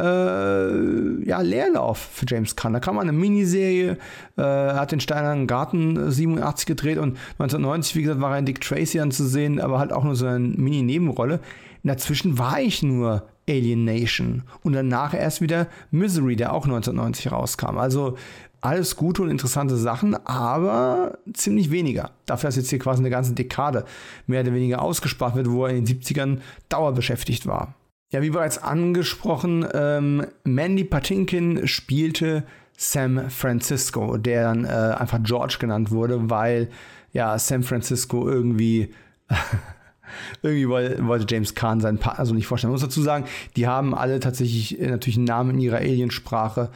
äh, 0.00 1.28
ja, 1.28 1.40
Leerlauf 1.40 1.98
für 1.98 2.26
James 2.26 2.56
Caan. 2.56 2.72
Da 2.72 2.80
kam 2.80 2.98
eine 2.98 3.12
Miniserie, 3.12 3.98
äh, 4.36 4.42
hat 4.42 4.92
den 4.92 5.00
Steinernen 5.00 5.46
Garten 5.46 6.10
87 6.10 6.66
gedreht 6.66 6.98
und 6.98 7.18
1990, 7.38 7.96
wie 7.96 8.02
gesagt, 8.02 8.20
war 8.20 8.32
er 8.32 8.38
in 8.38 8.46
Dick 8.46 8.60
Tracy 8.60 8.98
dann 8.98 9.10
zu 9.10 9.26
sehen, 9.26 9.60
aber 9.60 9.78
halt 9.78 9.92
auch 9.92 10.04
nur 10.04 10.16
so 10.16 10.26
eine 10.26 10.40
Mini-Nebenrolle. 10.40 11.40
Dazwischen 11.82 12.38
war 12.38 12.60
ich 12.60 12.82
nur 12.82 13.24
Alien 13.48 13.84
Nation 13.84 14.42
und 14.62 14.74
danach 14.74 15.14
erst 15.14 15.40
wieder 15.40 15.66
Misery, 15.90 16.36
der 16.36 16.52
auch 16.52 16.64
1990 16.64 17.32
rauskam. 17.32 17.78
Also 17.78 18.16
alles 18.60 18.96
gute 18.96 19.22
und 19.22 19.30
interessante 19.30 19.76
Sachen, 19.76 20.14
aber 20.26 21.18
ziemlich 21.32 21.70
weniger. 21.70 22.10
Dafür, 22.26 22.48
dass 22.48 22.56
jetzt 22.56 22.70
hier 22.70 22.78
quasi 22.78 23.00
eine 23.00 23.10
ganze 23.10 23.32
Dekade 23.32 23.84
mehr 24.26 24.42
oder 24.42 24.54
weniger 24.54 24.82
ausgespart 24.82 25.34
wird, 25.34 25.50
wo 25.50 25.64
er 25.64 25.74
in 25.74 25.84
den 25.84 26.00
70ern 26.00 26.38
dauerbeschäftigt 26.68 27.46
war. 27.46 27.74
Ja, 28.12 28.22
wie 28.22 28.30
bereits 28.30 28.58
angesprochen, 28.58 29.66
ähm, 29.72 30.26
Mandy 30.42 30.82
Patinkin 30.82 31.68
spielte 31.68 32.44
Sam 32.76 33.30
Francisco, 33.30 34.16
der 34.16 34.42
dann 34.44 34.64
äh, 34.64 34.68
einfach 34.68 35.20
George 35.22 35.58
genannt 35.60 35.92
wurde, 35.92 36.28
weil 36.28 36.70
ja 37.12 37.38
Sam 37.38 37.62
Francisco 37.62 38.28
irgendwie 38.28 38.92
irgendwie 40.42 40.68
wollte 40.68 41.26
James 41.28 41.54
Kahn 41.54 41.80
seinen 41.80 41.98
Partner 41.98 42.26
so 42.26 42.34
nicht 42.34 42.48
vorstellen. 42.48 42.70
Man 42.70 42.80
muss 42.80 42.88
dazu 42.88 43.02
sagen, 43.02 43.26
die 43.56 43.68
haben 43.68 43.94
alle 43.94 44.18
tatsächlich 44.18 44.80
äh, 44.80 44.88
natürlich 44.88 45.16
einen 45.16 45.26
Namen 45.26 45.50
in 45.50 45.60
ihrer 45.60 45.76
Aliensprache 45.76 46.70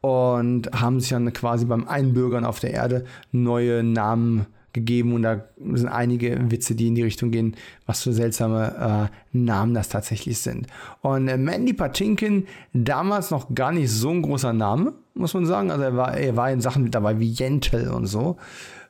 und 0.00 0.70
haben 0.72 0.98
sich 0.98 1.10
dann 1.10 1.32
quasi 1.32 1.66
beim 1.66 1.86
Einbürgern 1.86 2.44
auf 2.44 2.58
der 2.58 2.72
Erde 2.72 3.04
neue 3.30 3.84
Namen 3.84 4.46
gegeben 4.72 5.14
und 5.14 5.22
da 5.22 5.44
sind 5.72 5.88
einige 5.88 6.50
Witze, 6.50 6.74
die 6.74 6.88
in 6.88 6.94
die 6.94 7.02
Richtung 7.02 7.30
gehen, 7.30 7.56
was 7.86 8.02
für 8.02 8.12
seltsame 8.12 9.10
äh, 9.32 9.36
Namen 9.36 9.74
das 9.74 9.88
tatsächlich 9.88 10.38
sind. 10.38 10.66
Und 11.00 11.28
äh, 11.28 11.36
Mandy 11.36 11.72
Patinkin, 11.72 12.46
damals 12.72 13.30
noch 13.30 13.54
gar 13.54 13.72
nicht 13.72 13.90
so 13.90 14.10
ein 14.10 14.22
großer 14.22 14.52
Name, 14.52 14.92
muss 15.14 15.34
man 15.34 15.46
sagen. 15.46 15.70
Also 15.70 15.84
er 15.84 15.96
war, 15.96 16.16
er 16.16 16.36
war 16.36 16.50
in 16.50 16.60
Sachen 16.60 16.90
dabei 16.90 17.18
wie 17.18 17.30
Jentel 17.30 17.88
und 17.88 18.06
so. 18.06 18.36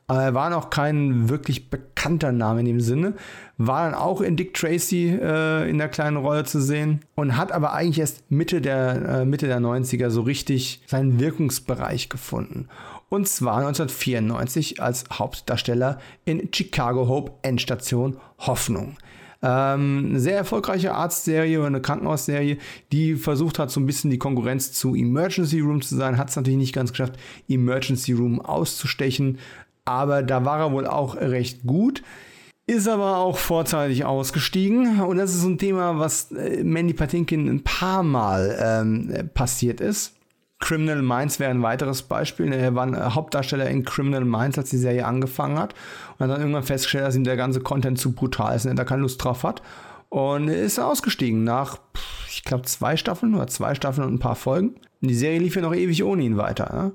Aber 0.07 0.23
er 0.23 0.33
war 0.33 0.49
noch 0.49 0.69
kein 0.69 1.29
wirklich 1.29 1.69
bekannter 1.69 2.33
Name 2.33 2.59
in 2.59 2.65
dem 2.65 2.81
Sinne. 2.81 3.13
War 3.57 3.85
dann 3.85 3.93
auch 3.97 4.19
in 4.19 4.35
Dick 4.35 4.53
Tracy 4.53 5.07
äh, 5.07 5.69
in 5.69 5.77
der 5.77 5.87
kleinen 5.87 6.17
Rolle 6.17 6.43
zu 6.43 6.61
sehen 6.61 6.99
und 7.15 7.37
hat 7.37 7.53
aber 7.53 7.71
eigentlich 7.71 7.99
erst 7.99 8.29
Mitte 8.29 8.59
der, 8.59 9.21
äh, 9.21 9.25
Mitte 9.25 9.47
der 9.47 9.61
90er 9.61 10.09
so 10.09 10.21
richtig 10.21 10.81
seinen 10.85 11.21
Wirkungsbereich 11.21 12.09
gefunden 12.09 12.67
und 13.11 13.27
zwar 13.27 13.57
1994 13.57 14.81
als 14.81 15.03
Hauptdarsteller 15.11 15.99
in 16.23 16.47
Chicago 16.53 17.09
Hope 17.09 17.33
Endstation 17.41 18.17
Hoffnung. 18.39 18.95
Ähm, 19.43 20.05
eine 20.11 20.19
sehr 20.21 20.37
erfolgreiche 20.37 20.93
Arztserie 20.93 21.57
oder 21.57 21.67
eine 21.67 21.81
Krankenhausserie, 21.81 22.57
die 22.93 23.15
versucht 23.15 23.59
hat, 23.59 23.69
so 23.69 23.81
ein 23.81 23.85
bisschen 23.85 24.11
die 24.11 24.17
Konkurrenz 24.17 24.71
zu 24.71 24.95
Emergency 24.95 25.59
Room 25.59 25.81
zu 25.81 25.97
sein, 25.97 26.17
hat 26.17 26.29
es 26.29 26.37
natürlich 26.37 26.59
nicht 26.59 26.73
ganz 26.73 26.91
geschafft, 26.91 27.15
Emergency 27.49 28.13
Room 28.13 28.39
auszustechen, 28.39 29.39
aber 29.83 30.23
da 30.23 30.45
war 30.45 30.59
er 30.59 30.71
wohl 30.71 30.87
auch 30.87 31.15
recht 31.15 31.65
gut. 31.65 32.03
Ist 32.65 32.87
aber 32.87 33.17
auch 33.17 33.37
vorzeitig 33.37 34.05
ausgestiegen. 34.05 35.01
Und 35.01 35.17
das 35.17 35.35
ist 35.35 35.43
ein 35.43 35.57
Thema, 35.57 35.99
was 35.99 36.31
äh, 36.31 36.63
Mandy 36.63 36.93
Patinkin 36.93 37.49
ein 37.49 37.63
paar 37.63 38.03
Mal 38.03 38.57
ähm, 38.61 39.29
passiert 39.33 39.81
ist. 39.81 40.13
Criminal 40.61 41.01
Minds 41.01 41.39
wäre 41.39 41.51
ein 41.51 41.63
weiteres 41.63 42.03
Beispiel. 42.03 42.53
Er 42.53 42.73
war 42.75 42.85
ein 42.85 43.15
Hauptdarsteller 43.15 43.69
in 43.69 43.83
Criminal 43.83 44.23
Minds, 44.23 44.57
als 44.57 44.69
die 44.69 44.77
Serie 44.77 45.05
angefangen 45.05 45.59
hat. 45.59 45.73
Und 46.17 46.23
hat 46.23 46.31
dann 46.31 46.39
irgendwann 46.39 46.63
festgestellt, 46.63 47.03
dass 47.03 47.15
ihm 47.15 47.25
der 47.25 47.35
ganze 47.35 47.59
Content 47.59 47.99
zu 47.99 48.13
brutal 48.13 48.55
ist 48.55 48.65
und 48.65 48.71
er 48.71 48.75
da 48.75 48.85
keine 48.85 49.01
Lust 49.01 49.21
drauf 49.21 49.43
hat. 49.43 49.61
Und 50.07 50.47
ist 50.47 50.79
ausgestiegen 50.79 51.43
nach, 51.43 51.77
ich 52.29 52.43
glaube, 52.43 52.63
zwei 52.63 52.95
Staffeln 52.95 53.35
oder 53.35 53.47
zwei 53.47 53.75
Staffeln 53.75 54.07
und 54.07 54.13
ein 54.13 54.19
paar 54.19 54.35
Folgen. 54.35 54.75
Und 55.01 55.07
die 55.07 55.15
Serie 55.15 55.39
lief 55.39 55.55
ja 55.55 55.63
noch 55.63 55.73
ewig 55.73 56.03
ohne 56.03 56.21
ihn 56.23 56.37
weiter. 56.37 56.71
Ne? 56.73 56.91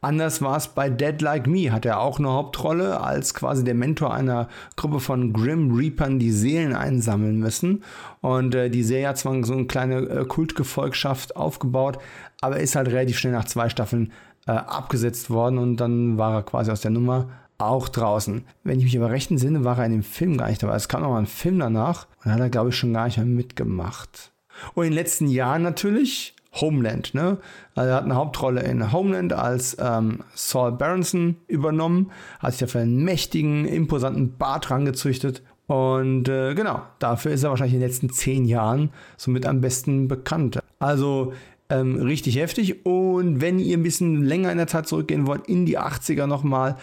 Anders 0.00 0.40
war 0.40 0.56
es 0.56 0.68
bei 0.68 0.88
Dead 0.88 1.20
Like 1.20 1.46
Me, 1.46 1.72
hat 1.72 1.84
er 1.84 2.00
auch 2.00 2.18
eine 2.18 2.30
Hauptrolle 2.30 3.00
als 3.00 3.34
quasi 3.34 3.64
der 3.64 3.74
Mentor 3.74 4.14
einer 4.14 4.48
Gruppe 4.76 4.98
von 4.98 5.34
Grim 5.34 5.76
Reapern, 5.76 6.18
die 6.18 6.30
Seelen 6.30 6.74
einsammeln 6.74 7.38
müssen. 7.38 7.84
Und 8.22 8.54
äh, 8.54 8.70
die 8.70 8.82
Serie 8.82 9.08
hat 9.08 9.18
zwar 9.18 9.44
so 9.44 9.52
eine 9.52 9.66
kleine 9.66 9.98
äh, 10.08 10.24
Kultgefolgschaft 10.24 11.36
aufgebaut, 11.36 11.98
aber 12.40 12.60
ist 12.60 12.76
halt 12.76 12.88
relativ 12.88 13.18
schnell 13.18 13.32
nach 13.32 13.44
zwei 13.44 13.68
Staffeln 13.68 14.12
äh, 14.46 14.52
abgesetzt 14.52 15.30
worden 15.30 15.58
und 15.58 15.76
dann 15.76 16.18
war 16.18 16.34
er 16.34 16.42
quasi 16.42 16.70
aus 16.70 16.80
der 16.80 16.90
Nummer 16.90 17.28
auch 17.58 17.88
draußen. 17.88 18.44
Wenn 18.64 18.78
ich 18.78 18.84
mich 18.84 18.96
aber 18.96 19.10
recht 19.10 19.30
entsinne, 19.30 19.64
war 19.64 19.78
er 19.78 19.86
in 19.86 19.92
dem 19.92 20.02
Film 20.02 20.36
gar 20.38 20.48
nicht 20.48 20.62
dabei. 20.62 20.76
Es 20.76 20.88
kam 20.88 21.02
noch 21.02 21.10
mal 21.10 21.18
ein 21.18 21.26
Film 21.26 21.58
danach 21.58 22.06
und 22.24 22.32
hat 22.32 22.40
er, 22.40 22.48
glaube 22.48 22.70
ich, 22.70 22.76
schon 22.76 22.94
gar 22.94 23.04
nicht 23.04 23.18
mehr 23.18 23.26
mitgemacht. 23.26 24.32
Und 24.74 24.84
in 24.84 24.90
den 24.90 24.96
letzten 24.96 25.28
Jahren 25.28 25.62
natürlich 25.62 26.34
Homeland. 26.54 27.14
Ne? 27.14 27.38
Also 27.74 27.90
er 27.90 27.96
hat 27.96 28.04
eine 28.04 28.16
Hauptrolle 28.16 28.62
in 28.62 28.92
Homeland 28.92 29.32
als 29.32 29.76
ähm, 29.80 30.20
Saul 30.34 30.72
Berenson 30.72 31.36
übernommen, 31.46 32.10
hat 32.40 32.52
sich 32.52 32.60
dafür 32.60 32.80
einen 32.80 33.04
mächtigen, 33.04 33.66
imposanten 33.66 34.36
Bart 34.36 34.70
rangezüchtet. 34.70 35.42
Und 35.66 36.28
äh, 36.28 36.54
genau, 36.54 36.82
dafür 36.98 37.30
ist 37.30 37.44
er 37.44 37.50
wahrscheinlich 37.50 37.74
in 37.74 37.80
den 37.80 37.88
letzten 37.88 38.10
zehn 38.10 38.44
Jahren 38.44 38.90
somit 39.16 39.46
am 39.46 39.60
besten 39.60 40.08
bekannt. 40.08 40.58
Also 40.80 41.32
ähm, 41.70 41.96
richtig 42.02 42.36
heftig. 42.36 42.84
Und 42.84 43.40
wenn 43.40 43.58
ihr 43.58 43.78
ein 43.78 43.82
bisschen 43.82 44.22
länger 44.22 44.52
in 44.52 44.58
der 44.58 44.66
Zeit 44.66 44.86
zurückgehen 44.86 45.26
wollt, 45.26 45.46
in 45.46 45.64
die 45.64 45.78
80er 45.78 46.26
nochmal, 46.26 46.76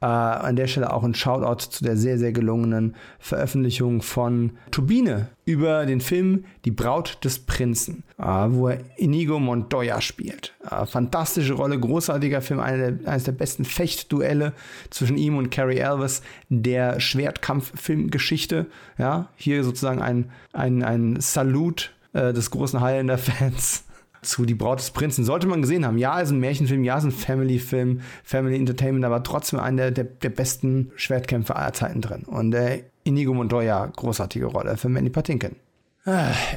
äh, 0.00 0.06
an 0.06 0.56
der 0.56 0.66
Stelle 0.66 0.92
auch 0.92 1.02
ein 1.02 1.14
Shoutout 1.14 1.70
zu 1.70 1.82
der 1.82 1.96
sehr, 1.96 2.18
sehr 2.18 2.32
gelungenen 2.32 2.94
Veröffentlichung 3.18 4.02
von 4.02 4.52
Turbine 4.70 5.28
über 5.46 5.86
den 5.86 6.02
Film 6.02 6.44
Die 6.66 6.70
Braut 6.70 7.24
des 7.24 7.38
Prinzen, 7.38 8.04
äh, 8.18 8.24
wo 8.24 8.68
er 8.68 8.80
Inigo 8.98 9.38
Montoya 9.38 10.02
spielt. 10.02 10.52
Äh, 10.70 10.84
fantastische 10.84 11.54
Rolle, 11.54 11.80
großartiger 11.80 12.42
Film, 12.42 12.60
der, 12.60 12.98
eines 13.10 13.24
der 13.24 13.32
besten 13.32 13.64
Fechtduelle 13.64 14.52
zwischen 14.90 15.16
ihm 15.16 15.38
und 15.38 15.50
Carrie 15.50 15.78
Elvis 15.78 16.20
der 16.50 17.00
Schwertkampffilmgeschichte. 17.00 18.66
Ja, 18.98 19.30
hier 19.36 19.64
sozusagen 19.64 20.02
ein, 20.02 20.30
ein, 20.52 20.82
ein 20.82 21.16
Salut 21.20 21.94
äh, 22.12 22.34
des 22.34 22.50
großen 22.50 22.82
Highlander-Fans 22.82 23.83
zu 24.24 24.44
Die 24.44 24.54
Braut 24.54 24.78
des 24.78 24.90
Prinzen. 24.90 25.24
Sollte 25.24 25.46
man 25.46 25.62
gesehen 25.62 25.86
haben. 25.86 25.98
Ja, 25.98 26.20
ist 26.20 26.30
ein 26.30 26.40
Märchenfilm, 26.40 26.84
ja, 26.84 26.98
ist 26.98 27.04
ein 27.04 27.12
Family-Film, 27.12 28.00
Family 28.22 28.56
Entertainment, 28.56 29.04
aber 29.04 29.22
trotzdem 29.22 29.60
einer 29.60 29.90
der, 29.90 30.04
der, 30.04 30.30
besten 30.30 30.90
Schwertkämpfer 30.96 31.56
aller 31.56 31.72
Zeiten 31.72 32.00
drin. 32.00 32.24
Und 32.24 32.54
äh, 32.54 32.84
Inigo 33.04 33.34
Montoya, 33.34 33.86
großartige 33.86 34.46
Rolle 34.46 34.76
für 34.76 34.88
Manny 34.88 35.10
Patinkin. 35.10 35.56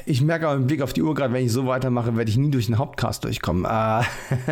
Ich 0.05 0.21
merke 0.21 0.45
aber 0.49 0.57
im 0.57 0.67
Blick 0.67 0.81
auf 0.81 0.91
die 0.91 1.01
Uhr 1.01 1.15
gerade, 1.15 1.33
wenn 1.33 1.45
ich 1.45 1.53
so 1.53 1.65
weitermache, 1.67 2.17
werde 2.17 2.29
ich 2.29 2.35
nie 2.35 2.51
durch 2.51 2.65
den 2.65 2.77
Hauptcast 2.77 3.23
durchkommen. 3.23 3.63
Äh, 3.63 4.03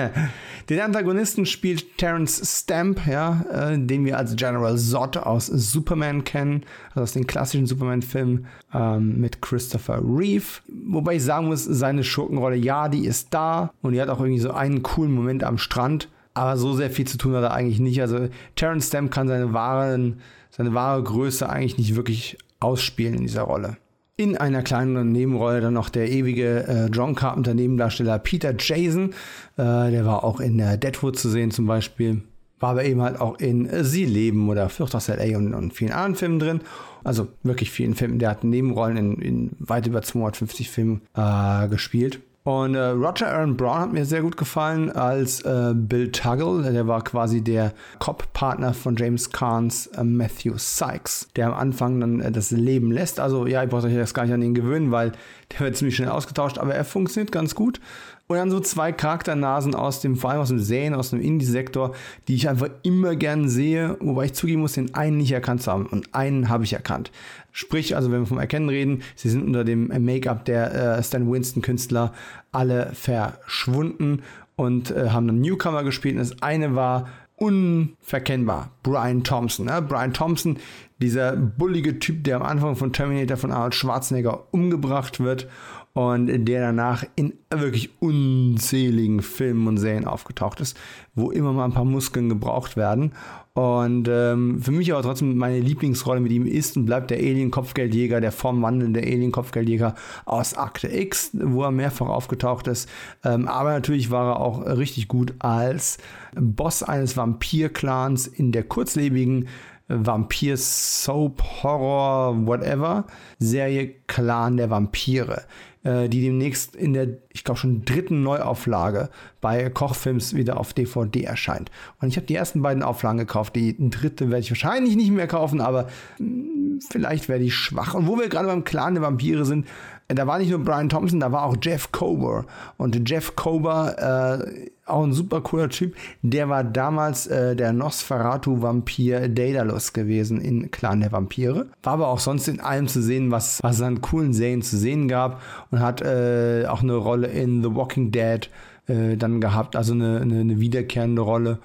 den 0.70 0.80
Antagonisten 0.80 1.46
spielt 1.46 1.98
Terence 1.98 2.42
Stamp, 2.62 3.06
ja, 3.06 3.44
äh, 3.52 3.78
den 3.78 4.06
wir 4.06 4.18
als 4.18 4.38
General 4.38 4.78
Zod 4.78 5.18
aus 5.18 5.48
Superman 5.48 6.24
kennen, 6.24 6.64
also 6.92 7.02
aus 7.02 7.12
den 7.12 7.28
klassischen 7.28 7.66
Superman-Filmen 7.66 8.46
ähm, 8.74 9.20
mit 9.20 9.42
Christopher 9.42 10.00
Reeve. 10.02 10.62
Wobei 10.88 11.16
ich 11.16 11.24
sagen 11.24 11.48
muss, 11.48 11.66
seine 11.66 12.06
Schurkenrolle, 12.06 12.56
ja, 12.56 12.88
die 12.88 13.06
ist 13.06 13.34
da 13.34 13.74
und 13.82 13.92
die 13.92 14.02
hat 14.02 14.08
auch 14.08 14.22
irgendwie 14.22 14.40
so 14.40 14.52
einen 14.52 14.82
coolen 14.82 15.12
Moment 15.12 15.44
am 15.44 15.58
Strand, 15.58 16.08
aber 16.34 16.56
so 16.56 16.74
sehr 16.74 16.90
viel 16.90 17.06
zu 17.06 17.18
tun 17.18 17.36
hat 17.36 17.44
er 17.44 17.54
eigentlich 17.54 17.82
nicht. 17.82 18.00
Also 18.00 18.30
Terence 18.56 18.88
Stamp 18.88 19.12
kann 19.12 19.28
seine, 19.28 19.52
wahren, 19.52 20.22
seine 20.52 20.74
wahre 20.74 21.04
Größe 21.04 21.50
eigentlich 21.50 21.78
nicht 21.78 21.98
wirklich 21.98 22.38
ausspielen 22.62 23.16
in 23.16 23.22
dieser 23.24 23.42
Rolle. 23.42 23.76
In 24.18 24.38
einer 24.38 24.64
kleinen 24.64 25.12
Nebenrolle 25.12 25.60
dann 25.60 25.74
noch 25.74 25.90
der 25.90 26.10
ewige 26.10 26.66
äh, 26.68 26.86
John 26.86 27.16
Carpenter 27.16 27.54
Nebendarsteller 27.54 28.18
Peter 28.18 28.56
Jason. 28.58 29.10
Äh, 29.58 29.92
der 29.92 30.06
war 30.06 30.24
auch 30.24 30.40
in 30.40 30.58
äh, 30.58 30.78
Deadwood 30.78 31.20
zu 31.20 31.28
sehen 31.28 31.52
zum 31.52 31.68
Beispiel. 31.68 32.22
War 32.62 32.70
aber 32.70 32.86
eben 32.86 33.02
halt 33.02 33.20
auch 33.20 33.38
in 33.40 33.66
äh, 33.66 33.84
Sie 33.84 34.06
leben 34.06 34.48
oder 34.48 34.70
Flucht 34.70 34.96
aus 34.96 35.10
L.A. 35.10 35.38
Und, 35.38 35.54
und, 35.54 35.74
vielen 35.74 35.92
anderen 35.92 36.16
Filmen 36.16 36.40
drin. 36.40 36.62
Also 37.04 37.28
wirklich 37.44 37.72
vielen 37.72 37.94
Filmen. 37.94 38.18
Der 38.18 38.30
hat 38.30 38.46
Nebenrollen 38.46 38.96
in, 38.96 39.22
in 39.22 39.52
weit 39.60 39.86
über 39.86 40.02
250 40.02 40.70
Filmen 40.70 41.02
äh, 41.14 41.68
gespielt. 41.68 42.22
Und 42.46 42.76
äh, 42.76 42.80
Roger 42.90 43.34
Aaron 43.34 43.58
Brown 43.58 43.80
hat 43.80 43.92
mir 43.92 44.06
sehr 44.06 44.22
gut 44.22 44.38
gefallen 44.38 44.92
als 44.92 45.42
äh, 45.42 45.74
Bill 45.74 46.12
Tuggle. 46.12 46.72
Der 46.72 46.86
war 46.86 47.04
quasi 47.04 47.42
der 47.42 47.74
Cop-Partner 47.98 48.76
von 48.76 48.96
James 48.96 49.32
Carnes 49.32 49.88
äh, 49.88 50.04
Matthew 50.04 50.54
Sykes, 50.60 51.28
der 51.36 51.48
am 51.48 51.56
Anfang 51.56 52.00
dann 52.00 52.20
äh, 52.20 52.32
das 52.32 52.52
Leben 52.52 52.92
lässt. 52.92 53.20
Also 53.20 53.48
ja, 53.48 53.64
ich 53.64 53.70
brauche 53.72 53.88
euch 53.88 53.96
das 53.96 54.14
gar 54.14 54.26
nicht 54.26 54.34
an 54.36 54.44
ihn 54.44 54.54
gewöhnen, 54.54 54.92
weil 54.92 55.14
der 55.54 55.62
wird 55.62 55.76
ziemlich 55.76 55.96
schnell 55.96 56.10
ausgetauscht, 56.10 56.60
aber 56.60 56.76
er 56.76 56.86
funktioniert 56.86 57.32
ganz 57.32 57.56
gut. 57.56 57.82
Und 58.28 58.38
dann 58.38 58.50
so 58.52 58.60
zwei 58.60 58.92
Charakternasen 58.92 59.74
aus 59.74 60.02
dem, 60.02 60.16
vor 60.16 60.32
allem 60.32 60.42
aus 60.42 60.50
dem 60.50 60.60
Serien, 60.60 60.96
aus 60.96 61.12
dem 61.12 61.22
Indie-Sektor, 61.22 61.94
die 62.28 62.36
ich 62.36 62.50
einfach 62.50 62.70
immer 62.82 63.16
gern 63.16 63.50
sehe, 63.50 63.98
wobei 64.00 64.26
ich 64.26 64.34
zugeben 64.34 64.62
muss, 64.62 64.74
den 64.74 64.96
einen 64.96 65.18
nicht 65.18 65.32
erkannt 65.32 65.62
zu 65.62 65.72
haben. 65.72 65.86
Und 65.86 66.14
einen 66.14 66.50
habe 66.50 66.64
ich 66.64 66.74
erkannt. 66.74 67.12
Sprich, 67.58 67.96
also 67.96 68.12
wenn 68.12 68.20
wir 68.20 68.26
vom 68.26 68.38
Erkennen 68.38 68.68
reden, 68.68 69.02
sie 69.16 69.30
sind 69.30 69.46
unter 69.46 69.64
dem 69.64 69.88
Make-up 69.88 70.44
der 70.44 70.98
äh, 70.98 71.02
Stan 71.02 71.32
Winston-Künstler 71.32 72.12
alle 72.52 72.92
verschwunden 72.94 74.24
und 74.58 74.92
äh, 74.92 75.12
haben 75.12 75.26
dann 75.26 75.40
Newcomer 75.40 75.86
gespielt. 75.86 76.16
Und 76.16 76.20
das 76.20 76.42
eine 76.42 76.76
war 76.76 77.08
unverkennbar. 77.38 78.72
Brian 78.84 79.24
Thompson. 79.24 79.68
Ne? 79.68 79.82
Brian 79.82 80.12
Thompson, 80.12 80.58
dieser 80.98 81.38
bullige 81.38 81.98
Typ, 82.00 82.26
der 82.26 82.36
am 82.36 82.42
Anfang 82.42 82.76
von 82.76 82.92
Terminator 82.92 83.38
von 83.38 83.54
Arnold 83.54 83.74
Schwarzenegger 83.74 84.48
umgebracht 84.52 85.22
wird 85.22 85.48
und 85.94 86.28
der 86.28 86.60
danach 86.60 87.06
in 87.16 87.36
wirklich 87.50 88.02
unzähligen 88.02 89.22
Filmen 89.22 89.66
und 89.66 89.78
Serien 89.78 90.08
aufgetaucht 90.08 90.60
ist, 90.60 90.78
wo 91.16 91.32
immer 91.32 91.54
mal 91.54 91.64
ein 91.64 91.74
paar 91.74 91.86
Muskeln 91.86 92.28
gebraucht 92.28 92.76
werden. 92.76 93.14
Und 93.56 94.10
ähm, 94.10 94.62
für 94.62 94.72
mich 94.72 94.92
aber 94.92 95.02
trotzdem 95.02 95.38
meine 95.38 95.62
Lieblingsrolle 95.62 96.20
mit 96.20 96.34
ihm 96.34 96.46
ist 96.46 96.76
und 96.76 96.86
bleibt 96.86 97.10
der 97.10 97.20
Alien-Kopfgeldjäger, 97.20 98.20
der 98.20 98.34
formwandelnde 98.34 99.00
Alien-Kopfgeldjäger 99.00 99.96
aus 100.26 100.56
Akte 100.56 100.90
X, 100.90 101.32
wo 101.34 101.64
er 101.64 101.72
mehrfach 101.72 102.10
aufgetaucht 102.10 102.68
ist. 102.68 102.90
Ähm, 103.24 103.48
aber 103.48 103.72
natürlich 103.72 104.12
war 104.12 104.34
er 104.34 104.40
auch 104.42 104.66
richtig 104.66 105.08
gut 105.08 105.36
als 105.40 106.00
Boss 106.36 106.84
eines 106.84 107.16
Vampir-Clans 107.16 108.28
in 108.28 108.52
der 108.52 108.64
kurzlebigen 108.64 109.48
Vampir 109.88 110.58
Soap 110.58 111.42
Horror 111.64 112.46
Whatever 112.46 113.06
Serie 113.40 113.96
Clan 114.08 114.58
der 114.58 114.70
Vampire. 114.70 115.44
Äh, 115.86 116.10
die 116.10 116.22
demnächst 116.22 116.76
in 116.76 116.94
der, 116.94 117.10
ich 117.32 117.44
glaube 117.44 117.60
schon 117.60 117.86
dritten 117.86 118.24
Neuauflage 118.24 119.10
bei 119.40 119.70
Kochfilms 119.70 120.34
wieder 120.34 120.60
auf 120.60 120.74
DVD 120.74 121.22
erscheint. 121.22 121.70
Und 122.02 122.08
ich 122.08 122.18
habe 122.18 122.26
die 122.26 122.34
ersten 122.34 122.64
beiden 122.64 122.82
Auflagen 122.82 123.20
gekauft. 123.20 123.56
Die 123.56 123.76
dritte 123.78 124.32
werde 124.32 124.42
ich 124.42 124.50
wahrscheinlich 124.50 124.96
nicht 124.96 125.12
mehr 125.12 125.28
kaufen, 125.28 125.62
aber 125.62 125.84
mh, 126.18 126.26
hm, 126.28 126.80
vielleicht 126.90 127.30
werde 127.30 127.44
ich 127.44 127.54
schwach. 127.54 127.94
Und 127.94 128.08
wo 128.08 128.18
wir 128.18 128.30
gerade 128.30 128.48
beim 128.48 128.64
Clan 128.64 128.96
der 128.96 129.04
Vampire 129.04 129.46
sind, 129.46 129.68
da 130.08 130.28
war 130.28 130.38
nicht 130.38 130.52
nur 130.52 130.64
Brian 130.64 130.90
Thompson, 130.90 131.20
da 131.20 131.32
war 131.32 131.44
auch 131.44 131.56
Jeff 131.62 131.92
Kober. 131.92 132.46
Und 132.78 133.10
Jeff 133.10 133.36
Kober, 133.36 134.40
äh, 134.44 134.70
auch 134.86 135.04
ein 135.04 135.14
super 135.14 135.42
cooler 135.42 135.70
Typ, 135.70 135.96
der 136.22 136.48
war 136.48 136.64
damals 136.64 137.26
äh, 137.26 137.56
der 137.56 137.74
Nosferatu-Vampir 137.74 139.30
Daedalus 139.30 139.94
gewesen 139.94 140.40
in 140.40 140.70
Clan 140.70 141.02
der 141.02 141.12
Vampire. 141.12 141.68
War 141.82 141.94
aber 141.94 142.08
auch 142.10 142.20
sonst 142.20 142.48
in 142.48 142.60
allem 142.60 142.88
zu 142.88 143.02
sehen, 143.02 143.32
was, 143.32 143.64
was 143.64 143.78
es 143.78 143.82
an 143.82 144.02
coolen 144.02 144.34
Serien 144.34 144.62
zu 144.62 144.78
sehen 144.78 145.08
gab. 145.08 145.42
Und 145.72 145.80
hat 145.80 146.02
äh, 146.02 146.66
auch 146.68 146.84
eine 146.84 146.96
Rolle 146.96 147.28
in 147.28 147.64
The 147.64 147.74
Walking 147.74 148.12
Dead 148.12 148.48
äh, 148.88 149.18
dann 149.18 149.42
gehabt, 149.42 149.76
also 149.76 149.94
eine, 149.94 150.22
eine, 150.22 150.42
eine 150.42 150.60
wiederkehrende 150.60 151.24
Rolle 151.24 151.58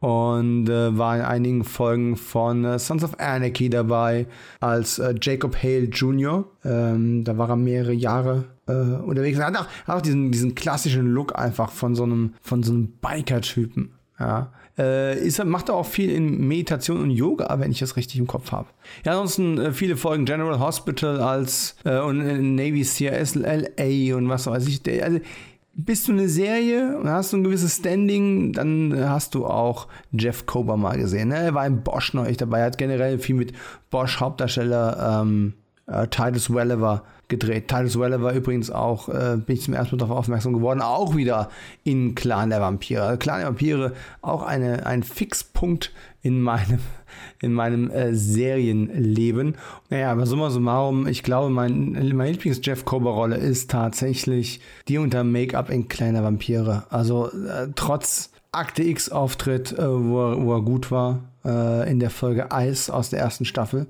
und 0.00 0.68
äh, 0.68 0.96
war 0.96 1.16
in 1.16 1.22
einigen 1.22 1.64
Folgen 1.64 2.16
von 2.16 2.64
äh, 2.64 2.78
Sons 2.78 3.02
of 3.02 3.18
Anarchy 3.18 3.68
dabei 3.68 4.26
als 4.60 4.98
äh, 4.98 5.14
Jacob 5.20 5.56
Hale 5.60 5.84
Jr. 5.84 6.44
Ähm, 6.64 7.24
da 7.24 7.36
war 7.36 7.50
er 7.50 7.56
mehrere 7.56 7.92
Jahre 7.92 8.44
äh, 8.68 8.72
unterwegs. 8.72 9.38
Er 9.38 9.46
hat 9.46 9.56
auch, 9.56 9.66
hat 9.86 9.96
auch 9.96 10.02
diesen, 10.02 10.30
diesen 10.30 10.54
klassischen 10.54 11.08
Look 11.08 11.36
einfach 11.36 11.72
von 11.72 11.96
so 11.96 12.04
einem, 12.04 12.34
von 12.40 12.62
so 12.62 12.72
einem 12.72 12.92
Biker-Typen. 13.00 13.94
Ja. 14.20 14.52
Äh, 14.76 15.18
ist, 15.18 15.44
macht 15.44 15.68
er 15.68 15.74
auch 15.74 15.86
viel 15.86 16.10
in 16.10 16.46
Meditation 16.46 17.00
und 17.00 17.10
Yoga, 17.10 17.58
wenn 17.58 17.72
ich 17.72 17.80
das 17.80 17.96
richtig 17.96 18.20
im 18.20 18.28
Kopf 18.28 18.52
habe. 18.52 18.68
Ja, 19.04 19.12
ansonsten 19.12 19.58
äh, 19.58 19.72
viele 19.72 19.96
Folgen 19.96 20.24
General 20.24 20.60
Hospital 20.60 21.20
als 21.20 21.74
und 21.84 22.54
Navy 22.54 22.82
CRS 22.84 23.34
LA 23.34 24.16
und 24.16 24.28
was 24.28 24.46
weiß 24.46 24.68
ich. 24.68 24.82
Der, 24.82 25.04
also 25.04 25.18
bist 25.78 26.08
du 26.08 26.12
eine 26.12 26.28
Serie 26.28 26.98
und 26.98 27.08
hast 27.08 27.32
du 27.32 27.36
ein 27.36 27.44
gewisses 27.44 27.76
Standing, 27.76 28.52
dann 28.52 28.92
hast 29.08 29.36
du 29.36 29.46
auch 29.46 29.86
Jeff 30.10 30.44
Kober 30.44 30.76
mal 30.76 30.98
gesehen. 30.98 31.28
Ne? 31.28 31.36
Er 31.36 31.54
war 31.54 31.66
im 31.66 31.84
Bosch 31.84 32.14
neulich 32.14 32.36
dabei, 32.36 32.58
er 32.58 32.66
hat 32.66 32.78
generell 32.78 33.18
viel 33.20 33.36
mit 33.36 33.52
Bosch 33.88 34.18
Hauptdarsteller 34.18 35.20
ähm, 35.22 35.54
äh, 35.86 36.08
Titus 36.08 36.52
Welliver 36.52 37.04
gedreht. 37.28 37.68
Titus 37.68 37.98
Welliver 37.98 38.32
übrigens 38.32 38.70
auch, 38.70 39.08
äh, 39.08 39.36
bin 39.36 39.56
ich 39.56 39.62
zum 39.62 39.74
ersten 39.74 39.96
Mal 39.96 40.00
darauf 40.00 40.18
aufmerksam 40.18 40.54
geworden, 40.54 40.80
auch 40.80 41.14
wieder 41.14 41.50
in 41.84 42.14
Clan 42.14 42.50
der 42.50 42.60
Vampire. 42.60 43.02
Also 43.02 43.18
Clan 43.18 43.40
der 43.40 43.48
Vampire, 43.48 43.92
auch 44.22 44.42
eine, 44.42 44.86
ein 44.86 45.02
Fixpunkt 45.02 45.92
in 46.22 46.40
meinem, 46.40 46.80
in 47.42 47.52
meinem 47.52 47.90
äh, 47.90 48.14
Serienleben. 48.14 49.56
Naja, 49.90 50.12
aber 50.12 50.26
summa 50.26 50.50
summarum, 50.50 51.06
ich 51.06 51.22
glaube, 51.22 51.50
mein, 51.50 51.92
meine 51.92 52.30
Lieblings-Jeff 52.32 52.84
Kober-Rolle 52.84 53.36
ist 53.36 53.70
tatsächlich 53.70 54.60
die 54.88 54.98
unter 54.98 55.22
Make-up 55.22 55.70
in 55.70 55.88
Kleiner 55.88 56.24
Vampire. 56.24 56.84
Also 56.90 57.26
äh, 57.28 57.68
trotz 57.74 58.30
Akte 58.52 58.82
X-Auftritt, 58.82 59.72
äh, 59.72 59.86
wo, 59.86 60.44
wo, 60.44 60.54
er 60.54 60.62
gut 60.62 60.90
war, 60.90 61.20
äh, 61.44 61.90
in 61.90 62.00
der 62.00 62.10
Folge 62.10 62.50
Eis 62.50 62.88
aus 62.88 63.10
der 63.10 63.20
ersten 63.20 63.44
Staffel. 63.44 63.86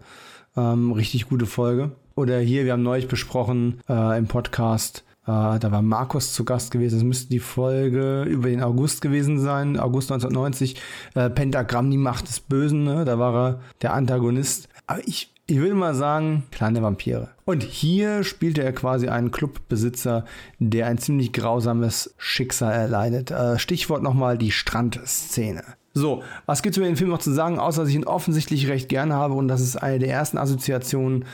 Ähm, 0.56 0.90
richtig 0.90 1.28
gute 1.28 1.46
Folge. 1.46 1.92
Oder 2.18 2.40
hier, 2.40 2.64
wir 2.64 2.72
haben 2.72 2.82
neulich 2.82 3.06
besprochen 3.06 3.78
äh, 3.88 4.18
im 4.18 4.26
Podcast, 4.26 5.04
äh, 5.22 5.26
da 5.26 5.70
war 5.70 5.82
Markus 5.82 6.32
zu 6.32 6.44
Gast 6.44 6.72
gewesen. 6.72 6.96
Das 6.96 7.04
müsste 7.04 7.28
die 7.28 7.38
Folge 7.38 8.24
über 8.24 8.48
den 8.48 8.60
August 8.60 9.02
gewesen 9.02 9.38
sein, 9.38 9.78
August 9.78 10.10
1990. 10.10 10.82
Äh, 11.14 11.30
Pentagramm, 11.30 11.92
die 11.92 11.96
Macht 11.96 12.26
des 12.26 12.40
Bösen, 12.40 12.82
ne? 12.82 13.04
da 13.04 13.20
war 13.20 13.36
er 13.36 13.60
der 13.82 13.94
Antagonist. 13.94 14.68
Aber 14.88 15.00
ich, 15.06 15.32
ich 15.46 15.58
würde 15.58 15.76
mal 15.76 15.94
sagen, 15.94 16.42
kleine 16.50 16.82
Vampire. 16.82 17.28
Und 17.44 17.62
hier 17.62 18.24
spielte 18.24 18.64
er 18.64 18.72
quasi 18.72 19.06
einen 19.06 19.30
Clubbesitzer, 19.30 20.24
der 20.58 20.88
ein 20.88 20.98
ziemlich 20.98 21.32
grausames 21.32 22.16
Schicksal 22.18 22.72
erleidet. 22.72 23.30
Äh, 23.30 23.60
Stichwort 23.60 24.02
nochmal 24.02 24.38
die 24.38 24.50
Strandszene. 24.50 25.62
So, 25.94 26.22
was 26.46 26.62
gibt 26.62 26.74
es 26.74 26.78
über 26.78 26.86
den 26.86 26.96
Film 26.96 27.10
noch 27.10 27.18
zu 27.18 27.32
sagen, 27.32 27.58
außer 27.58 27.82
dass 27.82 27.90
ich 27.90 27.96
ihn 27.96 28.04
offensichtlich 28.04 28.68
recht 28.68 28.88
gerne 28.88 29.14
habe 29.14 29.34
und 29.34 29.48
das 29.48 29.60
ist 29.60 29.76
eine 29.76 29.98
der 29.98 30.10
ersten 30.10 30.38
Assoziationen 30.38 31.24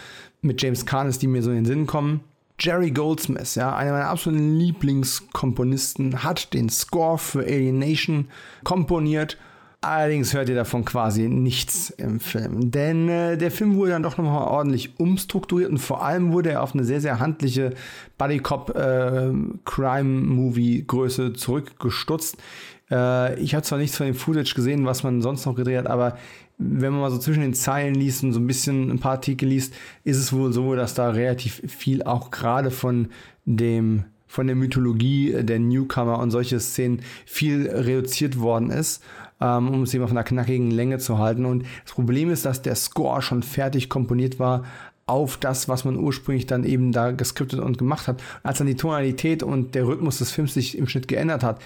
mit 0.44 0.62
James 0.62 0.86
Caan 0.86 1.08
ist, 1.08 1.22
die 1.22 1.26
mir 1.26 1.42
so 1.42 1.50
in 1.50 1.56
den 1.56 1.64
Sinn 1.66 1.86
kommen. 1.86 2.20
Jerry 2.60 2.92
Goldsmith, 2.92 3.56
ja, 3.56 3.74
einer 3.74 3.92
meiner 3.92 4.08
absoluten 4.08 4.56
Lieblingskomponisten, 4.58 6.22
hat 6.22 6.54
den 6.54 6.68
Score 6.68 7.18
für 7.18 7.40
Alien 7.40 7.80
Nation 7.80 8.28
komponiert. 8.62 9.36
Allerdings 9.80 10.32
hört 10.32 10.48
ihr 10.48 10.54
davon 10.54 10.86
quasi 10.86 11.28
nichts 11.28 11.90
im 11.90 12.18
Film. 12.18 12.70
Denn 12.70 13.08
äh, 13.08 13.36
der 13.36 13.50
Film 13.50 13.76
wurde 13.76 13.90
dann 13.90 14.02
doch 14.02 14.16
nochmal 14.16 14.48
ordentlich 14.48 14.98
umstrukturiert 14.98 15.70
und 15.70 15.76
vor 15.76 16.02
allem 16.02 16.32
wurde 16.32 16.52
er 16.52 16.62
auf 16.62 16.72
eine 16.72 16.84
sehr, 16.84 17.02
sehr 17.02 17.18
handliche 17.18 17.74
Buddy 18.16 18.38
Cop 18.38 18.74
äh, 18.74 19.30
Crime 19.66 20.22
Movie 20.22 20.84
Größe 20.86 21.34
zurückgestutzt. 21.34 22.38
Äh, 22.90 23.38
ich 23.40 23.54
habe 23.54 23.64
zwar 23.64 23.78
nichts 23.78 23.96
von 23.96 24.06
dem 24.06 24.14
Footage 24.14 24.54
gesehen, 24.54 24.86
was 24.86 25.02
man 25.02 25.22
sonst 25.22 25.46
noch 25.46 25.54
gedreht 25.54 25.78
hat, 25.78 25.86
aber 25.86 26.18
wenn 26.58 26.92
man 26.92 27.00
mal 27.00 27.10
so 27.10 27.18
zwischen 27.18 27.42
den 27.42 27.54
Zeilen 27.54 27.94
liest 27.94 28.22
und 28.22 28.32
so 28.32 28.40
ein 28.40 28.46
bisschen 28.46 28.90
ein 28.90 29.00
paar 29.00 29.12
Artikel 29.12 29.48
liest, 29.48 29.74
ist 30.04 30.18
es 30.18 30.32
wohl 30.32 30.52
so, 30.52 30.74
dass 30.74 30.94
da 30.94 31.10
relativ 31.10 31.62
viel 31.66 32.02
auch 32.02 32.30
gerade 32.30 32.70
von 32.70 33.08
dem 33.44 34.04
von 34.26 34.48
der 34.48 34.56
Mythologie 34.56 35.32
der 35.44 35.60
Newcomer 35.60 36.18
und 36.18 36.32
solche 36.32 36.58
Szenen 36.58 37.02
viel 37.24 37.70
reduziert 37.70 38.40
worden 38.40 38.70
ist, 38.70 39.00
ähm, 39.40 39.68
um 39.68 39.82
es 39.84 39.94
eben 39.94 40.02
auf 40.02 40.10
einer 40.10 40.24
knackigen 40.24 40.72
Länge 40.72 40.98
zu 40.98 41.18
halten. 41.18 41.44
Und 41.44 41.64
das 41.84 41.94
Problem 41.94 42.30
ist, 42.30 42.44
dass 42.44 42.60
der 42.60 42.74
Score 42.74 43.22
schon 43.22 43.44
fertig 43.44 43.88
komponiert 43.88 44.40
war, 44.40 44.64
auf 45.06 45.36
das, 45.36 45.68
was 45.68 45.84
man 45.84 45.96
ursprünglich 45.96 46.46
dann 46.46 46.64
eben 46.64 46.90
da 46.90 47.12
geskriptet 47.12 47.60
und 47.60 47.78
gemacht 47.78 48.08
hat. 48.08 48.22
als 48.42 48.58
dann 48.58 48.66
die 48.66 48.74
Tonalität 48.74 49.44
und 49.44 49.76
der 49.76 49.86
Rhythmus 49.86 50.18
des 50.18 50.32
Films 50.32 50.54
sich 50.54 50.76
im 50.76 50.88
Schnitt 50.88 51.06
geändert 51.06 51.44
hat, 51.44 51.60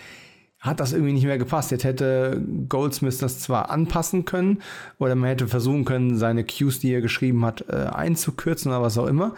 hat 0.61 0.81
das 0.81 0.93
irgendwie 0.93 1.13
nicht 1.13 1.27
mehr 1.27 1.39
gepasst. 1.39 1.71
Jetzt 1.71 1.85
hätte 1.85 2.43
Goldsmith 2.69 3.19
das 3.19 3.41
zwar 3.41 3.71
anpassen 3.71 4.25
können 4.25 4.61
oder 4.99 5.15
man 5.15 5.29
hätte 5.29 5.47
versuchen 5.47 5.85
können, 5.85 6.17
seine 6.17 6.45
Cues, 6.45 6.81
die 6.81 6.93
er 6.93 7.01
geschrieben 7.01 7.45
hat, 7.45 7.65
äh, 7.69 7.87
einzukürzen 7.93 8.73
oder 8.73 8.83
was 8.83 8.99
auch 8.99 9.07
immer. 9.07 9.35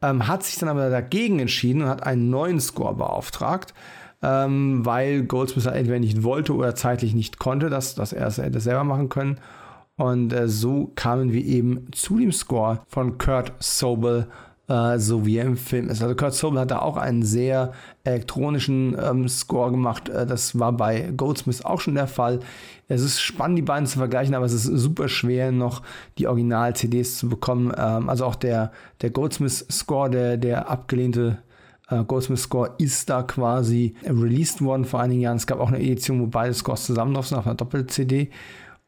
Ähm, 0.00 0.26
hat 0.26 0.42
sich 0.42 0.58
dann 0.58 0.68
aber 0.68 0.90
dagegen 0.90 1.38
entschieden 1.38 1.82
und 1.82 1.88
hat 1.88 2.04
einen 2.04 2.30
neuen 2.30 2.58
Score 2.58 2.94
beauftragt, 2.94 3.74
ähm, 4.22 4.84
weil 4.84 5.24
Goldsmith 5.24 5.66
entweder 5.66 6.00
nicht 6.00 6.22
wollte 6.22 6.54
oder 6.54 6.74
zeitlich 6.74 7.14
nicht 7.14 7.38
konnte, 7.38 7.68
dass, 7.68 7.94
dass 7.94 8.12
er 8.12 8.26
es 8.26 8.38
hätte 8.38 8.60
selber 8.60 8.84
machen 8.84 9.08
können. 9.08 9.38
Und 9.96 10.32
äh, 10.32 10.48
so 10.48 10.90
kamen 10.94 11.32
wir 11.32 11.44
eben 11.44 11.92
zu 11.92 12.18
dem 12.18 12.32
Score 12.32 12.80
von 12.88 13.18
Kurt 13.18 13.52
Sobel 13.58 14.26
äh, 14.68 14.98
so 14.98 15.26
wie 15.26 15.36
er 15.36 15.46
im 15.46 15.56
Film 15.56 15.88
ist. 15.88 16.02
Also 16.02 16.14
Kurt 16.14 16.34
Sobel 16.34 16.60
hat 16.60 16.70
da 16.70 16.78
auch 16.78 16.96
einen 16.96 17.22
sehr 17.22 17.72
elektronischen 18.04 18.96
ähm, 19.00 19.28
Score 19.28 19.70
gemacht. 19.70 20.08
Äh, 20.08 20.26
das 20.26 20.58
war 20.58 20.72
bei 20.72 21.12
Goldsmith 21.16 21.64
auch 21.64 21.80
schon 21.80 21.94
der 21.94 22.06
Fall. 22.06 22.40
Es 22.88 23.02
ist 23.02 23.20
spannend, 23.20 23.58
die 23.58 23.62
beiden 23.62 23.86
zu 23.86 23.98
vergleichen, 23.98 24.34
aber 24.34 24.46
es 24.46 24.52
ist 24.52 24.64
super 24.64 25.08
schwer, 25.08 25.52
noch 25.52 25.82
die 26.18 26.26
Original-CDs 26.26 27.18
zu 27.18 27.28
bekommen. 27.28 27.72
Ähm, 27.76 28.08
also 28.08 28.24
auch 28.24 28.36
der, 28.36 28.72
der 29.00 29.10
Goldsmith-Score, 29.10 30.10
der, 30.10 30.36
der 30.36 30.70
abgelehnte 30.70 31.38
äh, 31.88 32.04
Goldsmith 32.04 32.42
Score 32.42 32.74
ist 32.78 33.10
da 33.10 33.22
quasi 33.22 33.94
released 34.04 34.62
worden 34.62 34.84
vor 34.84 35.00
einigen 35.00 35.20
Jahren. 35.20 35.36
Es 35.36 35.46
gab 35.46 35.60
auch 35.60 35.68
eine 35.68 35.80
Edition, 35.80 36.20
wo 36.20 36.26
beide 36.26 36.54
Scores 36.54 36.86
zusammen 36.86 37.14
drauf 37.14 37.26
sind, 37.26 37.38
auf 37.38 37.46
einer 37.46 37.54
Doppel-CD. 37.54 38.30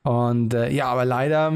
Und 0.02 0.54
äh, 0.54 0.70
ja, 0.70 0.86
aber 0.86 1.04
leider 1.04 1.52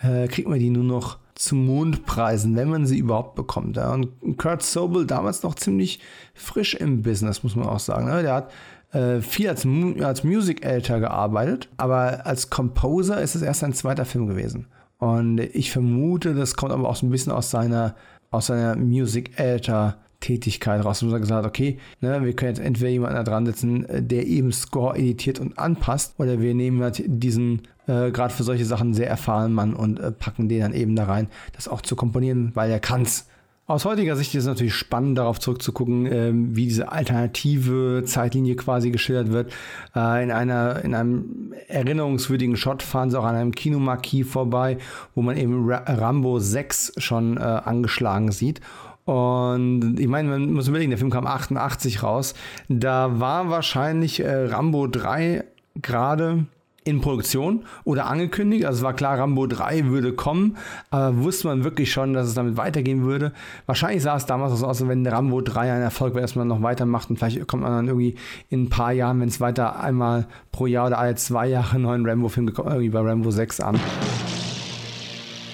äh, 0.00 0.28
kriegt 0.28 0.48
man 0.48 0.58
die 0.58 0.70
nur 0.70 0.84
noch 0.84 1.18
zu 1.38 1.54
Mondpreisen, 1.54 2.56
wenn 2.56 2.68
man 2.68 2.84
sie 2.84 2.98
überhaupt 2.98 3.36
bekommt. 3.36 3.76
Ja. 3.76 3.92
Und 3.94 4.36
Kurt 4.38 4.62
Sobel 4.62 5.06
damals 5.06 5.42
noch 5.44 5.54
ziemlich 5.54 6.00
frisch 6.34 6.74
im 6.74 7.02
Business, 7.02 7.44
muss 7.44 7.54
man 7.54 7.66
auch 7.66 7.78
sagen. 7.78 8.06
Ne? 8.06 8.22
Der 8.22 8.34
hat 8.34 8.50
äh, 8.92 9.20
viel 9.20 9.48
als, 9.48 9.66
als 10.02 10.24
Music 10.24 10.64
Editor 10.64 10.98
gearbeitet, 10.98 11.68
aber 11.76 12.26
als 12.26 12.50
Composer 12.50 13.20
ist 13.20 13.36
es 13.36 13.42
erst 13.42 13.60
sein 13.60 13.72
zweiter 13.72 14.04
Film 14.04 14.26
gewesen. 14.26 14.66
Und 14.98 15.38
ich 15.38 15.70
vermute, 15.70 16.34
das 16.34 16.56
kommt 16.56 16.72
aber 16.72 16.88
auch 16.88 16.96
so 16.96 17.06
ein 17.06 17.10
bisschen 17.10 17.32
aus 17.32 17.50
seiner, 17.50 17.94
aus 18.32 18.46
seiner 18.46 18.74
Music 18.74 19.38
Editor 19.38 19.94
Tätigkeit 20.20 20.84
raus. 20.84 21.02
Und 21.02 21.12
gesagt, 21.20 21.46
okay, 21.46 21.78
ne, 22.00 22.24
wir 22.24 22.34
können 22.34 22.54
jetzt 22.54 22.64
entweder 22.64 22.90
jemanden 22.90 23.16
da 23.16 23.22
dran 23.22 23.46
setzen, 23.46 23.84
äh, 23.88 24.02
der 24.02 24.26
eben 24.26 24.52
Score 24.52 24.96
editiert 24.96 25.38
und 25.38 25.58
anpasst, 25.58 26.14
oder 26.18 26.40
wir 26.40 26.54
nehmen 26.54 26.82
halt 26.82 27.02
diesen 27.06 27.62
äh, 27.88 28.10
gerade 28.10 28.32
für 28.32 28.42
solche 28.42 28.64
Sachen 28.64 28.94
sehr 28.94 29.08
erfahrenen 29.08 29.54
Mann 29.54 29.74
und 29.74 29.98
äh, 29.98 30.12
packen 30.12 30.48
den 30.48 30.60
dann 30.60 30.74
eben 30.74 30.94
da 30.94 31.04
rein, 31.04 31.28
das 31.54 31.68
auch 31.68 31.80
zu 31.80 31.96
komponieren, 31.96 32.52
weil 32.54 32.70
er 32.70 32.80
kann's. 32.80 33.26
Aus 33.66 33.84
heutiger 33.84 34.16
Sicht 34.16 34.34
ist 34.34 34.44
es 34.44 34.48
natürlich 34.48 34.74
spannend, 34.74 35.18
darauf 35.18 35.40
zurückzugucken, 35.40 36.06
äh, 36.06 36.30
wie 36.32 36.64
diese 36.64 36.90
alternative 36.90 38.02
Zeitlinie 38.06 38.56
quasi 38.56 38.90
geschildert 38.90 39.30
wird. 39.30 39.52
Äh, 39.94 40.22
in, 40.22 40.30
einer, 40.30 40.82
in 40.84 40.94
einem 40.94 41.52
erinnerungswürdigen 41.68 42.56
Shot 42.56 42.82
fahren 42.82 43.10
sie 43.10 43.20
auch 43.20 43.26
an 43.26 43.34
einem 43.34 43.52
Kinomarquis 43.52 44.26
vorbei, 44.26 44.78
wo 45.14 45.20
man 45.20 45.36
eben 45.36 45.68
Ra 45.68 45.82
Rambo 45.86 46.38
6 46.38 46.94
schon 46.96 47.36
äh, 47.36 47.40
angeschlagen 47.40 48.32
sieht. 48.32 48.62
Und 49.08 49.98
ich 49.98 50.06
meine, 50.06 50.28
man 50.28 50.52
muss 50.52 50.68
überlegen, 50.68 50.90
der 50.90 50.98
Film 50.98 51.08
kam 51.08 51.26
88 51.26 52.02
raus. 52.02 52.34
Da 52.68 53.18
war 53.18 53.48
wahrscheinlich 53.48 54.20
äh, 54.20 54.44
Rambo 54.48 54.86
3 54.86 55.44
gerade 55.76 56.44
in 56.84 57.00
Produktion 57.00 57.64
oder 57.84 58.04
angekündigt. 58.04 58.66
Also 58.66 58.80
es 58.80 58.84
war 58.84 58.92
klar, 58.92 59.18
Rambo 59.18 59.46
3 59.46 59.86
würde 59.86 60.12
kommen, 60.12 60.58
aber 60.90 61.16
wusste 61.16 61.46
man 61.48 61.64
wirklich 61.64 61.90
schon, 61.90 62.12
dass 62.12 62.28
es 62.28 62.34
damit 62.34 62.58
weitergehen 62.58 63.02
würde. 63.02 63.32
Wahrscheinlich 63.64 64.02
sah 64.02 64.14
es 64.14 64.26
damals 64.26 64.52
so 64.58 64.66
aus, 64.66 64.82
als 64.82 64.88
wenn 64.90 65.06
Rambo 65.06 65.40
3 65.40 65.72
ein 65.72 65.80
Erfolg 65.80 66.12
wäre, 66.12 66.20
dass 66.20 66.34
man 66.34 66.46
noch 66.46 66.60
weitermacht 66.60 67.08
und 67.08 67.16
vielleicht 67.16 67.46
kommt 67.46 67.62
man 67.62 67.72
dann 67.72 67.86
irgendwie 67.88 68.14
in 68.50 68.64
ein 68.64 68.68
paar 68.68 68.92
Jahren, 68.92 69.22
wenn 69.22 69.28
es 69.28 69.40
weiter 69.40 69.80
einmal 69.80 70.26
pro 70.52 70.66
Jahr 70.66 70.88
oder 70.88 70.98
alle 70.98 71.14
zwei 71.14 71.46
Jahre 71.46 71.76
einen 71.76 71.84
neuen 71.84 72.06
Rambo-Film 72.06 72.52
irgendwie 72.54 72.90
bei 72.90 73.00
Rambo 73.00 73.30
6 73.30 73.60
an. 73.60 73.80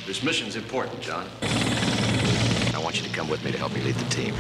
This 0.09 0.25
mission's 0.25 0.57
important, 0.57 0.97
John. 1.01 1.23
I 2.95 2.97
want 2.97 3.07
you 3.07 3.13
to 3.13 3.19
come 3.19 3.29
with 3.29 3.45
me 3.45 3.51
to 3.51 3.59
help 3.59 3.75
me 3.75 3.81
lead 3.81 3.97
the 3.97 4.09
team. 4.09 4.33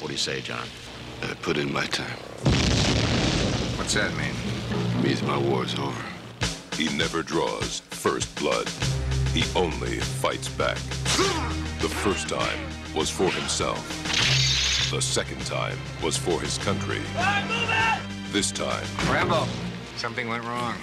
What 0.00 0.06
do 0.06 0.14
you 0.14 0.18
say, 0.18 0.40
John? 0.40 0.66
I 1.20 1.34
put 1.42 1.58
in 1.58 1.70
my 1.70 1.84
time. 1.84 2.16
What's 3.76 3.92
that 3.92 4.16
mean? 4.16 4.32
means 5.02 5.22
my 5.22 5.36
war's 5.36 5.78
over. 5.78 6.04
He 6.74 6.88
never 6.96 7.22
draws 7.22 7.80
first 7.90 8.34
blood. 8.36 8.66
He 9.34 9.44
only 9.54 9.98
fights 9.98 10.48
back. 10.48 10.78
The 11.82 11.90
first 12.02 12.30
time 12.30 12.58
was 12.94 13.10
for 13.10 13.28
himself. 13.28 13.86
The 14.90 15.02
second 15.02 15.44
time 15.44 15.76
was 16.02 16.16
for 16.16 16.40
his 16.40 16.56
country. 16.56 17.02
This 18.32 18.50
time... 18.50 18.86
Rambo, 19.12 19.46
something 19.98 20.30
went 20.30 20.44
wrong. 20.44 20.76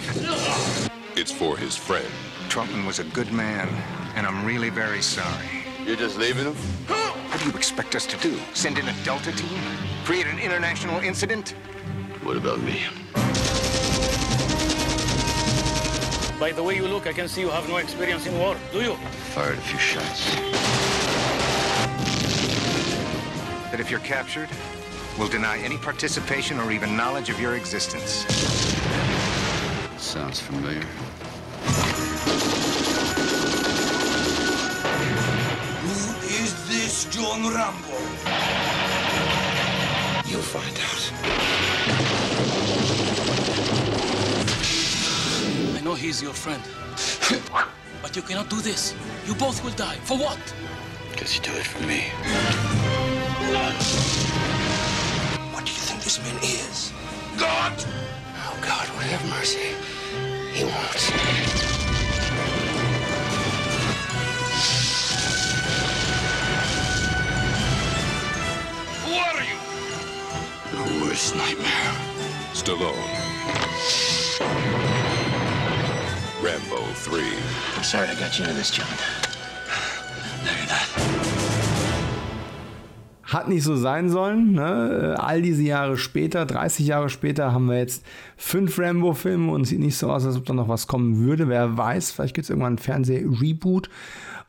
It's 1.16 1.32
for 1.32 1.58
his 1.58 1.76
friend. 1.76 2.06
Trumpman 2.50 2.86
was 2.86 3.00
a 3.00 3.04
good 3.06 3.32
man, 3.32 3.68
and 4.16 4.28
I'm 4.28 4.46
really 4.46 4.70
very 4.70 5.02
sorry. 5.02 5.63
You're 5.86 5.98
just 5.98 6.18
leaving 6.18 6.46
him? 6.46 6.56
What 6.88 7.40
do 7.42 7.50
you 7.50 7.56
expect 7.56 7.94
us 7.94 8.06
to 8.06 8.18
do? 8.18 8.40
Send 8.54 8.78
in 8.78 8.88
a 8.88 8.94
Delta 9.04 9.34
team? 9.34 9.60
Create 10.06 10.28
an 10.28 10.40
international 10.40 11.02
incident? 11.02 11.50
What 12.24 12.38
about 12.38 12.62
me? 12.62 12.86
By 16.40 16.54
the 16.54 16.64
way 16.64 16.78
you 16.78 16.88
look, 16.88 17.06
I 17.06 17.12
can 17.12 17.28
see 17.28 17.42
you 17.42 17.50
have 17.50 17.68
no 17.68 17.78
experience 17.78 18.26
in 18.26 18.38
war, 18.40 18.56
do 18.72 18.82
you? 18.82 18.96
Fired 19.34 19.58
a 19.58 19.62
few 19.62 19.78
shots. 19.78 20.34
That 23.70 23.82
if 23.82 23.92
you're 23.92 24.00
captured, 24.00 24.48
we'll 25.20 25.28
deny 25.28 25.58
any 25.58 25.78
participation 25.78 26.60
or 26.60 26.72
even 26.72 26.96
knowledge 26.96 27.30
of 27.30 27.42
your 27.42 27.56
existence. 27.56 28.26
Sounds 29.98 30.40
familiar. 30.40 30.86
John 37.14 37.44
Rambo? 37.44 37.98
You'll 40.26 40.42
find 40.42 40.76
out. 40.90 41.04
I 45.78 45.82
know 45.84 45.94
he's 45.94 46.24
your 46.24 46.34
friend. 46.34 46.64
but 48.02 48.16
you 48.16 48.24
cannot 48.24 48.50
do 48.50 48.60
this. 48.62 48.96
You 49.28 49.36
both 49.36 49.64
will 49.64 49.74
die. 49.74 49.98
For 49.98 50.18
what? 50.18 50.40
Because 51.12 51.36
you 51.36 51.44
do 51.44 51.52
it 51.52 51.68
for 51.68 51.84
me. 51.86 52.10
What 55.54 55.66
do 55.66 55.72
you 55.72 55.78
think 55.78 56.02
this 56.02 56.18
man 56.18 56.36
is? 56.42 56.92
God! 57.38 57.74
Oh, 57.78 58.58
God 58.60 58.90
will 58.90 59.06
have 59.14 59.30
mercy. 59.30 59.76
He 60.52 60.64
won't. 60.64 61.83
Worst 71.14 71.36
nightmare. 71.36 71.94
Stallone. 72.56 72.98
Rambo 76.42 76.82
3. 77.04 77.22
I'm 77.76 77.84
sorry 77.84 78.08
I 78.08 78.16
got 78.16 78.40
you 78.40 78.46
into 78.46 78.56
this, 78.56 78.72
John. 78.72 78.88
No, 80.44 80.52
you're 80.58 80.68
not. 80.68 80.88
Hat 83.22 83.48
nicht 83.48 83.64
so 83.64 83.76
sein 83.76 84.10
sollen. 84.10 84.54
Ne? 84.54 85.16
All 85.20 85.44
diese 85.44 85.62
Jahre 85.62 85.98
später, 85.98 86.48
30 86.48 86.88
Jahre 86.88 87.10
später, 87.10 87.54
haben 87.54 87.68
wir 87.68 87.78
jetzt 87.78 88.04
fünf 88.36 88.80
Rambo-Filme 88.80 89.52
und 89.52 89.66
sieht 89.66 89.82
nicht 89.82 89.98
so 89.98 90.12
aus, 90.12 90.26
als 90.26 90.36
ob 90.36 90.46
da 90.46 90.54
noch 90.54 90.68
was 90.68 90.88
kommen 90.88 91.20
würde. 91.20 91.48
Wer 91.48 91.78
weiß, 91.78 92.12
vielleicht 92.12 92.34
gibt 92.34 92.46
es 92.46 92.50
irgendwann 92.50 92.74
ein 92.74 92.80
Fernseh-Reboot. 92.80 93.88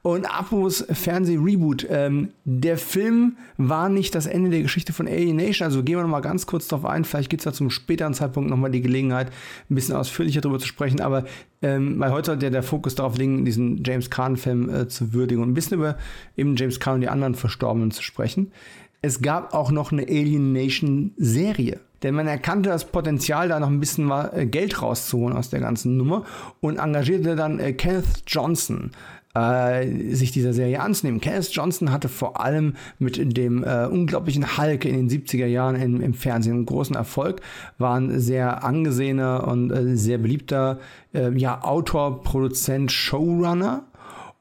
Und 0.07 0.27
apropos 0.27 0.85
Fernseh-Reboot, 0.87 1.87
ähm, 1.89 2.29
der 2.45 2.77
Film 2.77 3.39
war 3.57 3.89
nicht 3.89 4.15
das 4.15 4.27
Ende 4.27 4.51
der 4.51 4.61
Geschichte 4.61 4.93
von 4.93 5.09
Alienation, 5.09 5.65
also 5.65 5.83
gehen 5.83 5.97
wir 5.97 6.03
nochmal 6.03 6.21
ganz 6.21 6.45
kurz 6.45 6.69
darauf 6.69 6.85
ein, 6.85 7.07
vielleicht 7.07 7.31
gibt 7.31 7.41
es 7.41 7.45
da 7.45 7.55
zum 7.55 7.71
späteren 7.71 8.13
Zeitpunkt 8.13 8.51
nochmal 8.51 8.71
die 8.71 8.83
Gelegenheit, 8.83 9.29
ein 9.71 9.75
bisschen 9.75 9.97
ausführlicher 9.97 10.43
darüber 10.43 10.59
zu 10.59 10.67
sprechen, 10.67 11.01
aber 11.01 11.25
ähm, 11.63 11.99
weil 11.99 12.13
heute 12.13 12.27
sollte 12.27 12.45
ja 12.45 12.51
der 12.51 12.63
Fokus 12.63 12.97
darauf 12.97 13.17
liegen, 13.17 13.47
diesen 13.47 13.83
James 13.83 14.11
Caan-Film 14.11 14.69
äh, 14.69 14.89
zu 14.89 15.15
würdigen 15.15 15.43
und 15.43 15.49
ein 15.49 15.55
bisschen 15.55 15.79
über 15.79 15.97
eben 16.37 16.55
James 16.55 16.81
Caan 16.81 16.97
und 16.97 17.01
die 17.01 17.09
anderen 17.09 17.35
Verstorbenen 17.35 17.91
zu 17.91 18.03
sprechen. 18.03 18.53
Es 19.01 19.23
gab 19.23 19.55
auch 19.55 19.71
noch 19.71 19.91
eine 19.91 20.03
Alienation-Serie. 20.03 21.81
Denn 22.03 22.15
man 22.15 22.27
erkannte 22.27 22.69
das 22.69 22.85
Potenzial, 22.85 23.49
da 23.49 23.59
noch 23.59 23.69
ein 23.69 23.81
bisschen 23.81 24.11
äh, 24.11 24.45
Geld 24.45 24.83
rauszuholen 24.83 25.35
aus 25.35 25.49
der 25.49 25.61
ganzen 25.61 25.97
Nummer 25.97 26.27
und 26.61 26.77
engagierte 26.77 27.37
dann 27.37 27.59
äh, 27.59 27.73
Kenneth 27.73 28.25
Johnson 28.27 28.91
äh, 29.35 30.15
sich 30.15 30.33
dieser 30.33 30.53
Serie 30.53 30.81
anzunehmen. 30.81 31.21
Kenneth 31.21 31.51
Johnson 31.51 31.91
hatte 31.91 32.09
vor 32.09 32.41
allem 32.41 32.75
mit 32.99 33.37
dem 33.37 33.65
äh, 33.65 33.87
unglaublichen 33.87 34.57
Hulk 34.57 34.85
in 34.85 34.95
den 34.95 35.11
70er 35.11 35.47
Jahren 35.47 35.77
im, 35.77 36.01
im 36.01 36.15
Fernsehen 36.15 36.55
einen 36.55 36.67
großen 36.67 36.97
Erfolg, 36.97 37.41
war 37.79 37.99
ein 37.99 38.21
sehr 38.21 38.65
angesehener 38.65 39.47
und 39.49 39.71
äh, 39.71 39.97
sehr 39.97 40.19
beliebter 40.19 40.79
äh, 41.13 41.37
ja, 41.37 41.63
Autor, 41.63 42.23
Produzent, 42.23 42.93
Showrunner 42.93 43.85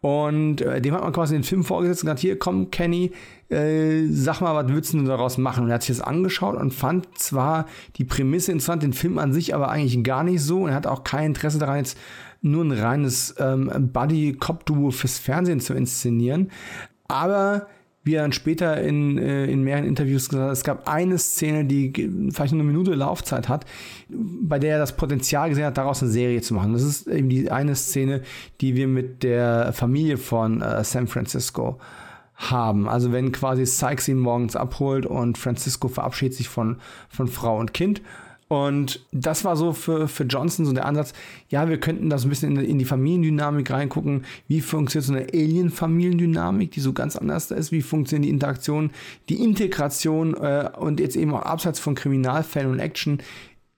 Und 0.01 0.61
äh, 0.61 0.81
dem 0.81 0.93
hat 0.93 1.01
man 1.01 1.13
quasi 1.13 1.33
den 1.33 1.43
Film 1.43 1.63
vorgesetzt 1.63 2.03
und 2.03 2.07
gesagt, 2.07 2.19
hier 2.19 2.37
komm 2.37 2.69
Kenny, 2.69 3.11
äh, 3.49 4.05
sag 4.09 4.41
mal, 4.41 4.53
was 4.53 4.71
würdest 4.71 4.93
du 4.93 5.03
daraus 5.03 5.37
machen? 5.37 5.63
Und 5.63 5.69
er 5.69 5.75
hat 5.75 5.83
sich 5.83 5.95
das 5.95 6.05
angeschaut 6.05 6.55
und 6.55 6.73
fand 6.73 7.17
zwar 7.17 7.67
die 7.95 8.03
Prämisse 8.03 8.51
interessant, 8.51 8.83
den 8.83 8.93
Film 8.93 9.17
an 9.17 9.33
sich 9.33 9.55
aber 9.55 9.69
eigentlich 9.69 10.03
gar 10.03 10.23
nicht 10.23 10.41
so 10.41 10.63
und 10.63 10.69
er 10.69 10.75
hat 10.75 10.87
auch 10.87 11.03
kein 11.03 11.27
Interesse 11.27 11.57
daran, 11.57 11.77
jetzt 11.77 11.97
nur 12.43 12.63
ein 12.63 12.71
reines 12.71 13.33
ähm, 13.39 13.89
Buddy-Cop-Duo 13.91 14.91
fürs 14.91 15.17
Fernsehen 15.17 15.59
zu 15.59 15.73
inszenieren. 15.73 16.51
Aber 17.07 17.67
wie 18.03 18.15
er 18.15 18.23
dann 18.23 18.33
später 18.33 18.81
in, 18.81 19.17
äh, 19.17 19.45
in 19.45 19.63
mehreren 19.63 19.85
Interviews 19.85 20.27
gesagt 20.27 20.45
hat, 20.45 20.51
es 20.51 20.63
gab 20.63 20.89
eine 20.89 21.17
Szene, 21.17 21.63
die 21.63 21.93
vielleicht 22.31 22.53
nur 22.53 22.61
eine 22.61 22.71
Minute 22.71 22.95
Laufzeit 22.95 23.47
hat, 23.47 23.65
bei 24.09 24.59
der 24.59 24.73
er 24.73 24.79
das 24.79 24.97
Potenzial 24.97 25.49
gesehen 25.49 25.65
hat, 25.65 25.77
daraus 25.77 26.03
eine 26.03 26.11
Serie 26.11 26.41
zu 26.41 26.53
machen. 26.53 26.73
Das 26.73 26.83
ist 26.83 27.07
eben 27.07 27.29
die 27.29 27.49
eine 27.49 27.75
Szene, 27.75 28.21
die 28.59 28.75
wir 28.75 28.87
mit 28.87 29.23
der 29.23 29.71
Familie 29.71 30.17
von 30.17 30.61
äh, 30.61 30.83
San 30.83 31.07
Francisco 31.07 31.79
haben. 32.35 32.89
Also 32.89 33.13
wenn 33.13 33.31
quasi 33.31 33.65
Sykes 33.65 34.09
ihn 34.09 34.19
morgens 34.19 34.57
abholt 34.57 35.05
und 35.05 35.37
Francisco 35.37 35.87
verabschiedet 35.87 36.35
sich 36.35 36.49
von, 36.49 36.77
von 37.07 37.27
Frau 37.27 37.57
und 37.57 37.73
Kind 37.73 38.01
und 38.53 39.05
das 39.11 39.45
war 39.45 39.55
so 39.55 39.73
für, 39.73 40.07
für 40.07 40.23
Johnson 40.23 40.65
so 40.65 40.73
der 40.73 40.85
Ansatz, 40.85 41.13
ja, 41.49 41.67
wir 41.69 41.79
könnten 41.79 42.09
das 42.09 42.23
ein 42.23 42.29
bisschen 42.29 42.55
in, 42.57 42.63
in 42.63 42.79
die 42.79 42.85
Familiendynamik 42.85 43.71
reingucken. 43.71 44.25
Wie 44.47 44.61
funktioniert 44.61 45.05
so 45.05 45.13
eine 45.13 45.27
Alien-Familiendynamik, 45.33 46.71
die 46.71 46.79
so 46.79 46.93
ganz 46.93 47.15
anders 47.15 47.51
ist? 47.51 47.71
Wie 47.71 47.81
funktionieren 47.81 48.23
die 48.23 48.29
Interaktionen, 48.29 48.91
die 49.29 49.43
Integration 49.43 50.33
äh, 50.35 50.69
und 50.77 50.99
jetzt 50.99 51.15
eben 51.15 51.33
auch 51.33 51.43
abseits 51.43 51.79
von 51.79 51.95
Kriminalfällen 51.95 52.71
und 52.71 52.79
Action, 52.79 53.19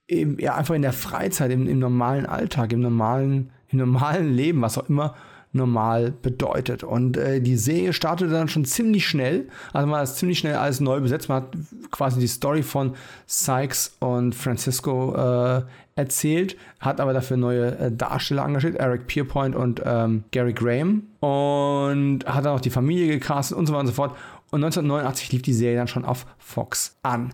eben, 0.07 0.39
ja, 0.39 0.55
einfach 0.55 0.75
in 0.75 0.81
der 0.81 0.93
Freizeit, 0.93 1.51
im, 1.51 1.67
im 1.67 1.79
normalen 1.79 2.25
Alltag, 2.25 2.73
im 2.73 2.81
normalen, 2.81 3.51
im 3.69 3.79
normalen 3.79 4.33
Leben, 4.33 4.61
was 4.61 4.77
auch 4.77 4.89
immer 4.89 5.15
normal 5.55 6.13
bedeutet. 6.21 6.83
Und 6.83 7.17
äh, 7.17 7.41
die 7.41 7.57
Serie 7.57 7.93
startete 7.93 8.31
dann 8.31 8.47
schon 8.47 8.65
ziemlich 8.65 9.07
schnell. 9.07 9.47
Also 9.73 9.87
man 9.87 10.01
hat 10.01 10.15
ziemlich 10.15 10.39
schnell 10.39 10.55
alles 10.55 10.79
neu 10.79 10.99
besetzt. 10.99 11.29
Man 11.29 11.43
hat 11.43 11.57
quasi 11.91 12.19
die 12.19 12.27
Story 12.27 12.61
von 12.61 12.93
Sykes 13.25 13.95
und 13.99 14.35
Francisco 14.35 15.15
äh, 15.15 15.63
erzählt, 15.95 16.57
hat 16.79 16.99
aber 16.99 17.13
dafür 17.13 17.37
neue 17.37 17.77
äh, 17.77 17.91
Darsteller 17.91 18.43
engagiert, 18.43 18.75
Eric 18.75 19.07
Pierpoint 19.07 19.55
und 19.55 19.81
ähm, 19.85 20.25
Gary 20.31 20.53
Graham. 20.53 21.03
Und 21.21 22.25
hat 22.25 22.45
dann 22.45 22.53
auch 22.53 22.61
die 22.61 22.69
Familie 22.69 23.07
gecastet 23.07 23.57
und 23.57 23.65
so 23.65 23.73
weiter 23.73 23.81
und 23.81 23.87
so 23.87 23.93
fort. 23.93 24.15
Und 24.51 24.63
1989 24.63 25.31
lief 25.31 25.41
die 25.41 25.53
Serie 25.53 25.77
dann 25.77 25.87
schon 25.87 26.05
auf 26.05 26.25
Fox 26.37 26.97
an. 27.01 27.33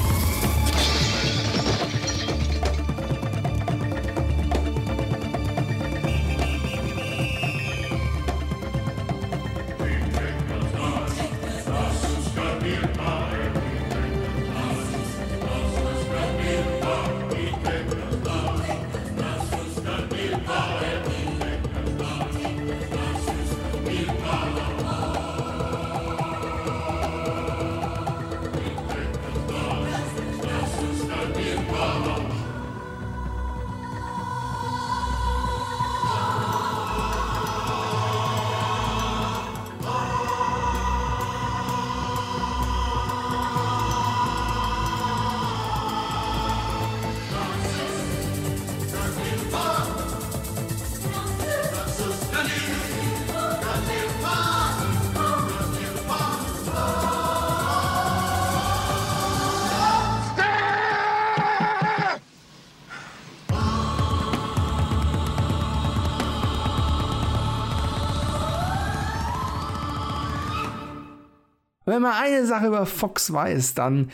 Wenn 72.01 72.09
man 72.09 72.21
eine 72.21 72.45
Sache 72.45 72.67
über 72.67 72.85
Fox 72.85 73.31
weiß, 73.31 73.73
dann, 73.75 74.09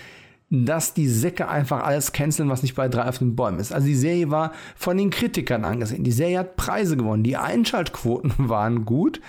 dass 0.50 0.94
die 0.94 1.08
Säcke 1.08 1.48
einfach 1.48 1.84
alles 1.84 2.12
canceln, 2.12 2.50
was 2.50 2.64
nicht 2.64 2.76
bei 2.76 2.88
drei 2.88 3.08
auf 3.08 3.20
den 3.20 3.36
Bäumen 3.36 3.60
ist. 3.60 3.74
Also 3.74 3.88
die 3.88 3.96
Serie 3.96 4.32
war 4.32 4.52
von 4.76 4.98
den 4.98 5.10
Kritikern 5.10 5.66
angesehen. 5.66 6.04
Die 6.04 6.12
Serie 6.12 6.40
hat 6.40 6.56
Preise 6.56 6.98
gewonnen. 6.98 7.24
Die 7.24 7.38
Einschaltquoten 7.38 8.34
waren 8.38 8.86
gut. 8.86 9.22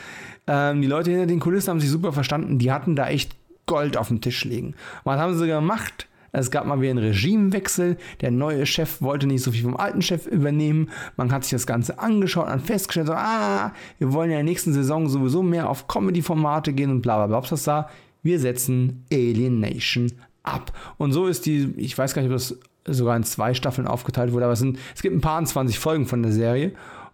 Ähm, 0.46 0.82
die 0.82 0.88
Leute 0.88 1.10
hinter 1.10 1.26
den 1.26 1.40
Kulissen 1.40 1.70
haben 1.70 1.80
sich 1.80 1.90
super 1.90 2.12
verstanden. 2.12 2.58
Die 2.58 2.72
hatten 2.72 2.96
da 2.96 3.08
echt 3.08 3.36
Gold 3.66 3.96
auf 3.96 4.08
dem 4.08 4.20
Tisch 4.20 4.44
liegen. 4.44 4.74
Was 5.04 5.20
haben 5.20 5.36
sie 5.36 5.46
gemacht? 5.46 6.08
Es 6.30 6.50
gab 6.50 6.66
mal 6.66 6.80
wieder 6.80 6.90
einen 6.90 7.04
Regimewechsel. 7.04 7.96
Der 8.20 8.30
neue 8.30 8.66
Chef 8.66 9.00
wollte 9.00 9.26
nicht 9.26 9.42
so 9.42 9.50
viel 9.50 9.62
vom 9.62 9.76
alten 9.76 10.02
Chef 10.02 10.26
übernehmen. 10.26 10.90
Man 11.16 11.32
hat 11.32 11.44
sich 11.44 11.52
das 11.52 11.66
Ganze 11.66 11.98
angeschaut 11.98 12.50
und 12.50 12.60
festgestellt, 12.60 13.06
so, 13.06 13.14
ah, 13.14 13.72
wir 13.98 14.12
wollen 14.12 14.30
ja 14.30 14.38
in 14.38 14.44
der 14.44 14.52
nächsten 14.52 14.72
Saison 14.72 15.08
sowieso 15.08 15.42
mehr 15.42 15.68
auf 15.68 15.88
Comedy-Formate 15.88 16.72
gehen 16.72 16.90
und 16.90 17.02
bla 17.02 17.16
bla 17.16 17.26
bla. 17.28 17.38
Ob 17.38 17.48
das 17.48 17.64
da 17.64 17.88
wir 18.22 18.40
setzen 18.40 19.04
Alien 19.12 19.60
Nation 19.60 20.12
ab. 20.42 20.72
Und 20.96 21.12
so 21.12 21.26
ist 21.26 21.46
die, 21.46 21.74
ich 21.76 21.96
weiß 21.96 22.14
gar 22.14 22.22
nicht, 22.22 22.30
ob 22.30 22.36
das 22.36 22.58
sogar 22.86 23.16
in 23.16 23.24
zwei 23.24 23.54
Staffeln 23.54 23.86
aufgeteilt 23.86 24.32
wurde, 24.32 24.44
aber 24.44 24.54
es, 24.54 24.60
sind, 24.60 24.78
es 24.94 25.02
gibt 25.02 25.14
ein 25.14 25.20
paar 25.20 25.44
20 25.44 25.78
Folgen 25.78 26.06
von 26.06 26.22
der 26.22 26.32
Serie. 26.32 26.72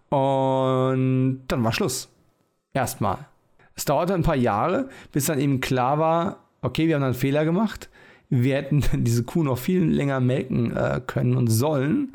Und 0.09 1.41
dann 1.47 1.63
war 1.63 1.73
Schluss. 1.73 2.09
Erstmal. 2.73 3.25
Es 3.75 3.85
dauerte 3.85 4.13
ein 4.13 4.23
paar 4.23 4.35
Jahre, 4.35 4.89
bis 5.11 5.25
dann 5.25 5.39
eben 5.39 5.59
klar 5.59 5.99
war, 5.99 6.39
okay, 6.61 6.87
wir 6.87 6.95
haben 6.95 7.03
einen 7.03 7.13
Fehler 7.13 7.45
gemacht. 7.45 7.89
Wir 8.29 8.55
hätten 8.55 8.83
diese 9.03 9.23
Kuh 9.23 9.43
noch 9.43 9.57
viel 9.57 9.83
länger 9.83 10.19
melken 10.19 10.75
äh, 10.75 11.01
können 11.05 11.35
und 11.35 11.47
sollen, 11.47 12.13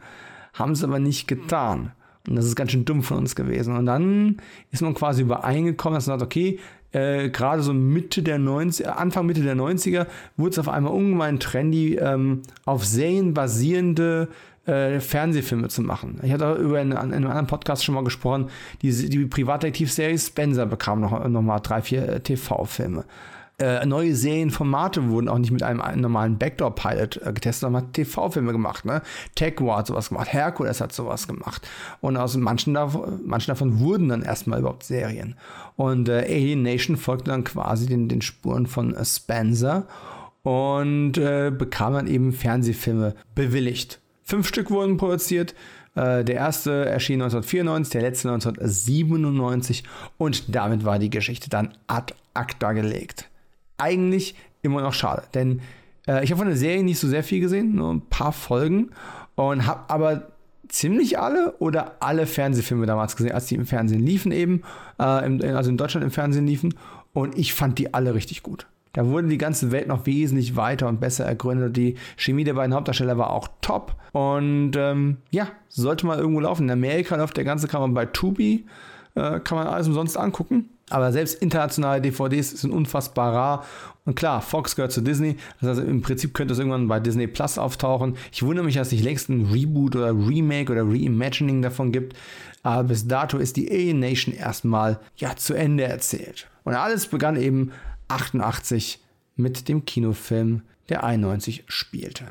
haben 0.54 0.72
es 0.72 0.84
aber 0.84 0.98
nicht 0.98 1.28
getan. 1.28 1.92
Und 2.28 2.36
das 2.36 2.44
ist 2.44 2.56
ganz 2.56 2.72
schön 2.72 2.84
dumm 2.84 3.02
von 3.02 3.18
uns 3.18 3.34
gewesen. 3.34 3.76
Und 3.76 3.86
dann 3.86 4.36
ist 4.70 4.82
man 4.82 4.94
quasi 4.94 5.22
übereingekommen, 5.22 5.96
dass 5.96 6.06
man 6.06 6.18
sagt, 6.18 6.30
okay, 6.30 6.58
äh, 6.92 7.28
gerade 7.30 7.62
so 7.62 7.72
Mitte 7.72 8.22
der 8.22 8.38
90 8.38 8.88
Anfang 8.88 9.26
Mitte 9.26 9.42
der 9.42 9.56
90er 9.56 10.06
wurde 10.36 10.50
es 10.50 10.58
auf 10.58 10.68
einmal 10.68 10.92
ungemein 10.92 11.40
trendy, 11.40 11.96
ähm, 11.96 12.42
auf 12.64 12.84
Serien 12.84 13.34
basierende 13.34 14.28
äh, 14.66 15.00
Fernsehfilme 15.00 15.68
zu 15.68 15.82
machen. 15.82 16.20
Ich 16.22 16.32
hatte 16.32 16.52
über 16.54 16.80
in, 16.80 16.92
in, 16.92 16.96
einem 16.96 17.26
anderen 17.26 17.46
Podcast 17.46 17.84
schon 17.84 17.94
mal 17.94 18.04
gesprochen, 18.04 18.50
die, 18.82 19.08
die 19.08 19.26
Privatdetektivserie 19.26 20.18
Spencer 20.18 20.66
bekam 20.66 21.00
noch, 21.00 21.26
noch 21.28 21.42
mal 21.42 21.60
drei, 21.60 21.82
vier 21.82 22.08
äh, 22.08 22.20
TV-Filme 22.20 23.04
äh, 23.60 23.84
neue 23.84 24.14
Serienformate 24.14 25.10
wurden 25.10 25.28
auch 25.28 25.38
nicht 25.38 25.50
mit 25.50 25.62
einem, 25.62 25.82
normalen 26.00 26.38
Backdoor-Pilot 26.38 27.16
äh, 27.18 27.32
getestet, 27.32 27.60
sondern 27.60 27.82
hat 27.82 27.92
TV-Filme 27.92 28.52
gemacht. 28.52 28.84
Ne? 28.84 29.02
TechWar 29.34 29.78
hat 29.78 29.86
sowas 29.86 30.08
gemacht, 30.08 30.32
Hercules 30.32 30.80
hat 30.80 30.92
sowas 30.92 31.28
gemacht. 31.28 31.68
Und 32.00 32.16
aus 32.16 32.36
manchen, 32.36 32.74
davon, 32.74 33.20
manchen 33.24 33.50
davon 33.50 33.78
wurden 33.78 34.08
dann 34.08 34.22
erstmal 34.22 34.60
überhaupt 34.60 34.84
Serien. 34.84 35.36
Und 35.76 36.08
äh, 36.08 36.24
Alien 36.24 36.62
Nation 36.62 36.96
folgte 36.96 37.30
dann 37.30 37.44
quasi 37.44 37.86
den, 37.86 38.08
den 38.08 38.22
Spuren 38.22 38.66
von 38.66 38.94
äh, 38.94 39.04
Spencer 39.04 39.86
und 40.42 41.18
äh, 41.18 41.50
bekam 41.50 41.92
dann 41.92 42.06
eben 42.06 42.32
Fernsehfilme 42.32 43.14
bewilligt. 43.34 44.00
Fünf 44.22 44.48
Stück 44.48 44.70
wurden 44.70 44.96
produziert. 44.96 45.54
Der 45.96 46.28
erste 46.28 46.84
erschien 46.86 47.20
1994, 47.20 47.90
der 47.90 48.02
letzte 48.02 48.28
1997 48.28 49.82
und 50.18 50.54
damit 50.54 50.84
war 50.84 51.00
die 51.00 51.10
Geschichte 51.10 51.50
dann 51.50 51.74
ad 51.88 52.14
acta 52.32 52.72
gelegt 52.72 53.29
eigentlich 53.80 54.34
immer 54.62 54.82
noch 54.82 54.92
schade. 54.92 55.22
Denn 55.34 55.60
äh, 56.06 56.24
ich 56.24 56.30
habe 56.30 56.38
von 56.38 56.48
der 56.48 56.56
Serie 56.56 56.82
nicht 56.82 56.98
so 56.98 57.08
sehr 57.08 57.24
viel 57.24 57.40
gesehen, 57.40 57.74
nur 57.74 57.92
ein 57.92 58.02
paar 58.02 58.32
Folgen 58.32 58.90
und 59.34 59.66
habe 59.66 59.88
aber 59.88 60.28
ziemlich 60.68 61.18
alle 61.18 61.54
oder 61.58 61.96
alle 62.00 62.26
Fernsehfilme 62.26 62.86
damals 62.86 63.16
gesehen, 63.16 63.32
als 63.32 63.46
die 63.46 63.56
im 63.56 63.66
Fernsehen 63.66 64.04
liefen 64.04 64.32
eben, 64.32 64.62
äh, 65.00 65.26
im, 65.26 65.40
also 65.56 65.70
in 65.70 65.76
Deutschland 65.76 66.04
im 66.04 66.10
Fernsehen 66.10 66.46
liefen. 66.46 66.74
Und 67.12 67.36
ich 67.36 67.54
fand 67.54 67.78
die 67.78 67.92
alle 67.92 68.14
richtig 68.14 68.42
gut. 68.42 68.66
Da 68.92 69.06
wurde 69.06 69.28
die 69.28 69.38
ganze 69.38 69.70
Welt 69.70 69.86
noch 69.86 70.06
wesentlich 70.06 70.56
weiter 70.56 70.88
und 70.88 71.00
besser 71.00 71.24
ergründet. 71.24 71.76
Die 71.76 71.96
Chemie 72.16 72.44
der 72.44 72.54
beiden 72.54 72.74
Hauptdarsteller 72.74 73.18
war 73.18 73.30
auch 73.30 73.48
top. 73.60 73.94
Und 74.12 74.72
ähm, 74.76 75.18
ja, 75.30 75.48
sollte 75.68 76.06
mal 76.06 76.18
irgendwo 76.18 76.40
laufen. 76.40 76.64
In 76.64 76.70
Amerika 76.72 77.16
läuft 77.16 77.36
der 77.36 77.44
ganze 77.44 77.68
Kram 77.68 77.94
bei 77.94 78.06
Tubi. 78.06 78.66
Äh, 79.14 79.40
kann 79.40 79.58
man 79.58 79.66
alles 79.68 79.86
umsonst 79.86 80.16
angucken. 80.16 80.70
Aber 80.90 81.12
selbst 81.12 81.40
internationale 81.42 82.00
DVDs 82.00 82.50
sind 82.60 82.72
unfassbar 82.72 83.32
rar. 83.32 83.66
Und 84.04 84.16
klar, 84.16 84.42
Fox 84.42 84.76
gehört 84.76 84.92
zu 84.92 85.02
Disney. 85.02 85.36
Das 85.60 85.78
heißt, 85.78 85.88
im 85.88 86.02
Prinzip 86.02 86.34
könnte 86.34 86.52
es 86.52 86.58
irgendwann 86.58 86.88
bei 86.88 87.00
Disney 87.00 87.26
Plus 87.26 87.58
auftauchen. 87.58 88.16
Ich 88.32 88.42
wundere 88.42 88.64
mich, 88.64 88.74
dass 88.74 88.88
es 88.88 88.92
nicht 88.92 89.04
längst 89.04 89.28
ein 89.28 89.46
Reboot 89.46 89.96
oder 89.96 90.12
Remake 90.12 90.72
oder 90.72 90.82
Reimagining 90.82 91.62
davon 91.62 91.92
gibt. 91.92 92.16
Aber 92.62 92.84
bis 92.84 93.06
dato 93.06 93.38
ist 93.38 93.56
die 93.56 93.70
Alien 93.70 94.00
Nation 94.00 94.34
erstmal 94.34 94.98
ja 95.16 95.36
zu 95.36 95.54
Ende 95.54 95.84
erzählt. 95.84 96.48
Und 96.64 96.74
alles 96.74 97.06
begann 97.06 97.36
eben 97.36 97.72
88 98.08 99.00
mit 99.36 99.68
dem 99.68 99.84
Kinofilm, 99.84 100.62
der 100.88 101.04
91 101.04 101.64
spielte. 101.68 102.26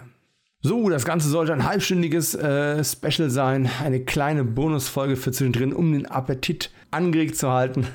So, 0.62 0.90
das 0.90 1.06
Ganze 1.06 1.30
sollte 1.30 1.54
ein 1.54 1.64
halbstündiges 1.64 2.36
äh, 2.36 2.84
Special 2.84 3.30
sein, 3.30 3.70
eine 3.82 4.02
kleine 4.02 4.44
Bonusfolge 4.44 5.16
für 5.16 5.32
zwischendrin, 5.32 5.72
um 5.72 5.94
den 5.94 6.06
Appetit 6.06 6.70
angeregt 6.92 7.38
zu 7.38 7.50
halten. 7.50 7.88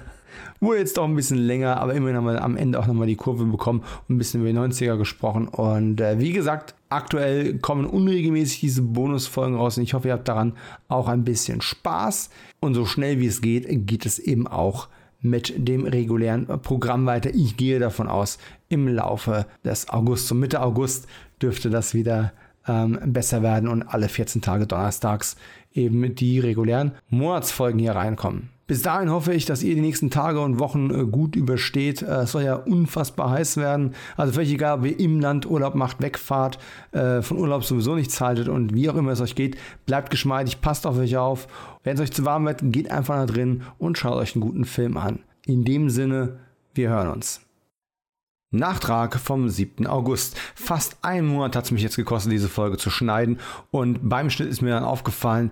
Wurde 0.64 0.78
jetzt 0.78 0.96
doch 0.96 1.04
ein 1.04 1.14
bisschen 1.14 1.36
länger, 1.36 1.76
aber 1.76 1.92
immerhin 1.92 2.16
haben 2.16 2.24
wir 2.24 2.42
am 2.42 2.56
Ende 2.56 2.80
auch 2.80 2.86
nochmal 2.86 3.06
die 3.06 3.16
Kurve 3.16 3.44
bekommen 3.44 3.82
und 4.08 4.14
ein 4.14 4.18
bisschen 4.18 4.40
über 4.40 4.50
die 4.50 4.58
90er 4.58 4.96
gesprochen. 4.96 5.46
Und 5.46 6.00
äh, 6.00 6.18
wie 6.18 6.32
gesagt, 6.32 6.74
aktuell 6.88 7.58
kommen 7.58 7.84
unregelmäßig 7.84 8.60
diese 8.60 8.80
Bonusfolgen 8.80 9.56
raus 9.56 9.76
und 9.76 9.82
ich 9.82 9.92
hoffe, 9.92 10.08
ihr 10.08 10.14
habt 10.14 10.26
daran 10.26 10.54
auch 10.88 11.08
ein 11.08 11.22
bisschen 11.22 11.60
Spaß. 11.60 12.30
Und 12.60 12.72
so 12.72 12.86
schnell 12.86 13.20
wie 13.20 13.26
es 13.26 13.42
geht, 13.42 13.66
geht 13.86 14.06
es 14.06 14.18
eben 14.18 14.46
auch 14.46 14.88
mit 15.20 15.52
dem 15.56 15.84
regulären 15.84 16.46
Programm 16.62 17.04
weiter. 17.04 17.34
Ich 17.34 17.58
gehe 17.58 17.78
davon 17.78 18.08
aus, 18.08 18.38
im 18.70 18.88
Laufe 18.88 19.44
des 19.66 19.90
August, 19.90 20.28
so 20.28 20.34
Mitte 20.34 20.62
August, 20.62 21.06
dürfte 21.42 21.68
das 21.68 21.92
wieder 21.92 22.32
ähm, 22.66 22.98
besser 23.04 23.42
werden 23.42 23.68
und 23.68 23.82
alle 23.82 24.08
14 24.08 24.40
Tage 24.40 24.66
donnerstags 24.66 25.36
eben 25.74 26.14
die 26.14 26.40
regulären 26.40 26.92
Monatsfolgen 27.10 27.78
hier 27.78 27.96
reinkommen. 27.96 28.53
Bis 28.66 28.80
dahin 28.80 29.10
hoffe 29.10 29.34
ich, 29.34 29.44
dass 29.44 29.62
ihr 29.62 29.74
die 29.74 29.82
nächsten 29.82 30.08
Tage 30.08 30.40
und 30.40 30.58
Wochen 30.58 30.90
äh, 30.90 31.04
gut 31.04 31.36
übersteht. 31.36 32.00
Äh, 32.00 32.22
es 32.22 32.32
soll 32.32 32.44
ja 32.44 32.54
unfassbar 32.54 33.30
heiß 33.30 33.58
werden. 33.58 33.94
Also 34.16 34.32
völlig 34.32 34.52
egal, 34.52 34.78
ob 34.78 34.86
ihr 34.86 34.98
im 34.98 35.20
Land 35.20 35.44
Urlaub 35.44 35.74
macht, 35.74 36.00
wegfahrt, 36.00 36.58
äh, 36.92 37.20
von 37.20 37.38
Urlaub 37.38 37.64
sowieso 37.64 37.94
nichts 37.94 38.20
haltet 38.22 38.48
und 38.48 38.74
wie 38.74 38.88
auch 38.88 38.94
immer 38.94 39.12
es 39.12 39.20
euch 39.20 39.34
geht, 39.34 39.58
bleibt 39.84 40.08
geschmeidig, 40.10 40.62
passt 40.62 40.86
auf 40.86 40.96
euch 40.96 41.16
auf. 41.18 41.46
Wenn 41.82 41.96
es 41.96 42.00
euch 42.00 42.12
zu 42.12 42.24
warm 42.24 42.46
wird, 42.46 42.60
geht 42.62 42.90
einfach 42.90 43.16
da 43.16 43.26
drin 43.26 43.64
und 43.78 43.98
schaut 43.98 44.16
euch 44.16 44.34
einen 44.34 44.42
guten 44.42 44.64
Film 44.64 44.96
an. 44.96 45.20
In 45.44 45.64
dem 45.66 45.90
Sinne, 45.90 46.38
wir 46.72 46.88
hören 46.88 47.08
uns. 47.08 47.42
Nachtrag 48.50 49.18
vom 49.18 49.48
7. 49.48 49.86
August. 49.86 50.38
Fast 50.54 50.98
einen 51.02 51.26
Monat 51.26 51.56
hat 51.56 51.64
es 51.64 51.70
mich 51.70 51.82
jetzt 51.82 51.96
gekostet, 51.96 52.32
diese 52.32 52.48
Folge 52.48 52.78
zu 52.78 52.88
schneiden. 52.88 53.40
Und 53.70 54.08
beim 54.08 54.30
Schnitt 54.30 54.48
ist 54.48 54.62
mir 54.62 54.70
dann 54.70 54.84
aufgefallen, 54.84 55.50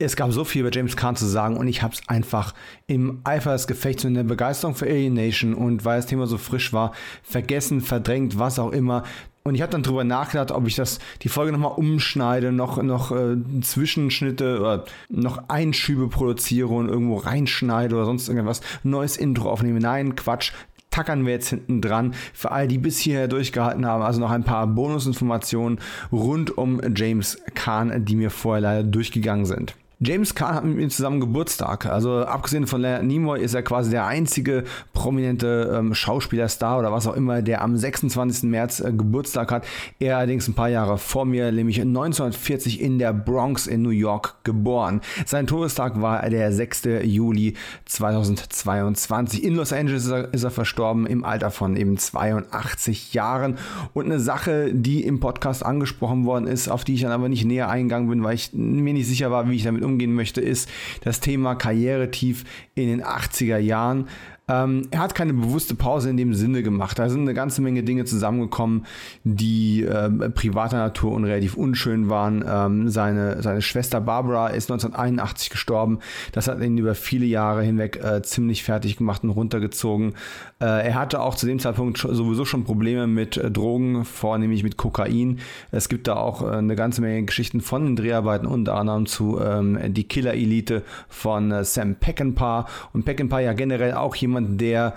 es 0.00 0.16
gab 0.16 0.32
so 0.32 0.44
viel 0.44 0.62
über 0.62 0.72
James 0.72 0.96
Caan 0.96 1.14
zu 1.14 1.26
sagen 1.26 1.56
und 1.56 1.68
ich 1.68 1.82
habe 1.82 1.94
es 1.94 2.00
einfach 2.08 2.54
im 2.86 3.20
Eifer 3.24 3.52
des 3.52 3.66
Gefechts 3.66 4.04
und 4.04 4.12
in 4.12 4.14
der 4.14 4.24
Begeisterung 4.24 4.74
für 4.74 4.86
Alien 4.86 5.14
Nation 5.14 5.54
und 5.54 5.84
weil 5.84 5.98
das 5.98 6.06
Thema 6.06 6.26
so 6.26 6.38
frisch 6.38 6.72
war, 6.72 6.92
vergessen, 7.22 7.82
verdrängt, 7.82 8.38
was 8.38 8.58
auch 8.58 8.72
immer. 8.72 9.04
Und 9.42 9.54
ich 9.54 9.62
habe 9.62 9.72
dann 9.72 9.82
drüber 9.82 10.04
nachgedacht, 10.04 10.52
ob 10.52 10.66
ich 10.66 10.74
das 10.74 10.98
die 11.22 11.28
Folge 11.28 11.52
nochmal 11.52 11.72
umschneide, 11.76 12.52
noch, 12.52 12.82
noch 12.82 13.10
äh, 13.12 13.36
Zwischenschnitte 13.62 14.60
oder 14.60 14.84
noch 15.08 15.48
Einschübe 15.48 16.08
produziere 16.08 16.68
und 16.68 16.88
irgendwo 16.88 17.16
reinschneide 17.16 17.94
oder 17.94 18.04
sonst 18.04 18.28
irgendwas, 18.28 18.60
neues 18.82 19.16
Intro 19.16 19.50
aufnehme. 19.50 19.80
Nein, 19.80 20.14
Quatsch 20.14 20.52
tackern 20.90 21.24
wir 21.24 21.32
jetzt 21.32 21.48
hinten 21.48 21.80
dran. 21.80 22.14
Für 22.34 22.52
all 22.52 22.68
die 22.68 22.78
bis 22.78 22.98
hierher 22.98 23.28
durchgehalten 23.28 23.86
haben, 23.86 24.02
also 24.02 24.20
noch 24.20 24.30
ein 24.30 24.44
paar 24.44 24.66
Bonusinformationen 24.66 25.78
rund 26.12 26.56
um 26.56 26.80
James 26.94 27.38
Kahn, 27.54 28.04
die 28.04 28.16
mir 28.16 28.30
vorher 28.30 28.60
leider 28.60 28.82
durchgegangen 28.82 29.46
sind. 29.46 29.74
James 30.02 30.34
Caan 30.34 30.54
hat 30.54 30.64
mit 30.64 30.78
ihm 30.78 30.88
zusammen 30.88 31.20
Geburtstag. 31.20 31.84
Also 31.84 32.24
abgesehen 32.24 32.66
von 32.66 32.80
Leonard 32.80 33.04
Nimoy 33.04 33.38
ist 33.42 33.52
er 33.52 33.62
quasi 33.62 33.90
der 33.90 34.06
einzige 34.06 34.64
prominente 34.94 35.76
ähm, 35.76 35.92
Schauspielerstar 35.92 36.78
oder 36.78 36.90
was 36.90 37.06
auch 37.06 37.12
immer, 37.14 37.42
der 37.42 37.60
am 37.60 37.76
26. 37.76 38.44
März 38.44 38.80
äh, 38.80 38.92
Geburtstag 38.92 39.52
hat. 39.52 39.66
Er 39.98 40.16
allerdings 40.16 40.48
ein 40.48 40.54
paar 40.54 40.70
Jahre 40.70 40.96
vor 40.96 41.26
mir, 41.26 41.52
nämlich 41.52 41.82
1940 41.82 42.80
in 42.80 42.98
der 42.98 43.12
Bronx 43.12 43.66
in 43.66 43.82
New 43.82 43.90
York 43.90 44.42
geboren. 44.42 45.02
Sein 45.26 45.46
Todestag 45.46 46.00
war 46.00 46.26
der 46.30 46.50
6. 46.50 46.88
Juli 47.02 47.52
2022. 47.84 49.44
In 49.44 49.54
Los 49.54 49.74
Angeles 49.74 50.06
ist 50.06 50.12
er, 50.12 50.32
ist 50.32 50.44
er 50.44 50.50
verstorben 50.50 51.06
im 51.06 51.24
Alter 51.24 51.50
von 51.50 51.76
eben 51.76 51.98
82 51.98 53.12
Jahren. 53.12 53.58
Und 53.92 54.06
eine 54.06 54.18
Sache, 54.18 54.72
die 54.72 55.04
im 55.04 55.20
Podcast 55.20 55.62
angesprochen 55.62 56.24
worden 56.24 56.46
ist, 56.46 56.70
auf 56.70 56.84
die 56.84 56.94
ich 56.94 57.02
dann 57.02 57.12
aber 57.12 57.28
nicht 57.28 57.44
näher 57.44 57.68
eingegangen 57.68 58.08
bin, 58.08 58.24
weil 58.24 58.36
ich 58.36 58.54
mir 58.54 58.94
nicht 58.94 59.06
sicher 59.06 59.30
war, 59.30 59.50
wie 59.50 59.56
ich 59.56 59.64
damit 59.64 59.89
umgehen 59.90 60.14
möchte, 60.14 60.40
ist 60.40 60.68
das 61.02 61.20
Thema 61.20 61.54
Karrieretief 61.54 62.44
in 62.74 62.88
den 62.88 63.04
80er 63.04 63.58
Jahren. 63.58 64.08
Ähm, 64.50 64.88
er 64.90 65.00
hat 65.00 65.14
keine 65.14 65.32
bewusste 65.32 65.76
Pause 65.76 66.10
in 66.10 66.16
dem 66.16 66.34
Sinne 66.34 66.62
gemacht. 66.62 66.98
Da 66.98 67.08
sind 67.08 67.20
eine 67.20 67.34
ganze 67.34 67.62
Menge 67.62 67.84
Dinge 67.84 68.04
zusammengekommen, 68.04 68.84
die 69.22 69.84
äh, 69.84 70.10
privater 70.30 70.78
Natur 70.78 71.12
und 71.12 71.24
relativ 71.24 71.54
unschön 71.56 72.08
waren. 72.08 72.44
Ähm, 72.46 72.88
seine, 72.88 73.42
seine 73.42 73.62
Schwester 73.62 74.00
Barbara 74.00 74.48
ist 74.48 74.70
1981 74.70 75.50
gestorben. 75.50 76.00
Das 76.32 76.48
hat 76.48 76.60
ihn 76.60 76.78
über 76.78 76.96
viele 76.96 77.26
Jahre 77.26 77.62
hinweg 77.62 78.02
äh, 78.02 78.22
ziemlich 78.22 78.64
fertig 78.64 78.96
gemacht 78.96 79.22
und 79.22 79.30
runtergezogen. 79.30 80.14
Äh, 80.60 80.88
er 80.88 80.94
hatte 80.94 81.20
auch 81.20 81.34
zu 81.34 81.46
dem 81.46 81.58
Zeitpunkt 81.58 81.98
sowieso 81.98 82.44
schon 82.44 82.64
Probleme 82.64 83.06
mit 83.06 83.36
äh, 83.36 83.50
Drogen, 83.50 84.04
vornehmlich 84.04 84.62
mit 84.62 84.76
Kokain. 84.78 85.40
Es 85.70 85.88
gibt 85.88 86.08
da 86.08 86.16
auch 86.16 86.42
äh, 86.42 86.56
eine 86.56 86.76
ganze 86.76 87.02
Menge 87.02 87.24
Geschichten 87.24 87.60
von 87.60 87.84
den 87.84 87.96
Dreharbeiten, 87.96 88.46
unter 88.46 88.74
anderem 88.74 89.06
zu 89.06 89.38
ähm, 89.40 89.78
Die 89.92 90.04
Killer-Elite 90.04 90.82
von 91.08 91.62
Sam 91.64 91.96
Peckinpah. 91.96 92.66
Und 92.92 93.04
Peckinpah 93.04 93.40
ja 93.40 93.52
generell 93.52 93.94
auch 93.94 94.14
jemand, 94.14 94.30
jemand, 94.30 94.60
der 94.60 94.94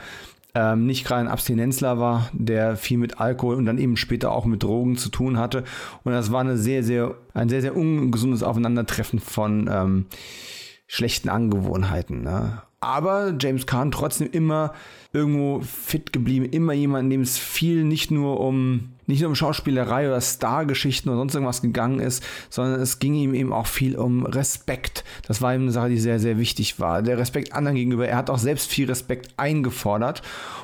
ähm, 0.56 0.86
nicht 0.86 1.06
gerade 1.06 1.22
ein 1.22 1.28
Abstinenzler 1.28 2.00
war, 2.00 2.30
der 2.34 2.78
viel 2.78 3.00
mit 3.00 3.20
Alkohol 3.20 3.56
und 3.56 3.66
dann 3.66 3.80
eben 3.80 3.98
später 3.98 4.32
auch 4.32 4.46
mit 4.46 4.62
Drogen 4.62 4.98
zu 4.98 5.10
tun 5.10 5.38
hatte. 5.38 5.64
Und 6.04 6.12
das 6.12 6.32
war 6.32 6.42
eine 6.42 6.58
sehr, 6.58 6.84
sehr, 6.84 7.16
ein 7.34 7.50
sehr, 7.50 7.62
sehr 7.62 7.76
ungesundes 7.76 8.44
Aufeinandertreffen 8.44 9.20
von 9.20 9.68
ähm, 9.72 10.06
schlechten 10.88 11.30
Angewohnheiten. 11.30 12.22
Ne? 12.22 12.62
Aber 12.84 13.34
James 13.40 13.66
Caan 13.66 13.92
trotzdem 13.92 14.30
immer 14.32 14.74
irgendwo 15.14 15.62
fit 15.62 16.12
geblieben, 16.12 16.46
immer 16.46 16.74
jemand, 16.74 17.12
dem 17.12 17.22
es 17.22 17.38
viel 17.38 17.84
nicht 17.84 18.12
nur 18.12 18.40
um 18.40 18.90
nicht 19.06 19.20
nur 19.20 19.30
um 19.30 19.36
Schauspielerei 19.36 20.08
oder 20.08 20.22
Stargeschichten 20.22 21.12
oder 21.12 21.20
sonst 21.20 21.36
irgendwas 21.36 21.62
gegangen 21.62 22.00
ist, 22.00 22.24
sondern 22.50 22.80
es 22.80 23.00
ging 23.00 23.16
ihm 23.16 23.34
eben 23.34 23.52
auch 23.52 23.68
viel 23.68 23.98
um 23.98 24.26
Respekt. 24.26 25.04
Das 25.28 25.42
war 25.42 25.54
ihm 25.54 25.64
eine 25.64 25.72
Sache, 25.72 25.90
die 25.90 26.00
sehr, 26.00 26.20
sehr 26.20 26.38
wichtig 26.38 26.80
war. 26.80 27.02
Der 27.02 27.18
Respekt 27.18 27.54
anderen 27.54 27.76
gegenüber. 27.76 28.08
Er 28.08 28.18
hat 28.18 28.30
auch 28.30 28.38
selbst 28.38 28.70
viel 28.70 28.88
Respekt 28.88 29.34
eingefordert. 29.38 30.22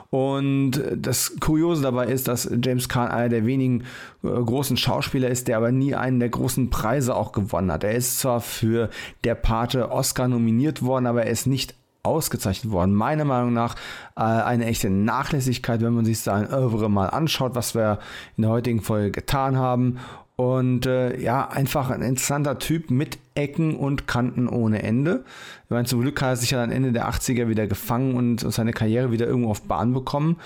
Und 0.10 0.82
das 0.96 1.36
Kuriose 1.40 1.84
dabei 1.84 2.08
ist, 2.08 2.28
dass 2.28 2.50
James 2.64 2.90
Caan 2.90 3.12
einer 3.12 3.30
der 3.30 3.46
wenigen 3.46 3.84
äh, 4.24 4.28
großen 4.30 4.78
Schauspieler 4.78 5.30
ist, 5.30 5.48
der 5.48 5.58
aber 5.58 5.72
nie 5.72 5.94
einen 5.94 6.20
der 6.20 6.30
großen 6.30 6.70
Preise 6.70 7.16
auch 7.16 7.32
gewonnen 7.32 7.72
hat. 7.72 7.84
Er 7.84 7.94
ist 7.94 8.20
zwar 8.20 8.42
für 8.42 8.90
der 9.24 9.36
Pate 9.36 9.92
Oscar 9.92 10.28
nominiert 10.28 10.82
worden, 10.82 11.06
aber 11.06 11.26
er 11.26 11.32
ist 11.32 11.46
nicht 11.46 11.76
ausgezeichnet 12.04 12.72
worden. 12.72 12.94
Meiner 12.94 13.26
Meinung 13.26 13.54
nach 13.54 13.76
äh, 14.16 14.22
eine 14.22 14.66
echte 14.66 14.90
Nachlässigkeit, 14.90 15.82
wenn 15.82 15.94
man 15.94 16.06
sich 16.06 16.20
sein 16.20 16.52
Oeuvre 16.52 16.90
mal 16.90 17.08
anschaut, 17.08 17.56
was 17.56 17.76
wir 17.76 18.00
in 18.38 18.44
der 18.44 18.52
heutigen 18.52 18.82
Folge 18.82 19.12
getan 19.12 19.58
haben. 19.58 20.00
Und 20.36 20.86
äh, 20.86 21.20
ja, 21.20 21.50
einfach 21.50 21.90
ein 21.90 22.02
interessanter 22.02 22.60
Typ 22.60 22.92
mit 22.92 23.18
Ecken 23.36 23.76
und 23.76 24.08
Kanten 24.08 24.48
ohne 24.48 24.84
Ende. 24.84 25.26
Ich 25.66 25.70
meine, 25.70 25.86
zum 25.86 26.00
Glück 26.00 26.22
hat 26.22 26.30
er 26.30 26.36
sich 26.38 26.52
ja 26.52 26.58
dann 26.58 26.72
Ende 26.72 26.94
der 26.94 27.10
80er 27.10 27.50
wieder 27.50 27.68
gefangen 27.68 28.16
und 28.16 28.40
seine 28.40 28.72
Karriere 28.72 29.12
wieder 29.12 29.28
irgendwo 29.28 29.52
auf 29.52 29.64
Bahn 29.64 29.94
bekommen. 29.94 30.38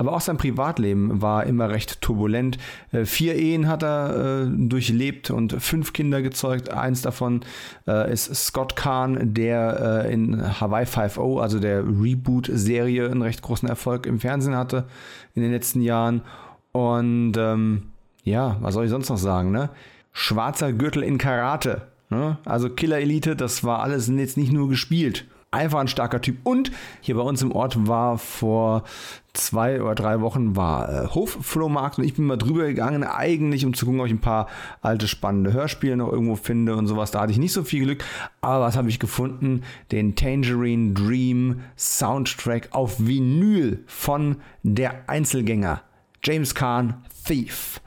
Aber 0.00 0.14
auch 0.14 0.22
sein 0.22 0.38
Privatleben 0.38 1.20
war 1.20 1.44
immer 1.44 1.68
recht 1.68 2.00
turbulent. 2.00 2.56
Äh, 2.90 3.04
vier 3.04 3.34
Ehen 3.34 3.68
hat 3.68 3.82
er 3.82 4.46
äh, 4.46 4.50
durchlebt 4.50 5.30
und 5.30 5.60
fünf 5.62 5.92
Kinder 5.92 6.22
gezeugt. 6.22 6.70
Eins 6.70 7.02
davon 7.02 7.42
äh, 7.86 8.10
ist 8.10 8.34
Scott 8.34 8.76
Kahn, 8.76 9.34
der 9.34 10.06
in 10.06 10.58
Hawaii 10.58 10.86
5.0, 10.86 11.42
also 11.42 11.60
der 11.60 11.84
Reboot-Serie, 11.84 13.10
einen 13.10 13.20
recht 13.20 13.42
großen 13.42 13.68
Erfolg 13.68 14.06
im 14.06 14.20
Fernsehen 14.20 14.56
hatte 14.56 14.86
in 15.34 15.42
den 15.42 15.52
letzten 15.52 15.82
Jahren. 15.82 16.22
Und 16.72 17.34
ähm, 17.36 17.90
ja, 18.24 18.56
was 18.62 18.72
soll 18.72 18.86
ich 18.86 18.90
sonst 18.90 19.10
noch 19.10 19.18
sagen? 19.18 19.50
Ne? 19.50 19.68
Schwarzer 20.12 20.72
Gürtel 20.72 21.02
in 21.02 21.18
Karate. 21.18 21.88
Ne? 22.08 22.38
Also 22.46 22.70
Killer 22.70 23.00
Elite, 23.00 23.36
das 23.36 23.64
war 23.64 23.80
alles 23.80 24.08
jetzt 24.08 24.38
nicht 24.38 24.50
nur 24.50 24.70
gespielt. 24.70 25.26
Einfach 25.50 25.80
ein 25.80 25.88
starker 25.88 26.20
Typ. 26.20 26.38
Und 26.44 26.70
hier 27.00 27.16
bei 27.16 27.22
uns 27.22 27.42
im 27.42 27.52
Ort 27.52 27.86
war 27.88 28.18
vor 28.18 28.84
zwei 29.32 29.80
oder 29.82 29.94
drei 29.94 30.20
Wochen 30.20 30.56
war 30.56 30.88
äh, 30.88 31.06
Hofflohmarkt 31.08 31.98
und 31.98 32.04
ich 32.04 32.14
bin 32.14 32.24
mal 32.24 32.36
drüber 32.36 32.66
gegangen, 32.66 33.04
eigentlich 33.04 33.64
um 33.64 33.74
zu 33.74 33.84
gucken, 33.84 34.00
ob 34.00 34.06
ich 34.06 34.12
ein 34.12 34.20
paar 34.20 34.48
alte 34.80 35.08
spannende 35.08 35.52
Hörspiele 35.52 35.96
noch 35.96 36.12
irgendwo 36.12 36.36
finde 36.36 36.76
und 36.76 36.86
sowas. 36.86 37.10
Da 37.10 37.20
hatte 37.20 37.32
ich 37.32 37.38
nicht 37.38 37.52
so 37.52 37.64
viel 37.64 37.84
Glück, 37.84 38.04
aber 38.40 38.64
was 38.64 38.76
habe 38.76 38.88
ich 38.88 38.98
gefunden? 38.98 39.62
Den 39.92 40.16
Tangerine 40.16 40.94
Dream 40.94 41.60
Soundtrack 41.76 42.68
auf 42.72 43.04
Vinyl 43.04 43.84
von 43.86 44.36
der 44.62 45.08
Einzelgänger 45.08 45.82
James 46.22 46.54
Kahn 46.54 47.04
Thief. 47.24 47.80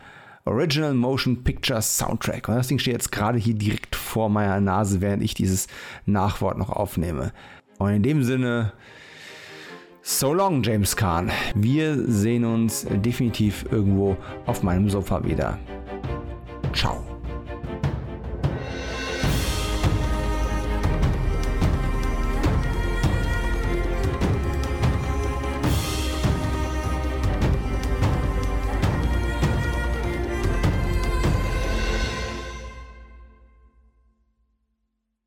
Original 0.46 0.94
Motion 0.94 1.44
Picture 1.44 1.82
Soundtrack. 1.82 2.50
Und 2.50 2.56
das 2.56 2.68
Ding 2.68 2.80
steht 2.80 2.94
jetzt 2.94 3.12
gerade 3.12 3.38
hier 3.38 3.54
direkt 3.54 3.96
vor 3.96 4.30
meiner 4.30 4.60
Nase, 4.60 5.02
während 5.02 5.24
ich 5.24 5.34
dieses 5.34 5.68
Nachwort 6.06 6.58
noch 6.58 6.70
aufnehme. 6.70 7.32
Und 7.80 7.92
in 7.92 8.04
dem 8.04 8.24
Sinne, 8.24 8.74
so 10.02 10.34
long, 10.34 10.64
James 10.64 10.96
Kahn. 10.98 11.32
Wir 11.56 11.96
sehen 12.12 12.44
uns 12.44 12.86
definitiv 12.90 13.66
irgendwo 13.72 14.18
auf 14.46 14.64
meinem 14.64 14.90
Sofa 14.90 15.24
wieder. 15.24 15.58
Ciao. 16.74 17.13